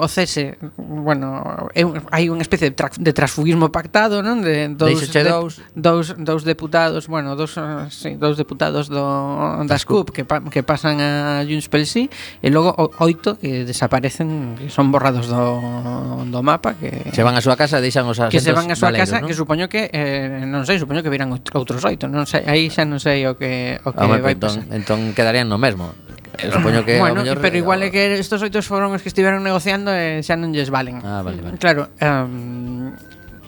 o 0.00 0.08
cese, 0.08 0.56
bueno, 0.76 1.68
é, 1.76 1.84
hai 2.10 2.32
unha 2.32 2.42
especie 2.42 2.70
de, 2.70 2.74
tra 2.76 2.88
de 2.90 3.12
transfugismo 3.12 3.68
pactado, 3.68 4.24
non? 4.24 4.40
De 4.40 4.72
dous, 4.72 5.10
de, 5.12 5.22
dous. 5.24 5.60
dous, 5.76 6.06
dous 6.16 6.42
deputados, 6.42 7.06
bueno, 7.06 7.36
dous, 7.36 7.56
eh, 7.60 7.88
sí, 7.92 8.16
dous 8.16 8.40
deputados 8.40 8.88
do, 8.88 9.04
das 9.68 9.84
CUP 9.84 10.10
que, 10.10 10.24
pa, 10.24 10.40
que 10.40 10.64
pasan 10.64 11.00
a 11.00 11.44
Junts 11.44 11.68
pel 11.68 11.84
Sí 11.84 12.08
e 12.40 12.48
logo 12.48 12.72
o, 12.72 12.90
oito 13.04 13.36
que 13.36 13.68
desaparecen, 13.68 14.56
que 14.56 14.72
son 14.72 14.88
borrados 14.88 15.28
do, 15.28 16.24
do 16.28 16.40
mapa. 16.40 16.74
Que, 16.74 17.12
se 17.12 17.22
van 17.22 17.36
a 17.36 17.42
súa 17.44 17.54
casa 17.54 17.78
e 17.78 17.84
deixan 17.84 18.08
os 18.08 18.16
asentos 18.16 18.34
Que 18.34 18.42
se 18.42 18.56
van 18.56 18.70
a 18.70 18.76
súa 18.76 18.94
casa, 18.94 19.20
non? 19.20 19.28
que 19.28 19.36
supoño 19.36 19.68
que, 19.68 19.92
eh, 19.92 20.48
non 20.48 20.64
sei, 20.64 20.80
supoño 20.80 21.04
que 21.04 21.12
virán 21.12 21.30
outros 21.30 21.84
oito, 21.84 22.08
non 22.08 22.24
sei, 22.24 22.44
aí 22.48 22.72
xa 22.72 22.88
non 22.88 23.02
sei 23.02 23.28
o 23.28 23.36
que, 23.36 23.78
o 23.84 23.90
ah, 23.90 23.94
que 23.94 24.04
Home, 24.04 24.24
vai 24.24 24.34
entón, 24.34 24.54
pasar. 24.56 24.72
Entón 24.72 24.98
quedarían 25.12 25.48
no 25.50 25.60
mesmo. 25.60 25.92
Eu 26.38 26.50
supoño 26.50 26.82
que 26.84 26.98
bueno, 26.98 27.22
mellor, 27.22 27.38
pero 27.38 27.56
igual 27.56 27.82
é 27.82 27.90
que 27.94 28.18
estos 28.18 28.42
oitos 28.42 28.66
foron 28.66 28.90
os 28.90 29.02
que 29.02 29.10
estiveron 29.10 29.42
negociando 29.46 29.94
e 29.94 30.22
xa 30.26 30.34
non 30.34 30.50
lles 30.50 30.70
valen. 30.72 30.98
Ah, 31.02 31.22
vale, 31.22 31.38
vale. 31.38 31.56
Claro, 31.58 31.90
um, 32.02 32.90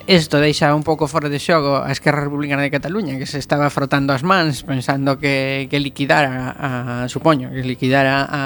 Isto 0.07 0.39
deixa 0.39 0.71
un 0.71 0.87
pouco 0.87 1.03
fora 1.11 1.27
de 1.27 1.35
xogo 1.35 1.83
a 1.83 1.91
Esquerra 1.91 2.23
Republicana 2.23 2.63
de 2.63 2.71
Cataluña, 2.71 3.19
que 3.19 3.27
se 3.27 3.43
estaba 3.43 3.67
frotando 3.67 4.15
as 4.15 4.23
mans 4.23 4.63
pensando 4.63 5.19
que, 5.19 5.67
que 5.67 5.83
liquidara, 5.83 6.55
a, 6.55 7.11
supoño, 7.11 7.51
que 7.51 7.59
liquidara 7.59 8.23
a, 8.23 8.41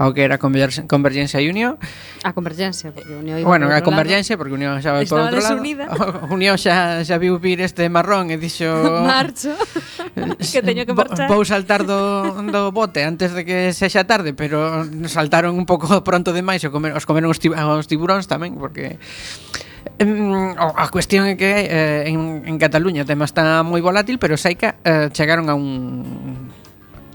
ao 0.00 0.16
que 0.16 0.24
era 0.24 0.40
Converx, 0.40 0.88
Convergencia 0.88 1.44
e 1.44 1.52
Unión. 1.52 1.76
A 2.24 2.32
Convergencia, 2.32 2.88
porque 2.88 3.12
Unión 3.12 3.44
iba 3.44 3.52
Bueno, 3.52 3.68
a 3.68 3.84
Convergencia, 3.84 4.32
lado. 4.32 4.48
porque 4.48 4.56
Unión 4.56 4.80
xa 4.80 4.96
vai 4.96 5.04
por 5.04 5.20
outro 5.20 5.44
desunida. 5.44 5.92
lado. 5.92 6.24
O, 6.32 6.40
Unión 6.40 6.56
xa, 6.56 7.04
xa 7.04 7.20
viu 7.20 7.36
vir 7.36 7.60
este 7.60 7.84
marrón 7.92 8.32
e 8.32 8.40
dixo... 8.40 8.64
Marcho, 9.04 9.52
que 10.40 10.64
teño 10.64 10.88
que 10.88 10.96
marchar. 10.96 11.28
Vou 11.28 11.44
saltar 11.44 11.84
do, 11.84 12.32
do 12.48 12.72
bote 12.72 13.04
antes 13.04 13.36
de 13.36 13.44
que 13.44 13.76
sexa 13.76 14.08
tarde, 14.08 14.32
pero 14.32 14.88
saltaron 15.04 15.52
un 15.52 15.68
pouco 15.68 16.00
pronto 16.00 16.32
demais, 16.32 16.64
e 16.64 16.72
comer, 16.72 16.96
os 16.96 17.04
comeron 17.04 17.28
os, 17.28 17.36
tib 17.36 17.52
os 17.52 17.84
tiburóns 17.84 18.24
tamén, 18.24 18.56
porque... 18.56 18.96
Mm, 20.02 20.58
oh, 20.58 20.74
a 20.74 20.86
cuestión 20.90 21.26
é 21.26 21.34
que 21.38 21.50
eh, 21.66 22.10
en, 22.10 22.42
en 22.46 22.56
Cataluña 22.58 23.02
o 23.02 23.08
tema 23.08 23.26
está 23.26 23.62
moi 23.62 23.78
volátil, 23.78 24.18
pero 24.18 24.34
sei 24.34 24.58
que 24.58 24.74
eh, 24.82 25.10
chegaron 25.14 25.46
a 25.50 25.54
un 25.54 26.50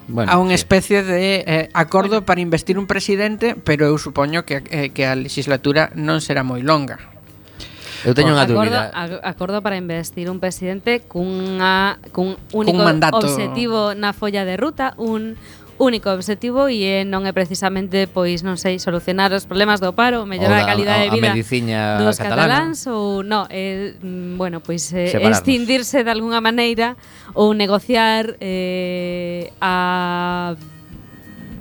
bueno, 0.08 0.32
a 0.32 0.40
unha 0.40 0.56
especie 0.56 1.04
de 1.04 1.44
eh, 1.44 1.68
acordo 1.76 2.24
para 2.24 2.40
investir 2.40 2.80
un 2.80 2.88
presidente, 2.88 3.60
pero 3.60 3.92
eu 3.92 4.00
supoño 4.00 4.48
que, 4.48 4.64
eh, 4.72 4.96
que 4.96 5.04
a 5.04 5.20
legislatura 5.20 5.92
non 6.00 6.24
será 6.24 6.48
moi 6.48 6.64
longa. 6.64 7.12
Eu 8.08 8.16
teño 8.16 8.32
unha 8.32 8.48
dúbida. 8.48 8.88
Acordo, 8.94 9.20
acordo 9.20 9.58
para 9.60 9.76
investir 9.76 10.32
un 10.32 10.40
presidente 10.40 11.04
cunha 11.04 12.00
cun 12.16 12.40
único 12.56 12.78
cun 12.78 12.88
mandato. 12.88 13.20
obxectivo 13.20 14.00
na 14.00 14.16
folla 14.16 14.48
de 14.48 14.56
ruta, 14.56 14.96
un 14.96 15.36
único 15.78 16.10
obxectivo 16.10 16.68
e 16.68 17.02
eh, 17.02 17.06
non 17.06 17.30
é 17.30 17.34
precisamente 17.34 18.10
pois 18.10 18.42
non 18.42 18.58
sei 18.58 18.82
solucionar 18.82 19.30
os 19.34 19.46
problemas 19.46 19.78
do 19.78 19.94
paro, 19.94 20.26
mellorar 20.26 20.66
a 20.66 20.70
calidade 20.74 21.10
de 21.10 21.14
vida 21.14 21.32
dos 22.02 22.18
catalana. 22.18 22.74
cataláns 22.74 22.90
ou 22.90 23.22
no, 23.22 23.46
é, 23.54 23.94
bueno, 24.02 24.60
pois 24.66 24.90
eh, 24.94 25.14
é, 25.14 25.30
extindirse 25.30 26.02
de 26.02 26.10
algunha 26.10 26.42
maneira 26.42 26.98
ou 27.38 27.54
negociar 27.54 28.36
eh, 28.42 29.54
a 29.62 30.58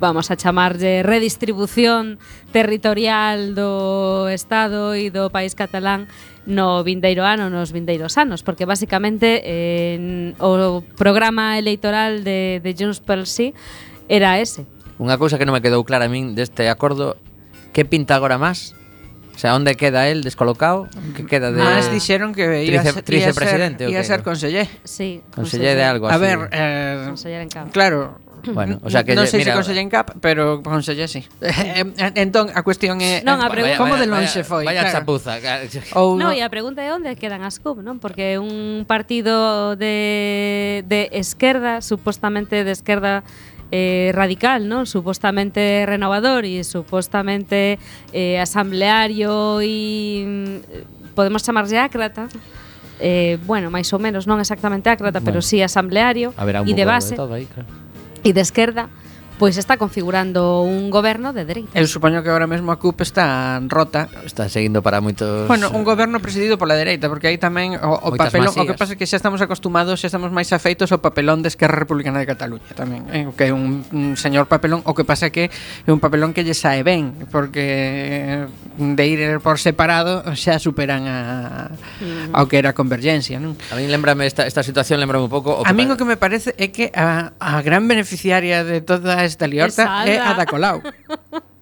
vamos 0.00 0.28
a 0.30 0.36
chamarlle 0.36 1.02
redistribución 1.02 2.20
territorial 2.52 3.56
do 3.56 4.28
Estado 4.28 4.92
e 4.96 5.08
do 5.08 5.28
país 5.32 5.56
catalán 5.56 6.08
no 6.46 6.84
vindeiro 6.86 7.26
ano, 7.26 7.50
nos 7.50 7.74
vindeiros 7.74 8.16
anos, 8.16 8.46
porque 8.46 8.64
basicamente 8.64 9.42
eh, 9.44 10.32
o 10.38 10.80
programa 10.96 11.58
electoral 11.58 12.22
de, 12.22 12.62
de 12.62 12.70
Junts 12.72 13.02
per 13.02 13.26
Sí 13.26 13.52
era 14.08 14.40
ese. 14.40 14.66
Unha 14.96 15.20
cousa 15.20 15.36
que 15.36 15.44
non 15.44 15.52
me 15.52 15.60
quedou 15.60 15.84
clara 15.84 16.08
a 16.08 16.12
min 16.12 16.32
deste 16.32 16.72
acordo, 16.72 17.20
que 17.76 17.84
pinta 17.84 18.16
agora 18.16 18.40
máis? 18.40 18.72
O 19.36 19.38
sea, 19.38 19.52
onde 19.52 19.76
queda 19.76 20.08
el 20.08 20.24
descolocado? 20.24 20.88
Que 21.12 21.28
queda 21.28 21.52
de 21.52 21.60
Mas 21.60 21.92
dixeron 21.92 22.32
que 22.32 22.64
iba 22.64 22.80
trice, 22.80 23.04
trice 23.04 23.28
ia 23.28 23.36
presidente, 23.36 23.84
ser, 23.84 23.92
ia 23.92 24.00
ser 24.00 24.24
conseller. 24.24 24.64
Sí, 24.88 25.20
conseller 25.28 25.76
de 25.76 25.84
algo 25.84 26.08
así. 26.08 26.16
A 26.16 26.18
ver, 26.18 26.38
eh, 26.50 27.04
conseller 27.04 27.44
en 27.44 27.50
campo. 27.52 27.72
Claro, 27.76 28.16
Bueno, 28.52 28.78
o 28.82 28.90
sea 28.90 29.02
que 29.04 29.14
non 29.14 29.26
sei 29.26 29.42
se 29.42 29.50
conseller 29.50 29.82
en 29.82 29.90
cap, 29.90 30.14
pero 30.22 30.62
conseller 30.62 31.10
si. 31.10 31.22
Sí. 31.22 31.28
entón, 32.14 32.52
a 32.54 32.62
cuestión 32.62 33.02
é 33.02 33.22
non, 33.26 33.42
a 33.42 33.50
pregunta, 33.50 33.78
como 33.80 33.98
de 33.98 34.06
lonxe 34.06 34.46
foi. 34.46 34.62
Vaya 34.62 34.86
claro. 34.86 35.02
chapuza. 35.02 35.40
Ou 35.98 36.14
no, 36.14 36.30
no, 36.30 36.36
e 36.36 36.40
a 36.42 36.50
pregunta 36.52 36.84
é 36.84 36.94
onde 36.94 37.10
quedan 37.18 37.42
as 37.42 37.58
CUP, 37.58 37.82
non? 37.82 37.98
Porque 37.98 38.38
un 38.38 38.86
partido 38.86 39.74
de 39.74 40.86
de 40.86 41.10
esquerda, 41.16 41.82
supostamente 41.82 42.62
de 42.62 42.72
esquerda 42.72 43.26
eh, 43.70 44.12
radical, 44.14 44.68
¿no? 44.68 44.86
Supuestamente 44.86 45.84
renovador 45.86 46.44
y 46.44 46.64
supuestamente 46.64 47.78
eh, 48.12 48.38
asambleario 48.38 49.60
e 49.60 50.24
mm, 50.26 51.14
podemos 51.14 51.42
chamarlle 51.42 51.78
ácrata. 51.78 52.28
Eh, 52.98 53.38
bueno, 53.44 53.68
máis 53.68 53.92
ou 53.92 54.00
menos, 54.00 54.24
non 54.24 54.40
exactamente 54.40 54.88
ácrata, 54.88 55.20
bueno. 55.20 55.26
pero 55.26 55.38
sí 55.44 55.60
asambleario 55.60 56.32
e 56.64 56.72
de 56.72 56.84
base 56.88 57.14
e 58.24 58.30
de 58.32 58.42
esquerda 58.42 58.88
pois 59.38 59.60
está 59.60 59.76
configurando 59.76 60.64
un 60.64 60.88
goberno 60.88 61.32
de 61.36 61.44
dereita. 61.44 61.76
Eu 61.76 61.84
supoño 61.84 62.24
que 62.24 62.30
agora 62.32 62.48
mesmo 62.48 62.72
a 62.72 62.80
CUP 62.80 63.04
está 63.04 63.60
rota, 63.68 64.08
está 64.24 64.48
seguindo 64.48 64.80
para 64.80 65.04
moitos 65.04 65.44
Bueno, 65.44 65.68
un 65.70 65.84
eh, 65.84 65.88
goberno 65.88 66.20
presidido 66.24 66.56
pola 66.56 66.72
dereita, 66.72 67.12
porque 67.12 67.28
aí 67.28 67.36
tamén 67.36 67.76
o, 67.76 68.00
o 68.00 68.08
papelón, 68.16 68.56
masías. 68.56 68.64
o 68.64 68.68
que 68.68 68.76
pasa 68.76 68.92
é 68.94 68.98
que 68.98 69.04
xa 69.04 69.20
estamos 69.20 69.44
acostumados, 69.44 70.00
xa 70.00 70.08
estamos 70.08 70.32
máis 70.32 70.48
afeitos 70.56 70.88
ao 70.88 71.04
papelón 71.04 71.44
de 71.44 71.52
Esquerra 71.52 71.76
Republicana 71.76 72.16
de 72.16 72.26
Cataluña 72.26 72.72
tamén, 72.72 73.04
eh? 73.12 73.28
que 73.36 73.50
é 73.50 73.52
un, 73.52 73.84
un 73.92 74.16
señor 74.16 74.48
papelón, 74.48 74.80
o 74.88 74.96
que 74.96 75.04
pasa 75.04 75.28
é 75.28 75.30
que 75.30 75.52
é 75.52 75.90
un 75.92 76.00
papelón 76.00 76.32
que 76.32 76.40
lle 76.40 76.56
sae 76.56 76.80
ben, 76.80 77.12
porque 77.28 78.48
eh, 78.48 78.48
de 78.80 79.04
ir 79.04 79.20
por 79.44 79.60
separado 79.60 80.24
xa 80.32 80.56
superan 80.56 81.04
a 81.04 81.16
mm. 82.00 82.32
ao 82.32 82.48
que 82.48 82.56
era 82.56 82.72
a 82.72 82.76
convergencia, 82.76 83.36
non? 83.36 83.52
A 83.68 83.76
min 83.76 83.92
lembrame 83.92 84.24
esta, 84.24 84.48
esta 84.48 84.64
situación, 84.64 84.96
lembrame 84.96 85.28
un 85.28 85.32
pouco 85.32 85.60
o 85.60 85.62
A 85.68 85.76
min 85.76 85.92
o 85.92 86.00
que 86.00 86.08
me 86.08 86.16
parece 86.16 86.56
é 86.56 86.72
que 86.72 86.88
a, 86.96 87.36
a 87.36 87.60
gran 87.60 87.84
beneficiaria 87.84 88.64
de 88.64 88.80
toda 88.80 89.25
máis 89.26 89.34
de 89.34 89.46
Liorta 89.50 90.06
é 90.06 90.22
a 90.22 90.38
da 90.38 90.46
Colau. 90.46 90.78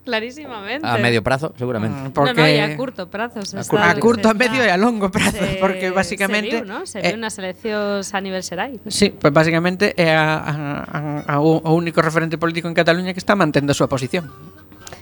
Clarísimamente. 0.05 0.85
A 0.85 1.01
medio 1.01 1.25
prazo, 1.25 1.57
seguramente. 1.57 2.13
Porque 2.13 2.37
no, 2.37 2.45
no, 2.45 2.53
e 2.53 2.61
a 2.61 2.77
curto 2.77 3.09
prazo. 3.09 3.41
A, 3.41 3.65
cur 3.65 3.81
a 3.81 3.97
curto, 3.97 4.29
a 4.29 4.37
medio 4.37 4.61
e 4.61 4.69
a 4.69 4.77
longo 4.77 5.09
prazo. 5.09 5.41
Se, 5.41 5.57
porque 5.57 5.89
basicamente... 5.89 6.61
Se 6.61 6.61
viu, 6.61 6.69
¿no? 6.69 6.85
se 6.85 7.01
viu 7.01 7.17
eh, 7.17 7.17
nas 7.17 7.41
eleccións 7.41 8.13
aniversarais. 8.13 8.85
Sí, 8.93 9.17
pues 9.17 9.33
basicamente 9.33 9.97
é 9.97 10.13
eh, 10.13 10.13
a, 10.13 11.25
a, 11.25 11.25
a, 11.25 11.35
o 11.41 11.73
único 11.73 12.05
referente 12.05 12.37
político 12.37 12.69
en 12.69 12.77
Cataluña 12.77 13.17
que 13.17 13.23
está 13.25 13.33
mantendo 13.33 13.73
a 13.73 13.77
súa 13.81 13.89
posición. 13.89 14.29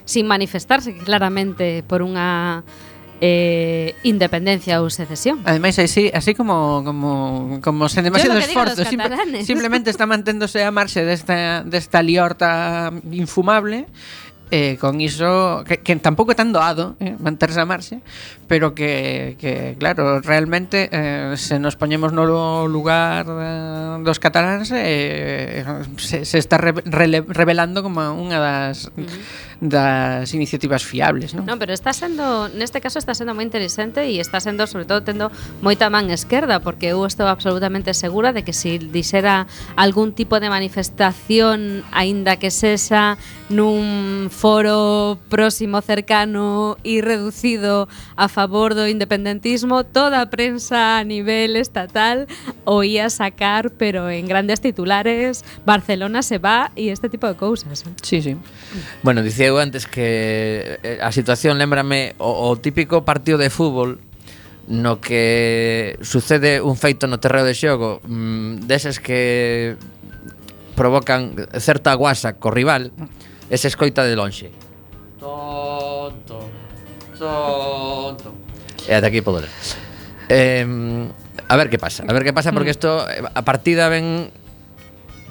Sin 0.07 0.31
manifestarse 0.31 0.95
claramente 1.03 1.83
por 1.83 2.07
unha 2.07 2.63
eh, 3.23 3.95
independencia 4.03 4.83
ou 4.83 4.91
secesión. 4.91 5.47
Ademais, 5.47 5.79
así, 5.79 6.11
así 6.11 6.35
como, 6.35 6.83
como, 6.83 7.63
como 7.63 7.87
sen 7.87 8.03
demasiado 8.03 8.35
esforzo, 8.43 8.83
simple, 8.83 9.15
simplemente 9.47 9.95
está 9.95 10.11
manténdose 10.11 10.67
a 10.67 10.75
marxe 10.75 11.07
desta, 11.07 11.63
desta 11.63 12.03
liorta 12.03 12.91
infumable 13.15 13.87
eh, 14.51 14.77
con 14.77 15.01
iso 15.01 15.63
que, 15.63 15.87
que 15.87 15.95
tampouco 16.03 16.35
é 16.35 16.37
tan 16.37 16.51
doado 16.51 16.99
eh, 16.99 17.15
manterse 17.15 17.63
a 17.63 17.65
marxe, 17.65 18.03
pero 18.53 18.75
que, 18.75 19.39
que 19.41 19.77
claro, 19.79 20.21
realmente 20.21 20.91
eh, 20.93 21.39
se 21.39 21.59
nos 21.59 21.77
poñemos 21.77 22.13
no 22.13 22.69
lugar 22.69 23.25
eh, 23.27 23.97
dos 24.05 24.21
cataláns 24.21 24.69
eh, 24.77 25.65
se, 25.97 26.27
se 26.27 26.37
está 26.37 26.59
re, 26.59 26.75
rele, 26.85 27.25
revelando 27.27 27.81
como 27.81 28.05
unha 28.13 28.37
das 28.37 28.93
das 29.63 30.35
iniciativas 30.37 30.85
fiables, 30.85 31.33
non? 31.33 31.49
Non, 31.49 31.57
pero 31.57 31.73
está 31.73 31.97
sendo, 31.97 32.53
neste 32.53 32.85
caso 32.85 33.01
está 33.01 33.17
sendo 33.17 33.33
moi 33.33 33.47
interesante 33.47 34.05
e 34.05 34.21
está 34.21 34.37
sendo 34.37 34.69
sobre 34.69 34.85
todo 34.85 35.01
tendo 35.01 35.33
moita 35.65 35.89
man 35.89 36.13
esquerda 36.13 36.61
porque 36.61 36.93
eu 36.93 37.01
estou 37.09 37.33
absolutamente 37.33 37.97
segura 37.97 38.37
de 38.37 38.45
que 38.45 38.53
se 38.53 38.77
si 38.77 38.93
dixera 38.93 39.49
algún 39.81 40.13
tipo 40.13 40.45
de 40.45 40.53
manifestación 40.53 41.89
aínda 41.89 42.37
que 42.37 42.53
sexa 42.53 43.17
nun 43.49 44.29
foro 44.29 45.17
próximo 45.33 45.81
cercano 45.81 46.77
e 46.85 47.01
reducido 47.01 47.89
a 48.19 48.29
favor 48.29 48.42
favor 48.43 48.75
do 48.75 48.91
independentismo, 48.91 49.85
toda 49.85 50.19
a 50.19 50.27
prensa 50.27 50.99
a 50.99 51.05
nivel 51.07 51.55
estatal 51.55 52.27
oía 52.67 53.07
sacar, 53.07 53.71
pero 53.71 54.11
en 54.11 54.27
grandes 54.27 54.61
titulares, 54.61 55.45
Barcelona 55.65 56.27
se 56.27 56.43
va 56.43 56.75
e 56.75 56.91
este 56.91 57.07
tipo 57.07 57.31
de 57.31 57.39
cousas. 57.39 57.87
Eh? 57.87 57.95
Sí, 58.03 58.19
sí. 58.19 58.35
Bueno, 59.07 59.23
dicía 59.23 59.47
eu 59.47 59.63
antes 59.63 59.87
que 59.87 60.83
eh, 60.83 60.99
a 60.99 61.15
situación, 61.15 61.55
lembrame, 61.63 62.19
o, 62.19 62.51
o 62.51 62.59
típico 62.59 63.07
partido 63.07 63.39
de 63.39 63.47
fútbol 63.47 64.03
no 64.67 64.99
que 64.99 65.99
sucede 66.03 66.59
un 66.59 66.75
feito 66.75 67.07
no 67.07 67.23
terreo 67.23 67.47
de 67.47 67.55
xogo 67.55 68.03
mmm, 68.03 68.67
deses 68.67 68.99
que 68.99 69.79
provocan 70.75 71.35
certa 71.63 71.95
guasa 71.95 72.43
co 72.43 72.51
rival 72.51 72.91
e 73.47 73.55
se 73.55 73.71
escoita 73.71 74.03
de 74.03 74.19
lonxe. 74.19 74.51
Tonto. 75.23 76.52
111. 77.23 78.91
E 78.91 78.93
ata 78.99 79.07
aquí 79.07 79.23
podo 79.23 79.41
ler. 79.41 79.53
Eh, 80.27 80.67
a 81.47 81.55
ver 81.57 81.71
que 81.71 81.79
pasa, 81.79 82.03
a 82.03 82.13
ver 82.13 82.25
que 82.25 82.33
pasa 82.33 82.51
porque 82.51 82.75
hmm. 82.75 82.79
isto 82.79 82.91
eh, 83.07 83.23
a 83.23 83.43
partida 83.47 83.87
ven 83.87 84.35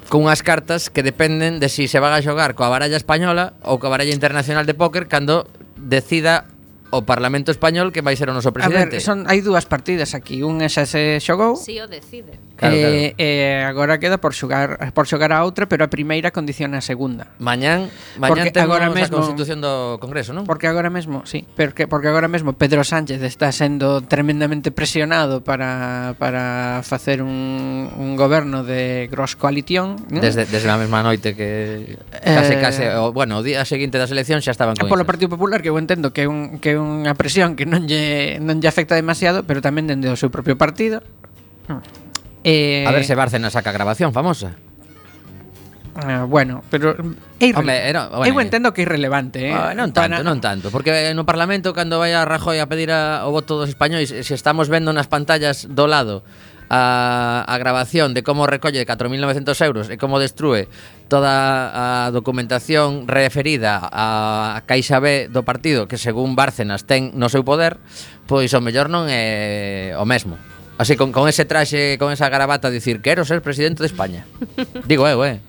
cunhas 0.08 0.44
cartas 0.44 0.92
que 0.92 1.04
dependen 1.04 1.64
de 1.64 1.72
si 1.72 1.88
se 1.88 2.00
van 2.00 2.12
a 2.12 2.24
xogar 2.24 2.56
coa 2.56 2.68
baralla 2.68 3.00
española 3.00 3.56
ou 3.64 3.80
coa 3.80 3.92
baralla 3.92 4.12
internacional 4.12 4.68
de 4.68 4.76
póker 4.76 5.08
cando 5.08 5.48
decida 5.80 6.51
o 6.92 7.02
Parlamento 7.08 7.50
Español 7.52 7.96
que 7.96 8.04
vai 8.04 8.16
ser 8.20 8.30
o 8.30 8.36
noso 8.36 8.52
presidente. 8.52 9.00
A 9.00 9.00
ver, 9.00 9.04
son, 9.04 9.26
hai 9.32 9.40
dúas 9.40 9.64
partidas 9.66 10.12
aquí. 10.14 10.44
Un 10.44 10.60
xa 10.68 10.84
se 10.84 11.24
xogou. 11.24 11.56
Si 11.56 11.76
sí, 11.76 11.82
o 11.82 11.88
decide. 11.88 12.36
Claro, 12.60 12.76
eh, 12.76 13.16
claro. 13.16 13.16
eh, 13.18 13.64
agora 13.66 13.98
queda 13.98 14.20
por 14.20 14.36
xogar 14.36 14.94
por 14.94 15.08
xogar 15.08 15.32
a 15.34 15.42
outra, 15.42 15.66
pero 15.66 15.82
a 15.82 15.90
primeira 15.90 16.30
condiciona 16.30 16.78
a 16.78 16.84
segunda. 16.86 17.32
Mañán, 17.40 17.90
mañán 18.20 18.52
porque 18.52 18.60
agora 18.60 18.92
mesmo, 18.92 19.18
a 19.18 19.24
Constitución 19.24 19.64
do 19.64 19.98
Congreso, 19.98 20.36
non? 20.36 20.46
Porque 20.46 20.70
agora 20.70 20.92
mesmo, 20.92 21.24
sí, 21.26 21.48
porque 21.58 21.88
porque 21.88 22.12
agora 22.12 22.28
mesmo 22.28 22.54
Pedro 22.54 22.84
Sánchez 22.84 23.24
está 23.24 23.50
sendo 23.50 24.06
tremendamente 24.06 24.70
presionado 24.70 25.42
para, 25.42 26.14
para 26.20 26.84
facer 26.84 27.24
un, 27.24 27.90
un 27.98 28.14
goberno 28.20 28.62
de 28.62 29.08
gross 29.10 29.34
coalición, 29.40 29.98
¿no? 30.12 30.22
Desde 30.22 30.46
desde 30.46 30.70
a 30.70 30.78
mesma 30.78 31.02
noite 31.02 31.34
que 31.34 31.98
case 32.22 32.60
eh, 32.60 32.62
case 32.62 32.84
o, 32.94 33.10
bueno, 33.16 33.40
o 33.40 33.44
día 33.44 33.64
seguinte 33.66 33.98
das 33.98 34.12
eleccións 34.12 34.44
xa 34.44 34.52
estaban 34.54 34.76
con 34.76 34.86
Polo 34.86 35.08
Partido 35.08 35.32
Popular 35.34 35.64
que 35.64 35.72
eu 35.72 35.80
entendo 35.80 36.14
que 36.14 36.26
é 36.26 36.28
un 36.28 36.60
que 36.60 36.76
é 36.76 36.81
unha 36.82 37.14
presión 37.14 37.54
que 37.54 37.70
non 37.70 37.86
lle, 37.86 38.42
non 38.42 38.60
lle 38.60 38.70
afecta 38.70 38.98
demasiado, 38.98 39.46
pero 39.46 39.62
tamén 39.62 39.86
dende 39.86 40.10
o 40.10 40.18
seu 40.18 40.34
propio 40.34 40.58
partido. 40.58 41.06
Hmm. 41.70 41.82
Eh, 42.42 42.84
a 42.88 42.92
ver 42.92 43.06
se 43.06 43.14
Bárcena 43.14 43.54
saca 43.54 43.70
a 43.70 43.78
grabación 43.78 44.12
famosa. 44.12 44.58
Ah, 45.94 46.24
bueno, 46.24 46.64
pero 46.72 46.96
mm, 46.96 47.44
é 47.44 47.52
Home, 47.52 47.76
era, 47.76 48.08
bueno, 48.08 48.24
eu 48.24 48.40
entendo 48.40 48.72
que 48.72 48.82
é 48.82 48.88
irrelevante, 48.88 49.52
eh. 49.52 49.54
Ah, 49.54 49.76
non 49.76 49.92
tanto, 49.92 50.16
Para... 50.16 50.24
non 50.24 50.40
tanto, 50.40 50.72
porque 50.72 51.12
eh, 51.12 51.14
no 51.14 51.28
Parlamento 51.28 51.76
cando 51.76 52.00
vai 52.00 52.16
a 52.16 52.24
Rajoy 52.24 52.64
a 52.64 52.66
pedir 52.72 52.96
a, 52.96 53.28
o 53.28 53.36
voto 53.36 53.60
dos 53.60 53.68
españois, 53.68 54.08
eh, 54.16 54.24
se 54.24 54.32
estamos 54.32 54.72
vendo 54.72 54.96
nas 54.96 55.12
pantallas 55.12 55.68
do 55.68 55.92
lado 55.92 56.24
a, 56.72 57.44
a 57.44 57.56
grabación 57.60 58.16
de 58.16 58.24
como 58.24 58.48
recolle 58.48 58.88
4.900 58.88 59.60
euros 59.68 59.86
e 59.92 60.00
como 60.00 60.24
destrue 60.24 60.72
toda 61.12 62.08
a 62.08 62.12
documentación 62.16 63.12
referida 63.12 63.84
a 63.84 64.64
Caixa 64.64 65.04
B 65.04 65.28
do 65.28 65.44
partido 65.44 65.92
que 65.92 66.00
según 66.00 66.40
Bárcenas 66.40 66.88
ten 66.88 67.12
no 67.20 67.28
seu 67.28 67.44
poder, 67.44 67.76
pois 68.24 68.56
o 68.56 68.64
mellor 68.64 68.88
non 68.88 69.12
é 69.12 69.92
o 70.00 70.08
mesmo. 70.08 70.40
Así, 70.80 70.96
con, 70.96 71.12
con 71.12 71.28
ese 71.28 71.44
traxe, 71.44 72.00
con 72.00 72.10
esa 72.10 72.32
garabata, 72.32 72.72
dicir, 72.72 73.04
quero 73.04 73.28
ser 73.28 73.44
presidente 73.44 73.84
de 73.84 73.92
España. 73.92 74.24
Digo 74.90 75.06
eu, 75.06 75.22
eh 75.28 75.44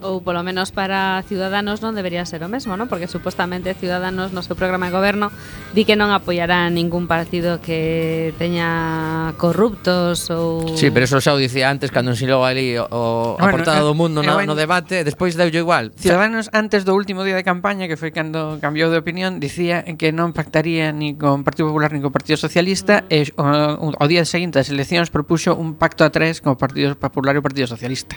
ou 0.00 0.22
polo 0.22 0.42
menos 0.46 0.70
para 0.70 1.22
Ciudadanos 1.26 1.82
non 1.82 1.96
debería 1.96 2.22
ser 2.22 2.46
o 2.46 2.48
mesmo, 2.48 2.78
non? 2.78 2.86
Porque 2.86 3.10
supostamente 3.10 3.74
Ciudadanos 3.74 4.30
no 4.30 4.46
seu 4.46 4.54
programa 4.54 4.88
de 4.88 4.94
goberno 4.94 5.34
di 5.74 5.82
que 5.82 5.98
non 5.98 6.14
apoiará 6.14 6.70
ningún 6.70 7.10
partido 7.10 7.58
que 7.58 8.30
teña 8.38 9.34
corruptos 9.36 10.30
ou 10.30 10.78
Sí, 10.78 10.94
pero 10.94 11.04
eso 11.04 11.18
xa 11.18 11.34
o 11.34 11.40
dicía 11.40 11.66
antes 11.66 11.90
cando 11.90 12.14
ensilou 12.14 12.46
ali 12.46 12.78
o, 12.78 12.86
o 12.86 13.36
bueno, 13.40 13.66
a 13.66 13.82
do 13.82 13.92
eh, 13.92 13.98
mundo 13.98 14.22
no, 14.22 14.38
no 14.46 14.54
debate, 14.54 15.02
despois 15.02 15.34
deu 15.34 15.50
igual. 15.50 15.90
Ciudadanos 15.98 16.46
antes 16.54 16.86
do 16.86 16.94
último 16.94 17.26
día 17.26 17.34
de 17.34 17.42
campaña 17.42 17.90
que 17.90 17.98
foi 17.98 18.14
cando 18.14 18.62
cambiou 18.62 18.94
de 18.94 18.98
opinión, 19.02 19.42
dicía 19.42 19.82
que 19.98 20.14
non 20.14 20.30
pactaría 20.30 20.94
ni 20.94 21.18
con 21.18 21.42
Partido 21.42 21.68
Popular 21.74 21.90
ni 21.90 21.98
con 21.98 22.14
Partido 22.14 22.38
Socialista 22.38 23.02
mm. 23.02 23.12
e 23.12 23.18
o, 23.34 23.92
o 23.98 24.04
día 24.06 24.22
seguinte 24.22 24.62
das 24.62 24.70
eleccións 24.70 25.10
propuxo 25.10 25.58
un 25.58 25.74
pacto 25.74 26.06
a 26.06 26.10
tres 26.14 26.38
con 26.38 26.54
o 26.54 26.58
Partido 26.60 26.94
Popular 26.94 27.34
e 27.34 27.40
o 27.40 27.44
Partido 27.44 27.66
Socialista. 27.66 28.14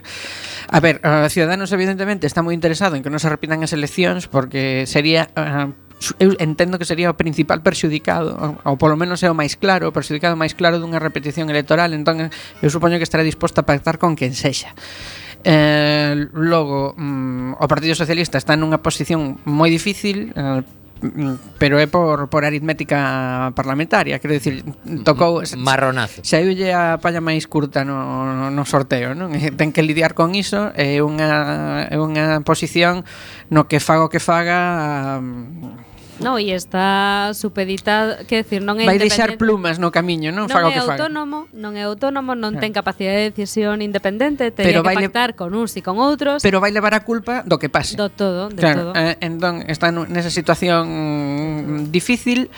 A 0.69 0.79
ver, 0.79 1.01
uh, 1.01 1.27
Ciudadanos 1.27 1.70
Podemos 1.71 1.87
evidentemente 1.87 2.27
está 2.27 2.43
moi 2.43 2.51
interesado 2.51 2.99
en 2.99 3.01
que 3.03 3.07
non 3.07 3.23
se 3.23 3.31
repitan 3.31 3.63
as 3.63 3.71
eleccións 3.71 4.27
porque 4.27 4.83
sería 4.83 5.31
uh, 5.39 5.71
eu 6.19 6.35
entendo 6.43 6.75
que 6.75 6.83
sería 6.83 7.07
o 7.07 7.15
principal 7.15 7.63
perxudicado, 7.63 8.35
ou, 8.35 8.51
ou 8.67 8.75
polo 8.75 8.99
menos 8.99 9.23
é 9.23 9.31
o 9.31 9.37
máis 9.37 9.55
claro, 9.55 9.87
o 9.87 9.95
perxudicado 9.95 10.35
máis 10.35 10.51
claro 10.51 10.83
dunha 10.83 10.99
repetición 10.99 11.47
electoral, 11.47 11.95
entón 11.95 12.27
eu 12.59 12.67
supoño 12.67 12.99
que 12.99 13.07
estará 13.07 13.23
disposto 13.23 13.63
a 13.63 13.67
pactar 13.67 14.03
con 14.03 14.19
quen 14.19 14.35
sexa. 14.35 14.75
Eh, 15.47 16.27
logo, 16.35 16.91
mm, 16.99 17.63
o 17.63 17.65
Partido 17.71 17.95
Socialista 17.95 18.35
está 18.35 18.59
nunha 18.59 18.83
posición 18.83 19.39
moi 19.47 19.71
difícil, 19.71 20.35
eh, 20.35 20.67
pero 21.57 21.81
é 21.81 21.87
por, 21.89 22.29
por 22.29 22.45
aritmética 22.45 23.51
parlamentaria, 23.57 24.21
quero 24.21 24.37
dicir, 24.37 24.61
tocou 25.01 25.41
marronazo. 25.57 26.21
Saiulle 26.21 26.73
a 26.73 27.01
palla 27.01 27.19
máis 27.19 27.49
curta 27.49 27.81
no, 27.81 28.49
no 28.53 28.63
sorteo, 28.69 29.17
non? 29.17 29.33
Ten 29.33 29.73
que 29.73 29.81
lidiar 29.81 30.13
con 30.13 30.37
iso, 30.37 30.69
é 30.77 31.01
unha 31.01 31.89
é 31.89 31.97
unha 31.97 32.45
posición 32.45 33.01
no 33.49 33.65
que 33.65 33.81
fago 33.81 34.13
que 34.13 34.21
faga 34.21 35.17
No, 36.21 36.37
e 36.37 36.53
está 36.53 37.33
supeditado, 37.33 38.23
que 38.29 38.45
decir, 38.45 38.61
non 38.61 38.77
é 38.77 38.85
Vai 38.85 39.01
deixar 39.01 39.41
plumas 39.41 39.81
no 39.81 39.89
camiño, 39.89 40.29
non, 40.29 40.45
non 40.45 40.53
faga 40.53 40.69
o 40.69 40.71
que 40.71 40.81
faga. 40.85 41.01
autónomo, 41.01 41.49
non 41.49 41.73
é 41.73 41.83
autónomo, 41.83 42.37
non 42.37 42.61
ten 42.61 42.69
capacidade 42.69 43.25
de 43.25 43.27
decisión 43.33 43.81
independente, 43.81 44.53
ten 44.53 44.69
que 44.69 44.85
vai 44.85 44.95
pactar 45.01 45.33
le... 45.33 45.37
con 45.37 45.57
uns 45.57 45.73
e 45.73 45.81
con 45.81 45.97
outros. 45.97 46.45
Pero 46.45 46.61
vai 46.61 46.69
levar 46.69 46.93
a 46.93 47.01
culpa 47.01 47.41
do 47.41 47.57
que 47.57 47.73
pase. 47.73 47.97
Do 47.97 48.13
todo, 48.13 48.53
de 48.53 48.61
claro, 48.61 48.93
todo. 48.93 49.01
Eh, 49.01 49.17
entón 49.25 49.65
está 49.65 49.89
nesa 49.89 50.29
situación 50.29 51.89
difícil 51.89 52.53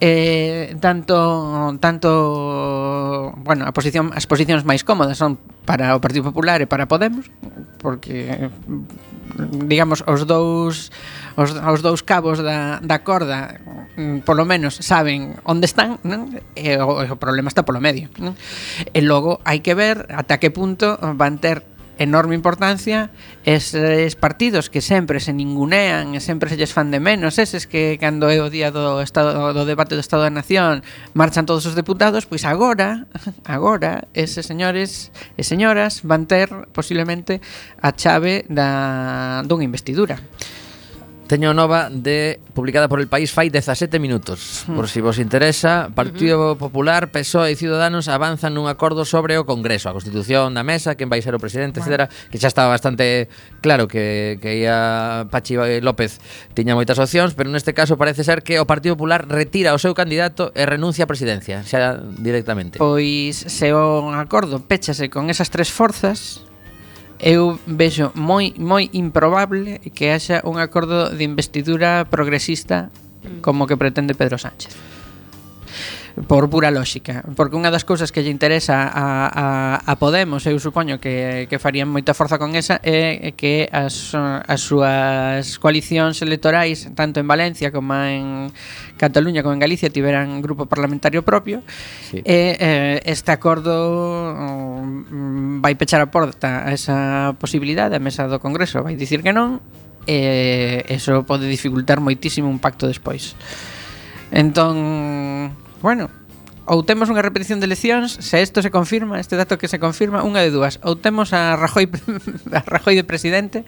eh, 0.00 0.76
tanto 0.80 1.76
tanto 1.80 3.34
bueno, 3.42 3.66
a 3.66 3.72
posición 3.74 4.14
as 4.14 4.26
posicións 4.30 4.62
máis 4.62 4.86
cómodas 4.86 5.18
son 5.18 5.38
para 5.66 5.92
o 5.94 6.00
Partido 6.00 6.24
Popular 6.30 6.62
e 6.62 6.70
para 6.70 6.86
Podemos, 6.86 7.26
porque 7.82 8.48
digamos 9.66 10.06
os 10.06 10.22
dous 10.24 10.94
os, 11.34 11.50
os 11.54 11.80
dous 11.82 12.02
cabos 12.02 12.38
da, 12.42 12.78
da 12.82 13.02
corda 13.02 13.58
mm, 13.98 14.22
polo 14.22 14.46
menos 14.46 14.78
saben 14.80 15.38
onde 15.42 15.66
están, 15.66 15.98
non? 16.06 16.30
E 16.54 16.78
o, 16.78 17.02
o 17.02 17.16
problema 17.18 17.50
está 17.50 17.66
polo 17.66 17.82
medio, 17.82 18.06
non? 18.22 18.38
E 18.94 19.00
logo 19.02 19.42
hai 19.42 19.60
que 19.62 19.74
ver 19.74 20.06
ata 20.14 20.38
que 20.38 20.54
punto 20.54 20.94
van 21.18 21.42
ter 21.42 21.77
enorme 21.98 22.34
importancia 22.34 23.10
eses 23.44 24.16
partidos 24.16 24.70
que 24.70 24.80
sempre 24.80 25.20
se 25.20 25.34
ningunean 25.34 26.14
e 26.14 26.20
sempre 26.22 26.48
se 26.48 26.56
lles 26.56 26.72
fan 26.72 26.90
de 26.94 27.02
menos 27.02 27.36
eses 27.36 27.66
que 27.66 27.98
cando 27.98 28.30
é 28.30 28.38
o 28.38 28.48
día 28.48 28.70
do 28.70 29.02
estado 29.02 29.52
do 29.52 29.66
debate 29.66 29.98
do 29.98 30.02
Estado 30.02 30.24
da 30.24 30.32
Nación 30.32 30.86
marchan 31.12 31.44
todos 31.44 31.66
os 31.66 31.74
deputados, 31.74 32.24
pois 32.24 32.46
agora 32.46 33.10
agora 33.44 34.06
eses 34.14 34.46
señores 34.46 35.10
e 35.36 35.42
señoras 35.42 36.06
van 36.06 36.24
ter 36.30 36.48
posiblemente 36.72 37.42
a 37.82 37.90
chave 37.92 38.46
da 38.48 39.42
dunha 39.44 39.66
investidura. 39.66 40.22
Teño 41.28 41.52
nova 41.52 41.92
de 41.92 42.40
publicada 42.56 42.88
por 42.88 43.04
El 43.04 43.06
País 43.06 43.36
fai 43.36 43.52
17 43.52 44.00
minutos. 44.00 44.64
Hmm. 44.64 44.80
Por 44.80 44.88
si 44.88 45.04
vos 45.04 45.20
interesa, 45.20 45.92
Partido 45.92 46.56
Popular, 46.56 47.12
PSOE 47.12 47.52
e 47.52 47.56
Ciudadanos 47.60 48.08
avanzan 48.08 48.56
nun 48.56 48.64
acordo 48.64 49.04
sobre 49.04 49.36
o 49.36 49.44
Congreso, 49.44 49.92
a 49.92 49.94
Constitución 49.94 50.56
da 50.56 50.64
Mesa, 50.64 50.96
quen 50.96 51.12
vai 51.12 51.20
ser 51.20 51.36
o 51.36 51.40
presidente, 51.40 51.84
bueno. 51.84 52.08
Que 52.32 52.40
xa 52.40 52.48
estaba 52.48 52.72
bastante 52.72 53.28
claro 53.60 53.92
que, 53.92 54.40
que 54.40 54.64
ia 54.64 55.28
Pachi 55.28 55.84
López 55.84 56.16
tiña 56.56 56.72
moitas 56.72 56.96
opcións, 56.96 57.36
pero 57.36 57.52
neste 57.52 57.76
caso 57.76 58.00
parece 58.00 58.24
ser 58.24 58.40
que 58.40 58.56
o 58.56 58.64
Partido 58.64 58.96
Popular 58.96 59.28
retira 59.28 59.76
o 59.76 59.78
seu 59.78 59.92
candidato 59.92 60.48
e 60.56 60.64
renuncia 60.64 61.04
á 61.04 61.08
presidencia, 61.12 61.60
xa 61.60 62.00
directamente. 62.24 62.80
Pois 62.80 63.36
se 63.36 63.76
o 63.76 64.08
acordo 64.16 64.64
péchase 64.64 65.12
con 65.12 65.28
esas 65.28 65.52
tres 65.52 65.68
forzas, 65.68 66.47
eu 67.20 67.58
vexo 67.66 68.12
moi 68.14 68.54
moi 68.56 68.90
improbable 68.92 69.82
que 69.94 70.10
haxa 70.10 70.42
un 70.46 70.58
acordo 70.58 71.10
de 71.10 71.24
investidura 71.24 72.06
progresista 72.06 72.90
mm. 73.22 73.40
como 73.42 73.66
que 73.66 73.76
pretende 73.76 74.14
Pedro 74.14 74.38
Sánchez 74.38 74.87
por 76.26 76.50
pura 76.50 76.70
lógica, 76.70 77.22
porque 77.36 77.54
unha 77.54 77.70
das 77.70 77.84
cousas 77.84 78.10
que 78.10 78.24
lle 78.24 78.32
interesa 78.32 78.88
a, 78.88 79.28
a, 79.28 79.46
a 79.84 79.92
Podemos, 80.00 80.42
eu 80.48 80.56
supoño 80.58 80.98
que, 80.98 81.46
que 81.46 81.58
farían 81.60 81.92
moita 81.92 82.16
forza 82.16 82.40
con 82.40 82.56
esa, 82.56 82.80
é 82.82 83.30
que 83.36 83.68
as, 83.70 84.16
as 84.16 84.60
súas 84.64 85.60
coalicións 85.60 86.18
electorais, 86.24 86.88
tanto 86.96 87.20
en 87.20 87.28
Valencia 87.28 87.68
como 87.70 87.94
en 87.94 88.50
Cataluña 88.96 89.44
como 89.44 89.54
en 89.54 89.62
Galicia, 89.62 89.92
tiveran 89.92 90.40
grupo 90.40 90.66
parlamentario 90.66 91.22
propio, 91.22 91.62
sí. 92.08 92.24
e 92.24 92.56
eh, 92.58 92.96
este 93.04 93.30
acordo 93.30 94.34
mm, 94.34 95.60
vai 95.60 95.76
pechar 95.76 96.00
a 96.00 96.08
porta 96.08 96.64
a 96.64 96.72
esa 96.72 97.36
posibilidade, 97.36 97.94
a 97.94 98.02
mesa 98.02 98.26
do 98.26 98.40
Congreso 98.40 98.80
vai 98.80 98.96
dicir 98.96 99.20
que 99.20 99.30
non, 99.36 99.60
e 100.08 100.88
eso 100.88 101.28
pode 101.28 101.44
dificultar 101.44 102.00
moitísimo 102.00 102.48
un 102.48 102.56
pacto 102.56 102.88
despois. 102.88 103.36
Entón, 104.32 104.76
Bueno, 105.80 106.10
ou 106.68 106.84
temos 106.84 107.08
unha 107.08 107.24
repetición 107.24 107.64
de 107.64 107.66
eleccións, 107.70 108.20
se 108.20 108.44
isto 108.44 108.60
se 108.60 108.68
confirma, 108.68 109.16
este 109.16 109.40
dato 109.40 109.56
que 109.56 109.72
se 109.72 109.80
confirma, 109.80 110.20
unha 110.20 110.44
de 110.44 110.52
dúas, 110.52 110.76
ou 110.84 111.00
temos 111.00 111.32
a 111.32 111.56
Rajoy 111.56 111.88
a 112.52 112.60
Rajoy 112.60 112.92
de 112.98 113.08
presidente 113.08 113.64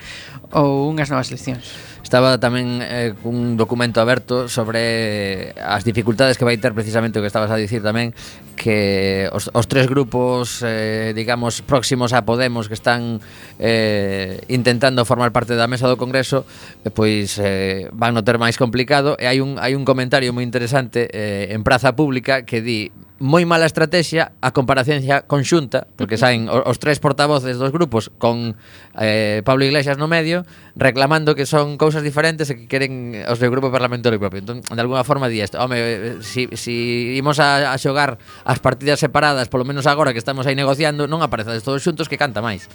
ou 0.53 0.91
unhas 0.93 1.09
novas 1.09 1.33
eleccións. 1.33 1.65
Estaba 2.03 2.41
tamén 2.41 2.81
eh, 2.81 3.13
cun 3.21 3.61
documento 3.61 4.01
aberto 4.01 4.49
sobre 4.49 5.53
eh, 5.53 5.59
as 5.61 5.85
dificultades 5.85 6.41
que 6.41 6.49
vai 6.49 6.57
ter 6.57 6.73
precisamente 6.73 7.19
o 7.19 7.23
que 7.23 7.31
estabas 7.31 7.53
a 7.53 7.61
dicir 7.61 7.85
tamén 7.85 8.17
que 8.57 9.29
os, 9.37 9.53
os 9.53 9.67
tres 9.69 9.87
grupos 9.87 10.65
eh, 10.65 11.13
digamos 11.13 11.61
próximos 11.63 12.17
a 12.17 12.25
Podemos 12.25 12.67
que 12.67 12.77
están 12.77 13.21
eh, 13.61 14.41
intentando 14.49 15.05
formar 15.05 15.33
parte 15.33 15.55
da 15.57 15.69
mesa 15.69 15.87
do 15.87 16.01
Congreso 16.01 16.49
eh, 16.85 16.91
pois 16.91 17.37
eh, 17.37 17.93
van 17.93 18.17
no 18.17 18.25
ter 18.25 18.41
máis 18.41 18.57
complicado. 18.57 19.15
E 19.21 19.29
hai 19.29 19.39
un 19.45 19.61
hai 19.61 19.77
un 19.77 19.85
comentario 19.85 20.33
moi 20.33 20.43
interesante 20.43 21.07
eh, 21.13 21.53
en 21.53 21.63
Praza 21.63 21.93
Pública 21.95 22.49
que 22.49 22.65
di 22.65 22.89
moi 23.21 23.45
mala 23.45 23.69
estrategia 23.69 24.33
a 24.41 24.49
comparecencia 24.57 25.29
conxunta, 25.29 25.85
porque 26.01 26.17
saen 26.17 26.49
os 26.49 26.81
tres 26.81 26.97
portavoces 27.05 27.61
dos 27.61 27.69
grupos 27.69 28.09
con 28.17 28.57
eh, 28.97 29.45
Pablo 29.45 29.69
Iglesias 29.69 30.01
no 30.01 30.09
medio 30.09 30.49
reclamando 30.73 31.37
que 31.37 31.45
son 31.45 31.77
cousas 31.77 32.01
diferentes 32.01 32.49
e 32.49 32.57
que 32.57 32.65
queren 32.65 33.21
os 33.29 33.37
do 33.37 33.53
grupo 33.53 33.69
parlamentario 33.69 34.17
propio. 34.17 34.41
Entón, 34.41 34.65
de 34.65 34.81
alguna 34.81 35.05
forma 35.05 35.29
di 35.29 35.45
isto, 35.45 35.61
home, 35.61 36.25
si, 36.25 36.49
si 36.57 37.21
imos 37.21 37.37
a, 37.45 37.71
a 37.71 37.77
xogar 37.77 38.17
as 38.49 38.57
partidas 38.57 38.97
separadas, 38.97 39.53
polo 39.53 39.69
menos 39.69 39.85
agora 39.85 40.17
que 40.17 40.21
estamos 40.21 40.49
aí 40.49 40.57
negociando, 40.57 41.05
non 41.05 41.21
aparezades 41.21 41.61
todos 41.61 41.85
xuntos 41.85 42.09
que 42.09 42.17
canta 42.17 42.41
máis. 42.41 42.73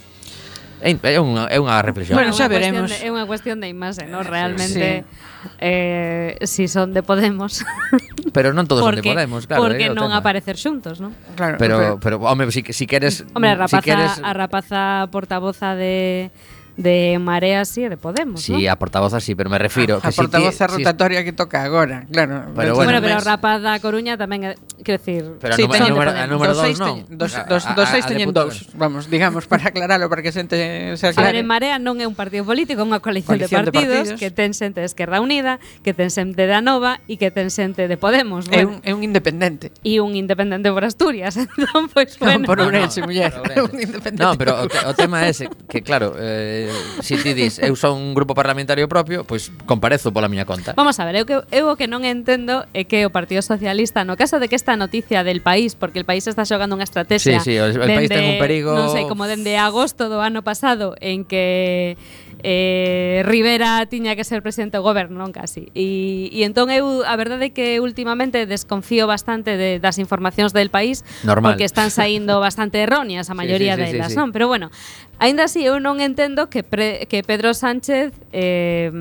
É 0.80 1.16
unha, 1.16 1.48
é 1.48 1.56
unha 1.56 1.80
reflexión. 1.80 2.20
Bueno, 2.20 2.36
xa 2.36 2.52
veremos. 2.52 2.92
De, 2.92 3.06
é 3.06 3.08
unha 3.08 3.24
cuestión 3.24 3.64
de 3.64 3.72
imaxe, 3.72 4.04
no? 4.04 4.20
realmente 4.20 5.02
sí. 5.02 5.52
eh, 5.60 6.36
si 6.44 6.68
son 6.68 6.92
de 6.92 7.00
Podemos. 7.00 7.64
Pero 8.36 8.52
non 8.52 8.68
todos 8.68 8.84
porque, 8.84 9.00
son 9.00 9.16
de 9.16 9.24
Podemos, 9.24 9.42
claro. 9.48 9.64
Porque 9.64 9.88
non 9.88 10.12
tema. 10.12 10.20
aparecer 10.20 10.60
xuntos, 10.60 11.00
non? 11.00 11.16
Claro, 11.32 11.56
pero, 11.56 11.96
pero, 12.00 12.20
pero 12.20 12.28
home, 12.28 12.52
si, 12.52 12.60
si 12.60 12.84
queres... 12.84 13.24
Hombre, 13.32 13.56
a 13.56 13.64
rapaza, 13.64 13.80
si 13.80 13.88
queres... 13.88 14.12
a 14.20 14.30
rapaza 14.36 15.08
portavoza 15.08 15.72
de 15.72 16.28
de 16.76 17.18
Marea 17.18 17.64
sí 17.64 17.84
e 17.84 17.88
de 17.88 17.96
Podemos, 17.96 18.42
Sí, 18.42 18.52
¿no? 18.52 18.72
a 18.72 18.76
portavoz 18.76 19.14
así, 19.14 19.34
pero 19.34 19.48
me 19.48 19.58
refiro... 19.58 20.00
A, 20.02 20.08
a 20.08 20.12
portavoz 20.12 20.60
a 20.60 20.66
rotatoria 20.66 21.24
que 21.24 21.32
toca 21.32 21.64
agora, 21.64 22.06
claro. 22.12 22.52
Pero 22.54 22.74
bueno, 22.74 22.92
bueno 22.92 23.00
pero 23.00 23.16
o 23.16 23.24
rapaz 23.24 23.64
da 23.64 23.80
Coruña 23.80 24.20
tamén, 24.20 24.44
eh, 24.44 24.60
quero 24.84 25.00
dicir... 25.00 25.24
Pero 25.40 25.56
sí, 25.56 25.64
a, 25.64 25.88
número, 25.88 26.12
a 26.12 26.26
número 26.28 26.52
dos, 26.52 26.76
non? 26.76 27.08
Dos, 27.08 27.32
dos, 27.48 27.64
dos 27.64 27.88
seis 27.88 28.04
teñen 28.04 28.36
dous, 28.36 28.68
vamos, 28.76 29.08
digamos, 29.08 29.48
para 29.48 29.72
aclaralo, 29.72 30.12
para 30.12 30.20
que 30.20 30.30
xente 30.36 30.92
se 31.00 31.04
aclare. 31.08 31.32
A 31.32 31.40
ver, 31.40 31.48
Marea 31.48 31.80
non 31.80 31.96
é 31.96 32.04
un 32.04 32.12
partido 32.12 32.44
político, 32.44 32.84
é 32.84 32.86
unha 32.86 33.00
coalición, 33.00 33.40
coalición 33.40 33.64
de, 33.64 33.72
partidos, 33.72 33.88
de 33.88 33.96
partidos 34.12 34.20
que 34.20 34.28
ten 34.28 34.52
xente 34.52 34.84
de 34.84 34.88
Esquerra 34.92 35.24
Unida, 35.24 35.56
que 35.80 35.96
ten 35.96 36.12
xente 36.12 36.44
de 36.44 36.52
Anova 36.52 37.00
e 37.08 37.16
que 37.16 37.32
ten 37.32 37.48
xente 37.48 37.88
de 37.88 37.96
Podemos. 37.96 38.52
É, 38.52 38.68
bueno. 38.68 38.84
un, 38.84 38.84
é 38.84 38.92
un 38.92 39.00
independente. 39.00 39.72
E 39.80 39.96
un 40.04 40.12
independente 40.12 40.68
por 40.68 40.84
Asturias, 40.84 41.40
entón, 41.40 41.88
pois, 41.88 42.20
pues, 42.20 42.20
bueno. 42.20 42.44
Non, 42.44 42.48
por 42.48 42.60
Ourense, 42.60 43.00
no, 43.00 43.08
muller. 43.08 43.32
un 43.64 43.76
independente. 43.80 44.20
Non, 44.20 44.36
pero 44.36 44.60
o, 44.60 44.68
o 44.68 44.92
tema 44.92 45.24
é 45.24 45.32
ese, 45.32 45.48
que 45.72 45.80
claro... 45.80 46.12
Eh, 46.20 46.65
si 47.00 47.16
ti 47.20 47.34
dis, 47.34 47.58
eu 47.58 47.74
son 47.76 47.98
un 47.98 48.12
grupo 48.14 48.34
parlamentario 48.34 48.88
propio, 48.88 49.24
pois 49.24 49.48
pues, 49.50 49.66
comparezo 49.66 50.12
pola 50.12 50.28
miña 50.28 50.44
conta. 50.44 50.72
Vamos 50.76 50.98
a 51.00 51.04
ver, 51.04 51.22
eu 51.22 51.26
que 51.26 51.36
eu 51.50 51.64
o 51.70 51.74
que 51.74 51.86
non 51.86 52.02
entendo 52.02 52.64
é 52.72 52.84
que 52.84 53.04
o 53.06 53.10
Partido 53.10 53.42
Socialista, 53.42 54.04
no 54.04 54.14
caso 54.14 54.38
de 54.38 54.48
que 54.48 54.56
esta 54.56 54.76
noticia 54.76 55.24
del 55.24 55.40
país, 55.40 55.74
porque 55.74 55.98
el 55.98 56.06
país 56.06 56.26
está 56.26 56.44
xogando 56.44 56.74
unha 56.74 56.86
estrategia. 56.86 57.40
Sí, 57.40 57.52
sí, 57.52 57.54
o 57.58 57.66
el 57.68 57.76
dende, 57.76 57.96
país 57.96 58.08
ten 58.10 58.24
un 58.24 58.38
perigo. 58.40 58.74
Non 58.74 58.90
sei, 58.90 59.06
como 59.06 59.28
dende 59.28 59.56
agosto 59.56 60.08
do 60.10 60.22
ano 60.22 60.42
pasado 60.42 60.94
en 61.02 61.26
que 61.26 61.96
eh, 62.42 63.22
Rivera 63.24 63.86
tiña 63.86 64.16
que 64.16 64.24
ser 64.24 64.42
presidente 64.42 64.76
do 64.76 64.84
goberno, 64.84 65.20
non 65.20 65.32
casi. 65.32 65.72
E, 65.72 66.28
e 66.32 66.44
entón 66.44 66.68
eu, 66.68 67.04
a 67.04 67.14
verdade 67.16 67.48
é 67.48 67.54
que 67.54 67.80
últimamente 67.80 68.44
desconfío 68.44 69.08
bastante 69.08 69.56
de, 69.56 69.80
das 69.80 69.96
informacións 69.96 70.52
del 70.52 70.68
país 70.68 71.02
Normal. 71.24 71.54
porque 71.54 71.64
están 71.64 71.88
saindo 71.88 72.38
bastante 72.46 72.82
erróneas 72.84 73.30
a 73.30 73.34
maioría 73.34 73.74
sí, 73.74 73.80
sí, 73.80 73.86
sí, 73.86 73.92
delas, 73.96 74.08
sí, 74.12 74.14
sí. 74.14 74.20
non? 74.20 74.30
Pero 74.36 74.46
bueno, 74.48 74.68
aínda 75.16 75.48
así 75.48 75.64
eu 75.64 75.80
non 75.80 76.02
entendo 76.04 76.52
que, 76.52 76.60
pre, 76.60 77.08
que 77.08 77.24
Pedro 77.24 77.56
Sánchez 77.56 78.12
eh, 78.36 78.92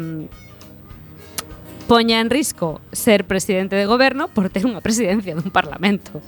poña 1.87 2.19
en 2.19 2.29
risco 2.29 2.81
ser 2.91 3.25
presidente 3.25 3.75
de 3.75 3.85
goberno 3.85 4.27
por 4.27 4.49
ter 4.49 4.65
unha 4.65 4.81
presidencia 4.81 5.37
dun 5.37 5.53
parlamento. 5.53 6.23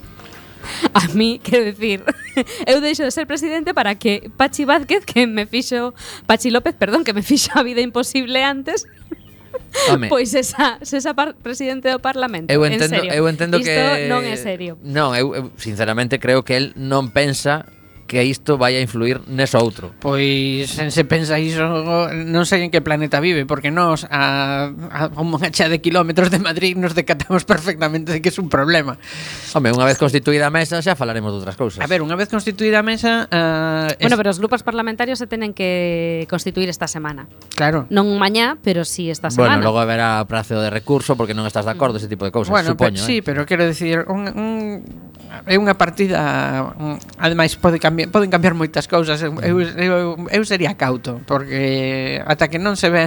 a 0.94 1.08
mí, 1.14 1.38
que 1.38 1.60
decir, 1.60 2.04
eu 2.66 2.80
deixo 2.80 3.02
de 3.02 3.10
ser 3.10 3.26
presidente 3.26 3.74
para 3.74 3.94
que 3.94 4.30
Pachi 4.36 4.64
Vázquez, 4.64 5.04
que 5.04 5.26
me 5.26 5.46
fixo, 5.46 5.94
Pachi 6.26 6.50
López, 6.50 6.74
perdón, 6.74 7.04
que 7.04 7.12
me 7.12 7.22
fixo 7.26 7.50
a 7.54 7.62
vida 7.62 7.80
imposible 7.80 8.42
antes, 8.44 8.86
Home. 9.90 10.08
Pois 10.08 10.34
esa, 10.34 10.78
esa 10.80 11.14
par, 11.14 11.34
presidente 11.34 11.90
do 11.90 12.00
Parlamento, 12.00 12.50
eu 12.50 12.64
entendo, 12.64 12.94
en 12.94 13.00
serio. 13.00 13.12
Eu 13.12 13.28
entendo 13.28 13.58
Isto 13.58 13.68
que 13.68 14.08
non 14.08 14.24
é 14.24 14.36
serio. 14.36 14.80
Non, 14.80 15.12
eu, 15.12 15.34
eu 15.36 15.44
sinceramente 15.60 16.16
creo 16.16 16.40
que 16.40 16.56
el 16.56 16.72
non 16.76 17.12
pensa 17.12 17.68
que 18.08 18.24
isto 18.24 18.56
vai 18.56 18.74
a 18.74 18.80
influir 18.80 19.20
neso 19.28 19.60
outro. 19.60 19.92
Pois 20.00 20.72
sen 20.72 20.88
se 20.88 21.04
pensa 21.04 21.36
iso, 21.36 21.68
non 22.08 22.48
sei 22.48 22.64
en 22.64 22.72
que 22.72 22.80
planeta 22.80 23.20
vive, 23.20 23.44
porque 23.44 23.68
nós 23.68 24.08
a, 24.08 24.72
a 24.72 25.12
un 25.20 25.28
mancha 25.36 25.68
de 25.68 25.78
kilómetros 25.84 26.32
de 26.32 26.40
Madrid 26.40 26.74
nos 26.74 26.96
decatamos 26.96 27.44
perfectamente 27.44 28.10
de 28.16 28.24
que 28.24 28.32
é 28.32 28.36
un 28.40 28.48
problema. 28.48 28.96
Home, 29.52 29.70
unha 29.76 29.84
vez 29.84 30.00
constituída 30.00 30.48
a 30.48 30.52
mesa 30.52 30.80
xa 30.80 30.96
falaremos 30.96 31.36
de 31.36 31.44
outras 31.44 31.60
cousas. 31.60 31.84
A 31.84 31.86
ver, 31.86 32.00
unha 32.00 32.16
vez 32.16 32.32
constituída 32.32 32.80
a 32.80 32.84
mesa... 32.84 33.28
Uh, 33.28 33.92
es... 34.00 34.08
Bueno, 34.08 34.16
pero 34.16 34.32
os 34.32 34.40
grupos 34.40 34.64
parlamentarios 34.64 35.20
se 35.20 35.28
tenen 35.28 35.52
que 35.52 36.24
constituir 36.32 36.72
esta 36.72 36.88
semana. 36.88 37.28
Claro. 37.52 37.84
Non 37.92 38.08
mañá, 38.16 38.56
pero 38.64 38.88
sí 38.88 39.12
esta 39.12 39.28
semana. 39.28 39.60
Bueno, 39.60 39.68
logo 39.68 39.84
haberá 39.84 40.24
prazo 40.24 40.56
de 40.64 40.72
recurso 40.72 41.12
porque 41.12 41.36
non 41.36 41.44
estás 41.44 41.68
de 41.68 41.76
acordo 41.76 42.00
ese 42.00 42.08
tipo 42.08 42.24
de 42.24 42.32
cousas, 42.32 42.56
bueno, 42.56 42.72
supoño. 42.72 42.96
Bueno, 42.96 43.04
eh? 43.04 43.06
sí, 43.06 43.20
pero 43.20 43.44
quero 43.44 43.68
decir, 43.68 44.08
un, 44.08 44.24
un 44.32 45.07
é 45.46 45.54
unha 45.60 45.76
partida 45.78 46.74
mm, 46.74 47.20
ademais 47.22 47.54
pode 47.54 47.78
cambiar, 47.78 48.10
poden 48.10 48.32
cambiar 48.32 48.58
moitas 48.58 48.90
cousas. 48.90 49.22
Eu, 49.22 49.36
eu, 49.38 50.16
eu 50.28 50.42
sería 50.42 50.74
cauto 50.74 51.22
porque 51.28 52.18
ata 52.24 52.48
que 52.50 52.58
non 52.58 52.74
se 52.74 52.90
ve, 52.90 53.06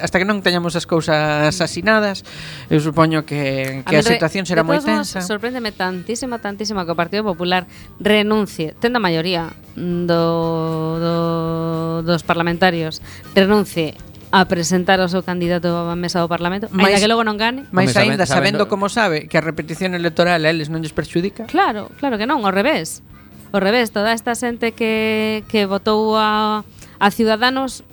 hasta 0.00 0.16
que 0.20 0.26
non 0.26 0.44
teñamos 0.44 0.76
as 0.76 0.84
cousas 0.84 1.56
asinadas 1.56 2.26
eu 2.68 2.80
supoño 2.82 3.24
que, 3.24 3.82
que 3.86 3.96
a, 3.96 4.00
a 4.00 4.04
situación 4.04 4.44
será 4.44 4.66
moi 4.66 4.82
tensa. 4.82 5.24
sorpréndeme 5.24 5.72
tantísima, 5.72 6.42
tantísima 6.42 6.84
que 6.84 6.92
o 6.92 6.98
Partido 6.98 7.24
Popular 7.24 7.64
renuncie 8.02 8.76
tenda 8.76 9.00
maioría 9.00 9.48
do, 9.76 11.00
do, 11.00 11.14
dos 12.04 12.22
parlamentarios 12.26 13.00
renuncie 13.32 13.96
a 14.32 14.48
presentar 14.48 14.96
o 15.04 15.08
seu 15.12 15.20
candidato 15.20 15.68
á 15.68 15.92
mesa 15.92 16.24
do 16.24 16.26
Parlamento, 16.26 16.72
mais, 16.72 16.96
que 16.96 17.04
logo 17.04 17.20
non 17.20 17.36
gane. 17.36 17.68
Mais 17.68 17.92
aínda 17.92 18.24
sabendo, 18.24 18.64
sabendo 18.64 18.72
como 18.72 18.88
sabe 18.88 19.28
que 19.28 19.36
a 19.36 19.44
repetición 19.44 19.92
electoral 19.92 20.40
a 20.40 20.48
eles 20.48 20.72
non 20.72 20.80
lles 20.80 20.96
perxudica? 20.96 21.44
Claro, 21.52 21.92
claro 22.00 22.16
que 22.16 22.24
non, 22.24 22.40
ao 22.48 22.50
revés. 22.50 23.04
Ao 23.52 23.60
revés, 23.60 23.92
toda 23.92 24.16
esta 24.16 24.32
xente 24.32 24.72
que, 24.72 25.44
que 25.52 25.68
votou 25.68 26.16
a, 26.16 26.64
a 26.96 27.06
Ciudadanos 27.12 27.84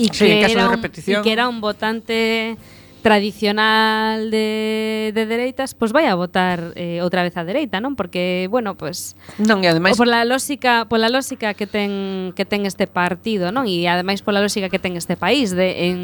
e 0.00 0.08
sí, 0.08 0.24
que, 0.24 0.48
era 0.48 0.72
un, 0.72 0.80
e 0.80 1.14
que 1.20 1.30
era 1.36 1.44
un 1.52 1.60
votante 1.60 2.56
tradicional 3.02 4.30
de, 4.30 5.12
de 5.14 5.22
dereitas, 5.26 5.74
pois 5.74 5.92
vai 5.92 6.06
a 6.06 6.14
votar 6.14 6.72
eh, 6.74 7.00
outra 7.02 7.22
vez 7.22 7.36
a 7.38 7.46
dereita, 7.46 7.78
non? 7.78 7.94
Porque, 7.94 8.50
bueno, 8.50 8.74
pois 8.74 9.14
Non, 9.38 9.62
e 9.62 9.70
ademais 9.70 9.94
pola 9.94 10.26
lógica, 10.26 10.84
pola 10.90 11.08
lógica 11.08 11.54
que 11.54 11.66
ten 11.70 12.34
que 12.34 12.44
ten 12.44 12.66
este 12.66 12.90
partido, 12.90 13.54
non? 13.54 13.64
E 13.70 13.86
ademais 13.86 14.20
pola 14.20 14.42
lógica 14.42 14.68
que 14.68 14.82
ten 14.82 14.98
este 14.98 15.14
país 15.14 15.54
de 15.54 15.90
en 15.90 15.98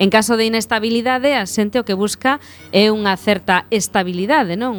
en 0.00 0.08
caso 0.08 0.40
de 0.40 0.48
inestabilidade, 0.48 1.36
a 1.36 1.44
xente 1.44 1.78
o 1.78 1.84
que 1.84 1.94
busca 1.94 2.40
é 2.72 2.88
unha 2.88 3.14
certa 3.20 3.68
estabilidade, 3.68 4.56
non? 4.56 4.74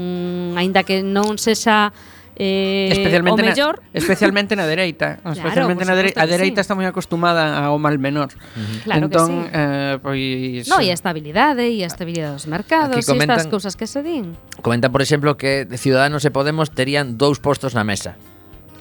Aínda 0.58 0.82
que 0.82 1.06
non 1.06 1.38
sexa 1.38 1.94
Eh, 2.40 2.90
especialmente 2.94 3.42
o 3.42 3.46
mellor... 3.46 3.76
na, 3.82 3.98
especialmente 3.98 4.54
na 4.54 4.70
dereita, 4.70 5.18
claro, 5.26 5.34
especialmente 5.34 5.84
na 5.90 5.96
dereita, 5.98 6.22
a 6.22 6.30
dereita 6.30 6.62
sí. 6.62 6.70
está 6.70 6.78
moi 6.78 6.86
acostumada 6.86 7.66
ao 7.66 7.82
mal 7.82 7.98
menor. 7.98 8.30
Uh 8.30 8.62
-huh. 8.62 8.78
Claro 8.86 9.10
entón, 9.10 9.30
que 9.30 9.50
sí. 9.50 9.58
eh, 9.58 9.96
pois 10.06 10.70
No, 10.70 10.78
e 10.78 10.94
a 10.94 10.96
estabilidade 10.96 11.66
e 11.66 11.82
a 11.82 11.90
estabilidade 11.90 12.38
dos 12.38 12.46
mercados, 12.46 13.02
e 13.02 13.02
estas 13.02 13.50
cousas 13.50 13.74
que 13.74 13.90
se 13.90 14.06
din. 14.06 14.38
Comentan, 14.62 14.94
por 14.94 15.02
exemplo, 15.02 15.34
que 15.34 15.66
Ciudadanos 15.82 16.22
e 16.26 16.30
Podemos 16.30 16.70
terían 16.70 17.18
dous 17.18 17.42
postos 17.42 17.74
na 17.74 17.82
mesa 17.82 18.14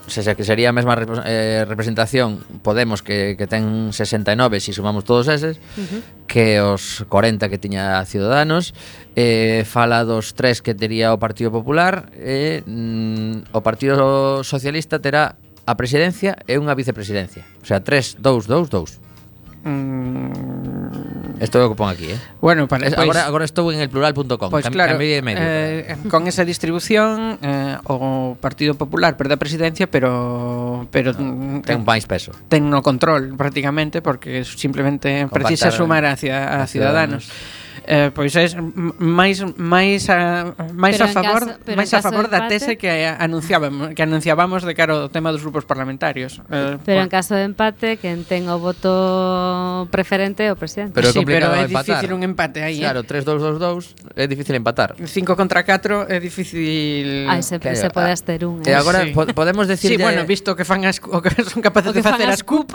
se, 0.06 0.22
se, 0.22 0.36
que 0.36 0.44
sería 0.44 0.70
a 0.70 0.76
mesma 0.76 0.94
rep 0.94 1.10
eh, 1.24 1.64
representación 1.66 2.44
Podemos 2.62 3.02
que, 3.02 3.34
que 3.38 3.46
ten 3.46 3.92
69 3.92 4.60
se 4.60 4.70
si 4.70 4.72
sumamos 4.72 5.04
todos 5.04 5.28
eses 5.28 5.58
uh 5.76 5.82
-huh. 5.82 6.00
que 6.26 6.60
os 6.60 7.04
40 7.08 7.48
que 7.48 7.58
tiña 7.58 8.04
Ciudadanos 8.04 8.74
eh, 9.14 9.64
fala 9.66 10.04
dos 10.04 10.34
tres 10.34 10.62
que 10.62 10.74
tería 10.74 11.14
o 11.14 11.18
Partido 11.18 11.50
Popular 11.50 12.10
e 12.14 12.60
eh, 12.60 12.66
mm, 12.66 13.52
o 13.52 13.60
Partido 13.62 14.42
Socialista 14.44 14.98
terá 14.98 15.36
a 15.66 15.74
presidencia 15.74 16.38
e 16.46 16.58
unha 16.58 16.74
vicepresidencia 16.74 17.42
o 17.62 17.66
sea, 17.66 17.82
3, 17.82 18.22
2, 18.22 18.46
2, 18.46 18.70
2 18.70 19.05
Mm. 19.66 21.42
Esto 21.42 21.58
é 21.58 21.66
o 21.66 21.74
que 21.74 21.76
pon 21.76 21.90
aquí, 21.90 22.14
eh? 22.14 22.18
Bueno, 22.38 22.70
para, 22.70 22.86
pues, 22.86 22.94
agora, 22.94 23.26
agora 23.26 23.42
estou 23.42 23.74
en 23.74 23.82
el 23.82 23.90
plural.com 23.90 24.46
Pois 24.46 24.62
pues, 24.62 24.70
claro, 24.70 24.94
eh, 25.02 25.96
con 26.06 26.30
esa 26.30 26.46
distribución 26.46 27.42
eh, 27.42 27.74
o 27.90 28.38
Partido 28.38 28.78
Popular 28.78 29.18
perde 29.18 29.34
a 29.34 29.40
presidencia 29.42 29.90
Pero, 29.90 30.86
pero 30.94 31.10
ah, 31.10 31.18
mm, 31.18 31.66
no, 31.66 31.66
ten 31.66 31.82
máis 31.82 32.06
peso 32.06 32.30
Ten 32.46 32.70
no 32.70 32.78
control 32.78 33.34
prácticamente 33.34 34.06
Porque 34.06 34.46
simplemente 34.46 35.26
Compactar, 35.26 35.50
precisa 35.50 35.74
sumar 35.74 36.06
hacia, 36.06 36.46
a, 36.46 36.62
a 36.62 36.66
Ciudadanos, 36.70 37.26
ciudadanos. 37.26 37.65
Eh, 37.86 38.10
pois 38.10 38.34
é 38.34 38.50
máis 38.98 39.38
máis 39.54 40.10
a 40.10 40.58
máis 40.74 40.98
pero 40.98 41.06
a 41.06 41.14
favor, 41.14 41.42
caso, 41.46 41.78
máis 41.78 41.90
a 41.94 42.02
favor 42.02 42.26
da 42.26 42.50
empate, 42.50 42.58
tese 42.58 42.72
que 42.74 42.90
anunciábamos, 43.06 43.94
que 43.94 44.02
anunciábamos 44.02 44.66
de 44.66 44.74
cara 44.74 45.06
ao 45.06 45.08
tema 45.08 45.30
dos 45.30 45.46
grupos 45.46 45.62
parlamentarios. 45.70 46.42
Eh, 46.50 46.82
pero 46.82 46.98
por... 46.98 47.06
en 47.06 47.10
caso 47.14 47.38
de 47.38 47.46
empate, 47.46 48.02
quen 48.02 48.26
ten 48.26 48.50
o 48.50 48.58
voto 48.58 49.86
preferente 49.94 50.42
é 50.42 50.50
o 50.50 50.58
presidente. 50.58 50.98
Pero 50.98 51.08
é, 51.08 51.12
sí, 51.14 51.22
pero 51.22 51.54
é 51.54 51.70
empatar. 51.70 52.02
difícil 52.02 52.10
un 52.10 52.26
empate 52.26 52.66
aí. 52.66 52.82
Eh. 52.82 52.90
Claro, 52.90 53.06
3-2-2-2 53.06 54.18
é 54.18 54.26
difícil 54.26 54.58
empatar. 54.58 54.98
5 54.98 55.38
contra 55.38 55.62
4 55.62 56.10
é 56.10 56.18
difícil. 56.18 57.30
Aí 57.30 57.42
se, 57.46 57.62
claro. 57.62 57.78
se 57.78 57.88
pode 57.94 58.10
ter 58.26 58.42
un. 58.42 58.66
Eh? 58.66 58.70
E 58.70 58.74
agora 58.74 59.06
sí. 59.06 59.14
po 59.14 59.22
podemos 59.30 59.70
decir 59.70 59.94
Sí, 59.94 59.96
de... 59.96 60.02
bueno, 60.02 60.26
eh, 60.26 60.26
visto 60.26 60.58
que 60.58 60.66
fan 60.66 60.82
as, 60.82 60.98
o 60.98 61.22
que 61.22 61.30
son 61.46 61.62
capaces 61.62 61.90
o 61.90 61.94
que 61.94 62.02
de 62.02 62.08
facer 62.08 62.26
as 62.26 62.42
cup. 62.42 62.74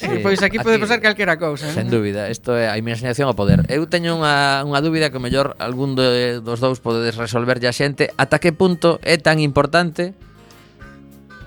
sí, 0.00 0.08
eh, 0.08 0.24
pois 0.24 0.40
aquí, 0.40 0.56
aquí 0.56 0.64
pode 0.64 0.80
pasar 0.80 1.04
calquera 1.04 1.36
cousa. 1.36 1.68
Sen 1.68 1.92
dúbida, 1.92 2.32
isto 2.32 2.56
é 2.56 2.72
a 2.72 2.80
imaginación 2.80 3.28
ao 3.28 3.36
poder. 3.36 3.68
Eu 3.68 3.84
teño 3.84 4.05
teño 4.06 4.22
unha, 4.22 4.62
unha 4.62 4.78
dúbida 4.78 5.10
que 5.10 5.18
mellor 5.18 5.58
algún 5.58 5.98
de, 5.98 6.38
dos 6.38 6.62
dous 6.62 6.78
podedes 6.78 7.18
resolver 7.18 7.58
a 7.58 7.74
xente 7.74 8.14
ata 8.14 8.38
que 8.38 8.54
punto 8.54 9.02
é 9.02 9.18
tan 9.18 9.42
importante 9.42 10.14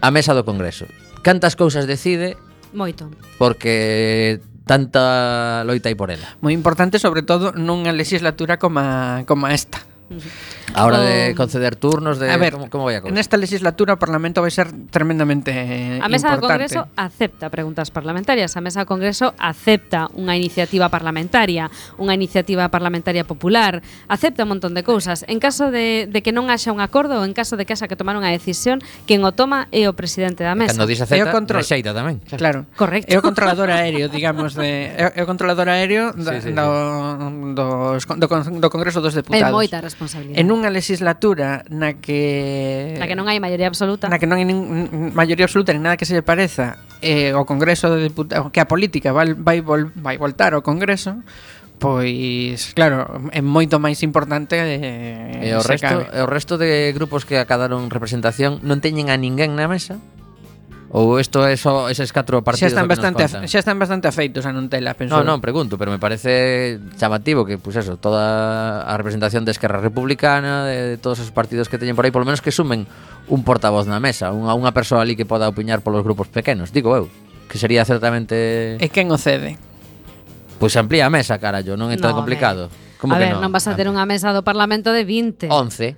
a 0.03 0.12
mesa 0.12 0.36
do 0.36 0.43
Congreso. 0.43 0.84
Cantas 1.24 1.55
cousas 1.55 1.88
decide? 1.88 2.36
Moito. 2.76 3.07
Porque 3.39 4.43
tanta 4.68 5.64
loita 5.64 5.88
hai 5.88 5.95
por 5.95 6.12
ela. 6.12 6.36
Moi 6.43 6.51
importante, 6.51 6.99
sobre 6.99 7.24
todo, 7.24 7.55
nunha 7.55 7.95
legislatura 7.95 8.60
como, 8.60 8.84
como 9.24 9.47
esta. 9.47 9.80
A 10.74 10.86
hora 10.86 10.99
de 11.01 11.34
conceder 11.38 11.78
turnos 11.78 12.18
de 12.18 12.30
a 12.30 12.38
ver, 12.38 12.53
como, 12.53 12.70
como 12.70 12.84
vai 12.89 12.97
a 12.97 13.01
cousa? 13.01 13.14
Nesta 13.14 13.38
legislatura 13.38 13.93
o 13.93 13.99
Parlamento 14.01 14.41
vai 14.41 14.49
ser 14.49 14.70
tremendamente 14.89 15.53
A 16.01 16.10
Mesa 16.10 16.34
importante. 16.34 16.38
do 16.38 16.41
Congreso 16.41 16.80
acepta 16.97 17.45
preguntas 17.53 17.93
parlamentarias, 17.93 18.57
a 18.57 18.62
Mesa 18.62 18.82
do 18.82 18.89
Congreso 18.89 19.38
acepta 19.38 20.10
unha 20.18 20.34
iniciativa 20.34 20.89
parlamentaria, 20.89 21.70
unha 22.01 22.18
iniciativa 22.18 22.66
parlamentaria 22.74 23.22
popular, 23.22 23.86
acepta 24.10 24.49
un 24.49 24.57
montón 24.57 24.74
de 24.74 24.82
cousas. 24.82 25.22
En 25.30 25.38
caso 25.38 25.70
de, 25.70 26.10
de 26.10 26.20
que 26.26 26.34
non 26.34 26.49
haxa 26.49 26.74
un 26.74 26.82
acordo 26.82 27.22
ou 27.22 27.24
en 27.26 27.38
caso 27.38 27.53
de 27.53 27.70
que 27.70 27.78
haxa 27.78 27.86
que 27.86 27.93
tomar 27.93 28.18
unha 28.18 28.34
decisión, 28.34 28.82
quen 29.05 29.22
o 29.22 29.30
toma 29.30 29.70
é 29.70 29.86
o 29.86 29.93
presidente 29.93 30.41
da 30.41 30.57
Mesa. 30.57 30.74
Cando 30.74 30.89
dis 30.89 31.05
acepta, 31.05 31.22
é 31.22 31.26
o 31.26 31.30
control... 31.30 31.62
rexeita 31.62 31.93
tamén. 31.93 32.18
Claro. 32.34 32.66
Correcto. 32.74 33.14
É 33.14 33.18
o 33.18 33.22
controlador 33.22 33.70
aéreo, 33.70 34.10
digamos, 34.10 34.57
de 34.57 34.89
é 34.89 35.22
o 35.22 35.28
controlador 35.30 35.70
aéreo 35.70 36.18
da, 36.18 36.41
sí, 36.41 36.49
sí, 36.49 36.51
do, 36.57 36.66
sí. 36.66 37.53
Do, 37.53 37.68
do, 38.01 38.57
do 38.57 38.70
Congreso 38.74 39.05
dos 39.05 39.14
Deputados. 39.14 39.45
É 39.45 39.53
moita 39.53 39.78
responsabilidade 39.78 39.99
responsabilidade. 40.00 40.39
En 40.39 40.47
unha 40.47 40.72
legislatura 40.72 41.68
na 41.68 42.00
que 42.00 42.95
na 42.95 43.06
que 43.12 43.20
non 43.20 43.28
hai 43.28 43.43
maioría 43.43 43.68
absoluta, 43.68 44.08
na 44.08 44.16
que 44.16 44.28
non 44.28 44.39
hai 44.39 44.47
nin, 44.47 45.12
maioría 45.12 45.43
absoluta 45.43 45.76
nin 45.76 45.84
nada 45.84 46.00
que 46.00 46.08
se 46.08 46.16
lle 46.16 46.24
pareza, 46.24 46.80
eh, 47.04 47.36
o 47.36 47.43
Congreso 47.43 47.91
de 47.91 48.08
Diputados, 48.08 48.56
que 48.56 48.64
a 48.64 48.68
política 48.68 49.12
vai 49.12 49.36
vai, 49.36 49.60
vol, 49.60 49.91
vai 50.00 50.16
voltar 50.16 50.56
ao 50.56 50.64
Congreso, 50.64 51.20
pois 51.84 52.72
claro, 52.72 53.30
é 53.36 53.43
moito 53.43 53.76
máis 53.84 54.00
importante 54.00 54.56
eh, 54.56 55.43
e 55.43 55.50
o 55.52 55.62
resto 55.62 56.08
cabe. 56.08 56.08
e 56.16 56.20
o 56.24 56.28
resto 56.28 56.56
de 56.56 56.95
grupos 56.95 57.28
que 57.28 57.36
acadaron 57.36 57.91
representación 57.91 58.64
non 58.64 58.80
teñen 58.80 59.12
a 59.12 59.20
ninguén 59.20 59.60
na 59.60 59.68
mesa 59.68 60.00
Ou 60.90 61.22
isto 61.22 61.46
é 61.46 61.54
só 61.54 61.86
eses 61.86 62.10
catro 62.10 62.42
partidos 62.42 62.74
xa 62.74 62.74
están 62.74 62.90
bastante 62.90 63.22
a, 63.22 63.30
xa 63.30 63.60
están 63.62 63.78
bastante 63.78 64.10
afeitos 64.10 64.42
a 64.50 64.50
non 64.50 64.74
tela 64.74 64.98
penso. 64.98 65.14
No, 65.14 65.22
non, 65.22 65.38
pregunto, 65.38 65.78
pero 65.78 65.94
me 65.94 66.02
parece 66.02 66.82
chamativo 66.98 67.46
que 67.46 67.62
pues 67.62 67.78
eso, 67.78 68.02
toda 68.02 68.82
a 68.82 68.94
representación 68.98 69.46
de 69.46 69.54
Esquerra 69.54 69.86
Republicana, 69.86 70.66
de, 70.66 70.94
de 70.94 70.98
todos 70.98 71.22
os 71.22 71.30
partidos 71.30 71.70
que 71.70 71.78
teñen 71.78 71.94
por 71.94 72.10
aí, 72.10 72.12
polo 72.12 72.26
menos 72.26 72.42
que 72.42 72.50
sumen 72.50 72.90
un 73.30 73.46
portavoz 73.46 73.86
na 73.86 74.02
mesa, 74.02 74.34
unha 74.34 74.58
unha 74.58 74.74
persoa 74.74 75.06
ali 75.06 75.14
que 75.14 75.30
poda 75.30 75.46
opiñar 75.46 75.86
polos 75.86 76.02
grupos 76.02 76.26
pequenos, 76.26 76.74
digo 76.74 76.98
eu, 76.98 77.06
que 77.46 77.62
sería 77.62 77.86
certamente 77.86 78.82
E 78.82 78.90
quen 78.90 79.14
o 79.14 79.22
cede? 79.22 79.62
Pois 80.58 80.74
pues 80.74 80.82
amplía 80.82 81.06
a 81.06 81.14
mesa, 81.14 81.38
carallo, 81.38 81.78
non 81.78 81.94
é 81.94 82.02
tan 82.02 82.18
no, 82.18 82.26
complicado. 82.26 82.74
Ver. 82.74 82.98
Como 82.98 83.14
a 83.14 83.22
que 83.22 83.30
ver, 83.30 83.38
non? 83.38 83.46
non 83.46 83.52
vas 83.54 83.70
a 83.70 83.78
ter 83.78 83.86
unha 83.86 84.10
mesa 84.10 84.34
do 84.34 84.42
Parlamento 84.42 84.90
de 84.90 85.06
20. 85.06 85.54
11. 85.54 85.94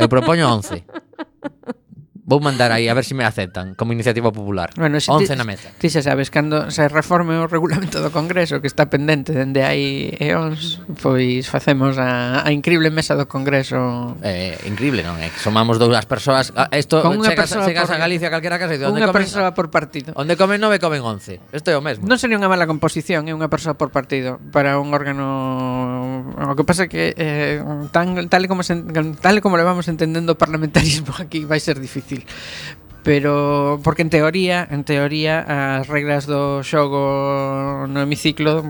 eu 0.00 0.08
propoño 0.08 0.48
11. 0.48 0.80
Vou 2.24 2.40
mandar 2.40 2.72
aí 2.72 2.88
a 2.88 2.94
ver 2.96 3.04
se 3.04 3.12
si 3.12 3.14
me 3.14 3.24
aceptan 3.24 3.76
como 3.76 3.92
iniciativa 3.92 4.32
popular. 4.32 4.72
Bueno, 4.76 4.98
si 4.98 5.10
11 5.12 5.28
ti, 5.28 5.36
na 5.36 5.44
mesa. 5.44 5.68
Ti 5.76 5.92
xa 5.92 6.00
sabes, 6.00 6.32
cando 6.32 6.72
se 6.72 6.88
reforme 6.88 7.36
o 7.36 7.44
regulamento 7.44 8.00
do 8.00 8.08
Congreso 8.08 8.64
que 8.64 8.66
está 8.66 8.88
pendente 8.88 9.36
dende 9.36 9.60
aí 9.60 10.16
eóns, 10.16 10.80
pois 11.04 11.52
facemos 11.52 12.00
a, 12.00 12.40
a 12.40 12.48
increíble 12.48 12.88
mesa 12.88 13.12
do 13.12 13.28
Congreso. 13.28 14.16
Eh, 14.24 14.56
eh 14.56 14.68
increíble, 14.68 15.04
non? 15.04 15.20
É 15.20 15.28
que 15.28 15.36
somamos 15.36 15.76
dúas 15.76 16.08
persoas. 16.08 16.48
Ah, 16.56 16.72
Isto 16.72 17.04
Con 17.04 17.20
chegas, 17.20 17.52
chegas 17.52 17.92
por, 17.92 17.96
a 17.96 18.00
Galicia 18.00 18.32
calquera 18.32 18.56
casa 18.56 18.72
e 18.72 18.80
dices, 18.80 18.88
onde 18.88 19.04
comen? 19.04 19.20
persoa 19.20 19.52
por 19.52 19.68
partido. 19.68 20.16
Onde 20.16 20.40
comen 20.40 20.56
nove, 20.64 20.80
comen 20.80 21.04
11. 21.04 21.52
Isto 21.52 21.68
é 21.70 21.76
o 21.76 21.84
mesmo. 21.84 22.08
Non 22.08 22.16
sería 22.16 22.40
unha 22.40 22.48
mala 22.48 22.64
composición, 22.64 23.28
é 23.28 23.36
unha 23.36 23.52
persoa 23.52 23.76
por 23.76 23.92
partido 23.92 24.40
para 24.48 24.80
un 24.80 24.96
órgano 24.96 26.24
O 26.34 26.54
que 26.56 26.64
pasa 26.64 26.84
é 26.84 26.88
que 26.88 27.14
eh, 27.16 27.62
tan, 27.90 28.28
tal, 28.28 28.46
como 28.46 28.62
se, 28.62 28.76
tal 29.20 29.40
como 29.40 29.56
le 29.56 29.64
vamos 29.64 29.88
entendendo 29.88 30.34
o 30.34 30.38
parlamentarismo 30.38 31.14
aquí 31.22 31.44
vai 31.44 31.58
ser 31.58 31.78
difícil 31.80 32.13
difícil 32.14 32.74
pero 33.04 33.80
porque 33.84 34.00
en 34.00 34.08
teoría, 34.08 34.66
en 34.70 34.82
teoría 34.82 35.44
as 35.78 35.86
regras 35.92 36.24
do 36.24 36.64
xogo 36.64 37.84
no 37.84 38.00
hemiciclo 38.00 38.64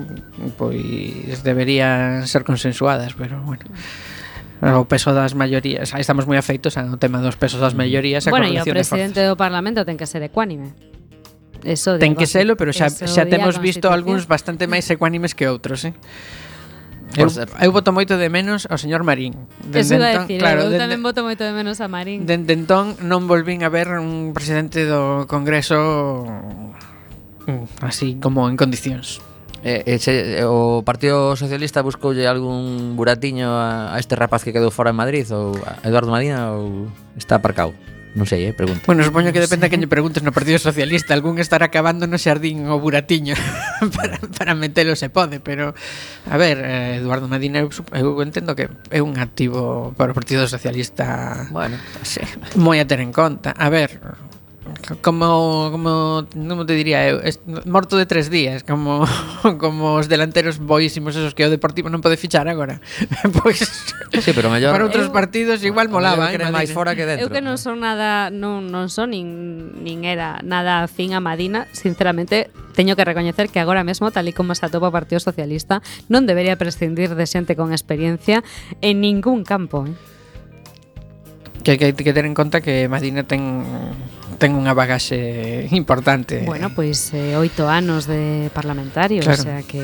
pois 0.59 1.47
deberían 1.47 2.27
ser 2.27 2.43
consensuadas, 2.43 3.15
pero 3.15 3.39
bueno 3.47 3.65
o 4.65 4.89
peso 4.91 5.15
das 5.15 5.39
maiorías, 5.39 5.95
aí 5.95 6.03
estamos 6.03 6.27
moi 6.27 6.35
afeitos 6.35 6.75
ao 6.75 6.99
tema 6.99 7.23
dos 7.23 7.39
pesos 7.39 7.63
das 7.63 7.79
maiorías, 7.79 8.27
a 8.27 8.35
bueno, 8.35 8.51
e 8.51 8.59
o 8.59 8.67
presidente 8.67 9.23
do 9.23 9.39
parlamento 9.39 9.87
ten 9.87 9.95
que 9.95 10.09
ser 10.09 10.27
ecuánime. 10.27 10.75
Eso 11.63 11.97
ten 12.01 12.19
que 12.19 12.27
selo, 12.27 12.57
pero 12.59 12.75
xa, 12.75 12.91
xa 12.91 13.25
temos 13.31 13.63
visto 13.63 13.93
algúns 13.93 14.27
bastante 14.27 14.67
máis 14.67 14.89
ecuánimes 14.91 15.37
que 15.37 15.47
outros, 15.47 15.85
eh? 15.85 15.95
Eu, 17.17 17.29
eh, 17.31 17.67
eu 17.67 17.71
voto 17.71 17.95
moito 17.95 18.19
de 18.19 18.29
menos 18.29 18.67
ao 18.67 18.79
señor 18.79 19.07
Marín. 19.07 19.35
Dende 19.63 19.81
Eso 19.81 19.95
iba 19.95 20.07
a 20.07 20.13
entón, 20.13 20.27
decir, 20.27 20.41
claro, 20.43 20.61
eu 20.67 20.71
den, 20.71 20.81
tamén 20.83 21.01
voto 21.03 21.23
moito 21.23 21.43
de 21.47 21.53
menos 21.55 21.79
a 21.79 21.87
Marín. 21.87 22.27
Dende 22.27 22.53
entón 22.55 22.99
non 23.03 23.31
volvín 23.31 23.63
a 23.63 23.71
ver 23.71 23.95
un 23.95 24.35
presidente 24.35 24.85
do 24.85 25.25
Congreso 25.31 26.27
mm, 27.47 27.87
así 27.87 28.19
como 28.19 28.51
en 28.51 28.59
condicións. 28.59 29.23
Eh, 29.65 29.97
eh, 29.97 30.45
o 30.45 30.85
Partido 30.85 31.41
Socialista 31.41 31.81
buscoulle 31.81 32.29
algún 32.29 32.99
buratiño 33.01 33.49
a, 33.49 33.95
a 33.95 33.97
este 33.97 34.13
rapaz 34.13 34.45
que 34.45 34.53
quedou 34.53 34.69
fora 34.69 34.93
en 34.93 34.99
Madrid 35.01 35.25
ou 35.33 35.57
a 35.65 35.81
Eduardo 35.89 36.13
Madina 36.13 36.53
ou 36.53 36.93
está 37.17 37.41
aparcado? 37.41 37.73
Non 38.15 38.31
sei, 38.31 38.47
eh, 38.47 38.55
pregunta. 38.55 38.87
Bueno, 38.87 39.03
supoño 39.03 39.35
que 39.35 39.43
depende 39.43 39.67
a 39.67 39.71
quen 39.71 39.83
lle 39.83 39.91
preguntes 39.91 40.23
no 40.23 40.31
Partido 40.31 40.63
Socialista. 40.63 41.19
Algún 41.19 41.43
estará 41.43 41.67
acabando 41.67 42.07
no 42.07 42.15
xardín 42.15 42.71
o 42.71 42.79
buratiño 42.79 43.35
para, 43.99 44.23
para 44.39 44.55
metelo 44.55 44.95
se 44.95 45.11
pode, 45.11 45.43
pero... 45.43 45.75
A 46.31 46.39
ver, 46.39 46.63
eh, 46.63 47.03
Eduardo 47.03 47.27
Medina, 47.27 47.59
eu, 47.59 47.69
eu 47.91 48.23
entendo 48.23 48.55
que 48.55 48.71
é 48.95 49.03
un 49.03 49.19
activo 49.19 49.91
para 49.99 50.15
o 50.15 50.17
Partido 50.17 50.47
Socialista 50.47 51.51
bueno, 51.51 51.75
sí. 52.07 52.23
moi 52.55 52.79
a 52.79 52.87
ter 52.87 53.03
en 53.03 53.11
conta. 53.11 53.51
A 53.51 53.67
ver, 53.67 53.99
como 55.01 55.69
como 55.71 56.27
como 56.33 56.67
te 56.67 56.75
diría 56.75 57.09
eu, 57.09 57.21
es, 57.21 57.41
morto 57.65 57.97
de 57.97 58.07
tres 58.07 58.31
días, 58.31 58.63
como 58.63 59.05
como 59.61 59.95
os 59.95 60.09
delanteros 60.09 60.59
boísimos 60.59 61.17
esos 61.17 61.35
que 61.35 61.45
o 61.45 61.51
Deportivo 61.51 61.89
non 61.89 62.05
pode 62.05 62.21
fichar 62.21 62.49
agora. 62.49 62.81
pois 63.43 63.65
sí, 64.21 64.31
pero 64.37 64.53
mellor 64.53 64.77
para 64.77 64.85
outros 64.85 65.09
eu, 65.09 65.15
partidos 65.15 65.65
igual 65.65 65.89
molaba, 65.89 66.33
eh, 66.33 66.39
máis 66.53 66.73
fora 66.73 66.93
que 66.93 67.09
dentro. 67.09 67.25
Eu 67.25 67.33
que 67.33 67.41
non 67.41 67.57
son 67.57 67.81
nada, 67.81 68.29
non 68.29 68.69
non 68.69 68.93
son 68.93 69.17
nin 69.17 69.73
nin 69.81 70.05
era 70.05 70.41
nada 70.45 70.85
fin 70.91 71.17
a 71.17 71.21
Madina, 71.21 71.67
sinceramente 71.73 72.53
teño 72.77 72.99
que 72.99 73.07
recoñecer 73.07 73.49
que 73.49 73.63
agora 73.63 73.87
mesmo 73.87 74.13
tal 74.13 74.29
e 74.29 74.37
como 74.37 74.53
se 74.53 74.67
atopa 74.67 74.91
o 74.91 74.95
Partido 74.95 75.23
Socialista, 75.23 75.81
non 76.13 76.29
debería 76.29 76.61
prescindir 76.61 77.17
de 77.17 77.25
xente 77.25 77.57
con 77.57 77.73
experiencia 77.73 78.45
en 78.85 79.01
ningún 79.01 79.49
campo. 79.49 79.89
Eh? 79.89 80.15
que 81.65 81.73
hai 81.73 81.79
que, 81.81 81.97
que 81.97 82.13
ter 82.13 82.29
en 82.29 82.37
conta 82.37 82.61
que 82.61 82.87
Madina 82.93 83.25
ten 83.25 83.65
ten 84.39 84.55
unha 84.55 84.75
bagaxe 84.75 85.71
importante. 85.73 86.43
Bueno, 86.45 86.69
eh. 86.69 86.75
pois 86.75 87.11
pues, 87.11 87.17
eh, 87.17 87.37
oito 87.39 87.71
anos 87.71 88.07
de 88.07 88.51
parlamentario, 88.53 89.23
claro. 89.23 89.41
o 89.41 89.45
sea 89.45 89.61
que 89.63 89.81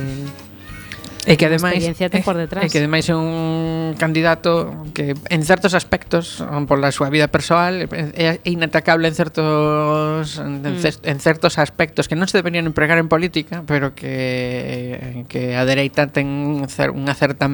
E 1.28 1.36
que 1.36 1.44
ademais 1.44 1.84
ten 1.84 2.24
por 2.24 2.40
detrás. 2.40 2.64
E 2.64 2.72
que 2.72 2.80
ademais 2.80 3.04
é 3.12 3.16
un 3.16 3.92
candidato 4.00 4.88
que 4.96 5.12
en 5.28 5.42
certos 5.44 5.76
aspectos 5.76 6.40
pola 6.64 6.88
súa 6.96 7.12
vida 7.12 7.28
persoal 7.28 7.84
é 7.92 8.40
inatacable 8.48 9.04
en 9.04 9.14
certos 9.14 10.40
mm. 10.40 11.04
en 11.04 11.18
certos 11.20 11.60
aspectos 11.60 12.08
que 12.08 12.16
non 12.16 12.24
se 12.24 12.40
deberían 12.40 12.64
empregar 12.64 12.96
en 12.96 13.12
política, 13.12 13.60
pero 13.68 13.92
que 13.92 15.28
que 15.28 15.60
a 15.60 15.68
dereita 15.68 16.08
ten 16.08 16.64
unha 16.64 17.14
certa 17.14 17.44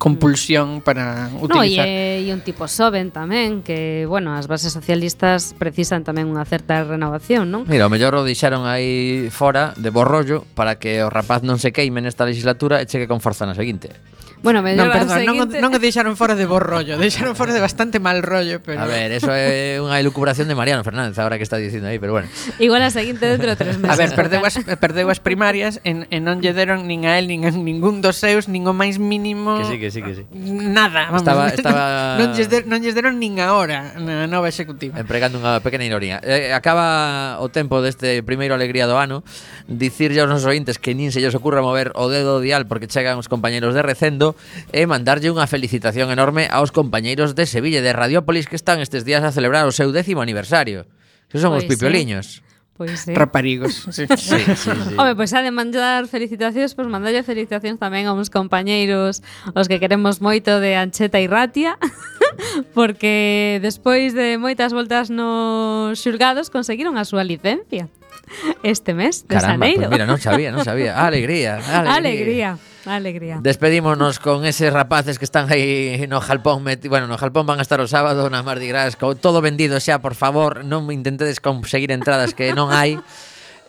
compulsión 0.00 0.80
mm. 0.80 0.86
para 0.86 1.28
utilizar. 1.44 1.84
No, 1.84 1.92
e, 1.92 2.24
e 2.24 2.30
un 2.32 2.40
tipo 2.40 2.64
soben 2.64 3.12
tamén 3.12 3.60
que, 3.60 4.08
bueno, 4.08 4.32
as 4.32 4.48
bases 4.48 4.72
socialistas 4.72 5.52
precisan 5.60 6.08
tamén 6.08 6.32
unha 6.32 6.48
certa 6.48 6.80
renovación, 6.88 7.52
non? 7.52 7.68
Mira, 7.68 7.84
o 7.84 7.92
mellor 7.92 8.16
o 8.16 8.24
deixaron 8.24 8.64
aí 8.64 9.28
fora 9.28 9.76
de 9.76 9.92
borrollo 9.92 10.48
para 10.56 10.80
que 10.80 11.04
o 11.04 11.12
rapaz 11.12 11.44
non 11.44 11.60
se 11.60 11.68
queime 11.68 12.00
nesta 12.00 12.24
legislatura 12.24 12.80
e 12.80 12.88
cheque 12.94 13.10
con 13.10 13.18
forza 13.18 13.42
na 13.44 13.58
seguinte. 13.58 13.90
Bueno, 14.44 14.60
me 14.60 14.76
non, 14.76 14.92
perdón, 14.92 15.24
seguinte... 15.24 15.56
non, 15.56 15.72
non 15.72 15.76
o 15.76 15.80
deixaron 15.80 16.20
fora 16.20 16.36
de 16.36 16.44
bo 16.44 16.60
rollo, 16.60 17.00
deixaron 17.00 17.32
fora 17.32 17.56
de 17.56 17.64
bastante 17.64 17.96
mal 17.96 18.20
rollo, 18.20 18.60
pero 18.60 18.76
A 18.76 18.84
ver, 18.84 19.08
eso 19.16 19.32
é 19.32 19.80
unha 19.80 19.96
elucubración 19.96 20.52
de 20.52 20.54
Mariano 20.54 20.84
Fernández, 20.84 21.16
agora 21.16 21.40
que 21.40 21.48
está 21.48 21.56
dicindo 21.56 21.88
aí, 21.88 21.96
pero 21.96 22.12
bueno. 22.12 22.28
Igual 22.60 22.84
a 22.84 22.92
seguinte 22.92 23.24
dentro 23.24 23.48
de 23.48 23.56
tres 23.56 23.80
meses. 23.80 23.88
A 23.88 23.96
ver, 23.96 24.12
perdeu 24.12 24.44
as, 24.44 24.60
perdeu 24.76 25.08
as 25.08 25.16
primarias 25.16 25.80
en, 25.88 26.04
en 26.12 26.28
non 26.28 26.44
lle 26.44 26.52
deron 26.52 26.84
nin 26.84 27.08
a 27.08 27.16
él 27.16 27.24
nin 27.24 27.48
a 27.48 27.50
ningún 27.56 28.04
dos 28.04 28.20
seus, 28.20 28.44
nin 28.44 28.68
o 28.68 28.76
máis 28.76 29.00
mínimo. 29.00 29.64
Que 29.64 29.64
sí, 29.64 29.76
que 29.80 29.88
sí, 29.88 30.04
que 30.04 30.12
sí. 30.12 30.22
Nada, 30.36 31.08
vamos. 31.08 31.24
Estaba, 31.24 31.48
estaba... 31.56 31.84
non, 32.20 32.36
lles 32.36 32.52
der, 32.52 32.68
non 32.68 32.84
lles 32.84 32.92
deron 32.92 33.16
nin 33.16 33.40
agora 33.40 33.96
na 33.96 34.28
nova 34.28 34.52
executiva. 34.52 35.00
Empregando 35.00 35.40
unha 35.40 35.64
pequena 35.64 35.88
ironía. 35.88 36.20
Eh, 36.20 36.52
acaba 36.52 37.40
o 37.40 37.48
tempo 37.48 37.80
deste 37.80 38.20
primeiro 38.20 38.52
alegría 38.52 38.84
do 38.84 39.00
ano, 39.00 39.24
dicirlle 39.72 40.20
aos 40.20 40.28
nosos 40.28 40.52
ointes 40.52 40.76
que 40.76 40.92
nin 40.92 41.08
se 41.16 41.24
lles 41.24 41.32
ocurra 41.32 41.64
mover 41.64 41.96
o 41.96 42.12
dedo 42.12 42.44
dial 42.44 42.68
porque 42.68 42.84
chegan 42.92 43.16
os 43.16 43.32
compañeiros 43.32 43.72
de 43.72 43.80
Recendo 43.80 44.33
e 44.70 44.86
mandarlle 44.88 45.32
unha 45.32 45.48
felicitación 45.50 46.10
enorme 46.10 46.50
aos 46.50 46.70
compañeiros 46.70 47.34
de 47.34 47.44
Sevilla 47.46 47.82
de 47.82 47.94
Radiópolis 47.94 48.46
que 48.46 48.56
están 48.56 48.80
estes 48.80 49.04
días 49.04 49.24
a 49.24 49.34
celebrar 49.34 49.66
o 49.66 49.72
seu 49.74 49.90
décimo 49.90 50.22
aniversario. 50.22 50.86
Que 51.28 51.40
son 51.42 51.54
pois 51.54 51.64
os 51.64 51.70
pipioliños. 51.70 52.26
Sí. 52.38 52.54
Pois 52.74 53.06
sí. 53.06 53.14
Raparigos. 53.14 53.86
Sí. 53.94 54.06
sí, 54.16 54.16
sí, 54.16 54.56
sí. 54.56 54.70
Home, 54.98 55.14
pois 55.14 55.30
pues, 55.30 55.34
a 55.34 55.42
de 55.42 55.50
mandar 55.50 56.08
felicitacións, 56.08 56.74
pois 56.74 56.86
pues, 56.86 56.88
mandalle 56.90 57.22
felicitacións 57.22 57.78
tamén 57.78 58.10
a 58.10 58.12
uns 58.12 58.34
compañeiros 58.34 59.22
os 59.54 59.66
que 59.70 59.78
queremos 59.78 60.18
moito 60.18 60.58
de 60.58 60.74
Ancheta 60.74 61.22
e 61.22 61.30
Ratia. 61.30 61.78
porque 62.74 63.58
despois 63.62 64.10
de 64.14 64.38
moitas 64.42 64.74
voltas 64.74 65.06
nos 65.06 66.02
xulgados 66.02 66.50
conseguiron 66.50 66.98
a 66.98 67.06
súa 67.06 67.22
licencia 67.22 67.86
este 68.62 68.94
mes 68.94 69.26
de 69.28 69.34
Caramba, 69.34 69.66
Saneiro. 69.66 69.88
Pues 69.88 69.90
mira, 69.90 70.06
non 70.06 70.18
sabía, 70.18 70.50
non 70.50 70.64
sabía. 70.64 70.96
Alegría, 71.06 71.60
alegría. 71.60 71.94
Alegría. 71.94 72.50
Alegría. 72.84 73.38
Despedímonos 73.40 74.20
con 74.20 74.44
eses 74.44 74.72
rapaces 74.72 75.18
que 75.18 75.24
están 75.24 75.48
aí 75.48 76.04
no 76.08 76.20
Jalpón, 76.20 76.62
meti, 76.62 76.88
bueno, 76.88 77.06
no 77.06 77.16
Jalpón 77.16 77.46
van 77.46 77.58
a 77.58 77.64
estar 77.64 77.80
o 77.80 77.88
sábado 77.88 78.28
na 78.28 78.44
Mardi 78.44 78.68
Gras, 78.68 78.96
todo 78.96 79.40
vendido 79.40 79.80
xa, 79.80 80.04
por 80.04 80.12
favor, 80.12 80.64
non 80.68 80.92
intentedes 80.92 81.40
conseguir 81.40 81.92
entradas 81.92 82.36
que 82.36 82.52
non 82.52 82.72
hai. 82.72 83.00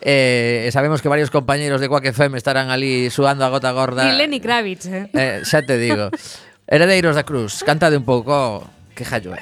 Eh, 0.08 0.70
sabemos 0.72 1.02
que 1.02 1.10
varios 1.10 1.32
compañeros 1.32 1.82
de 1.82 1.90
Quack 1.90 2.06
FM 2.06 2.38
estarán 2.38 2.70
ali 2.70 3.10
suando 3.10 3.44
a 3.44 3.50
gota 3.50 3.72
gorda. 3.72 4.06
Y 4.06 4.16
Lenny 4.16 4.40
Kravitz, 4.40 4.86
eh. 4.86 5.10
eh 5.14 5.42
xa 5.42 5.64
te 5.64 5.80
digo. 5.80 6.12
Heredeiros 6.68 7.16
da 7.16 7.24
Cruz, 7.24 7.64
cantade 7.64 7.98
un 7.98 8.06
pouco, 8.06 8.70
que 8.94 9.06
jallo 9.06 9.34
é. 9.34 9.42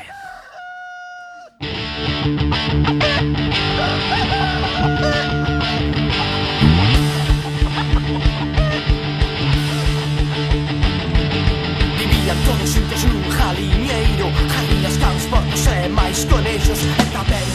Eh. 1.60 3.43
estonejos, 16.14 16.80
é 17.00 17.06
tabela. 17.12 17.53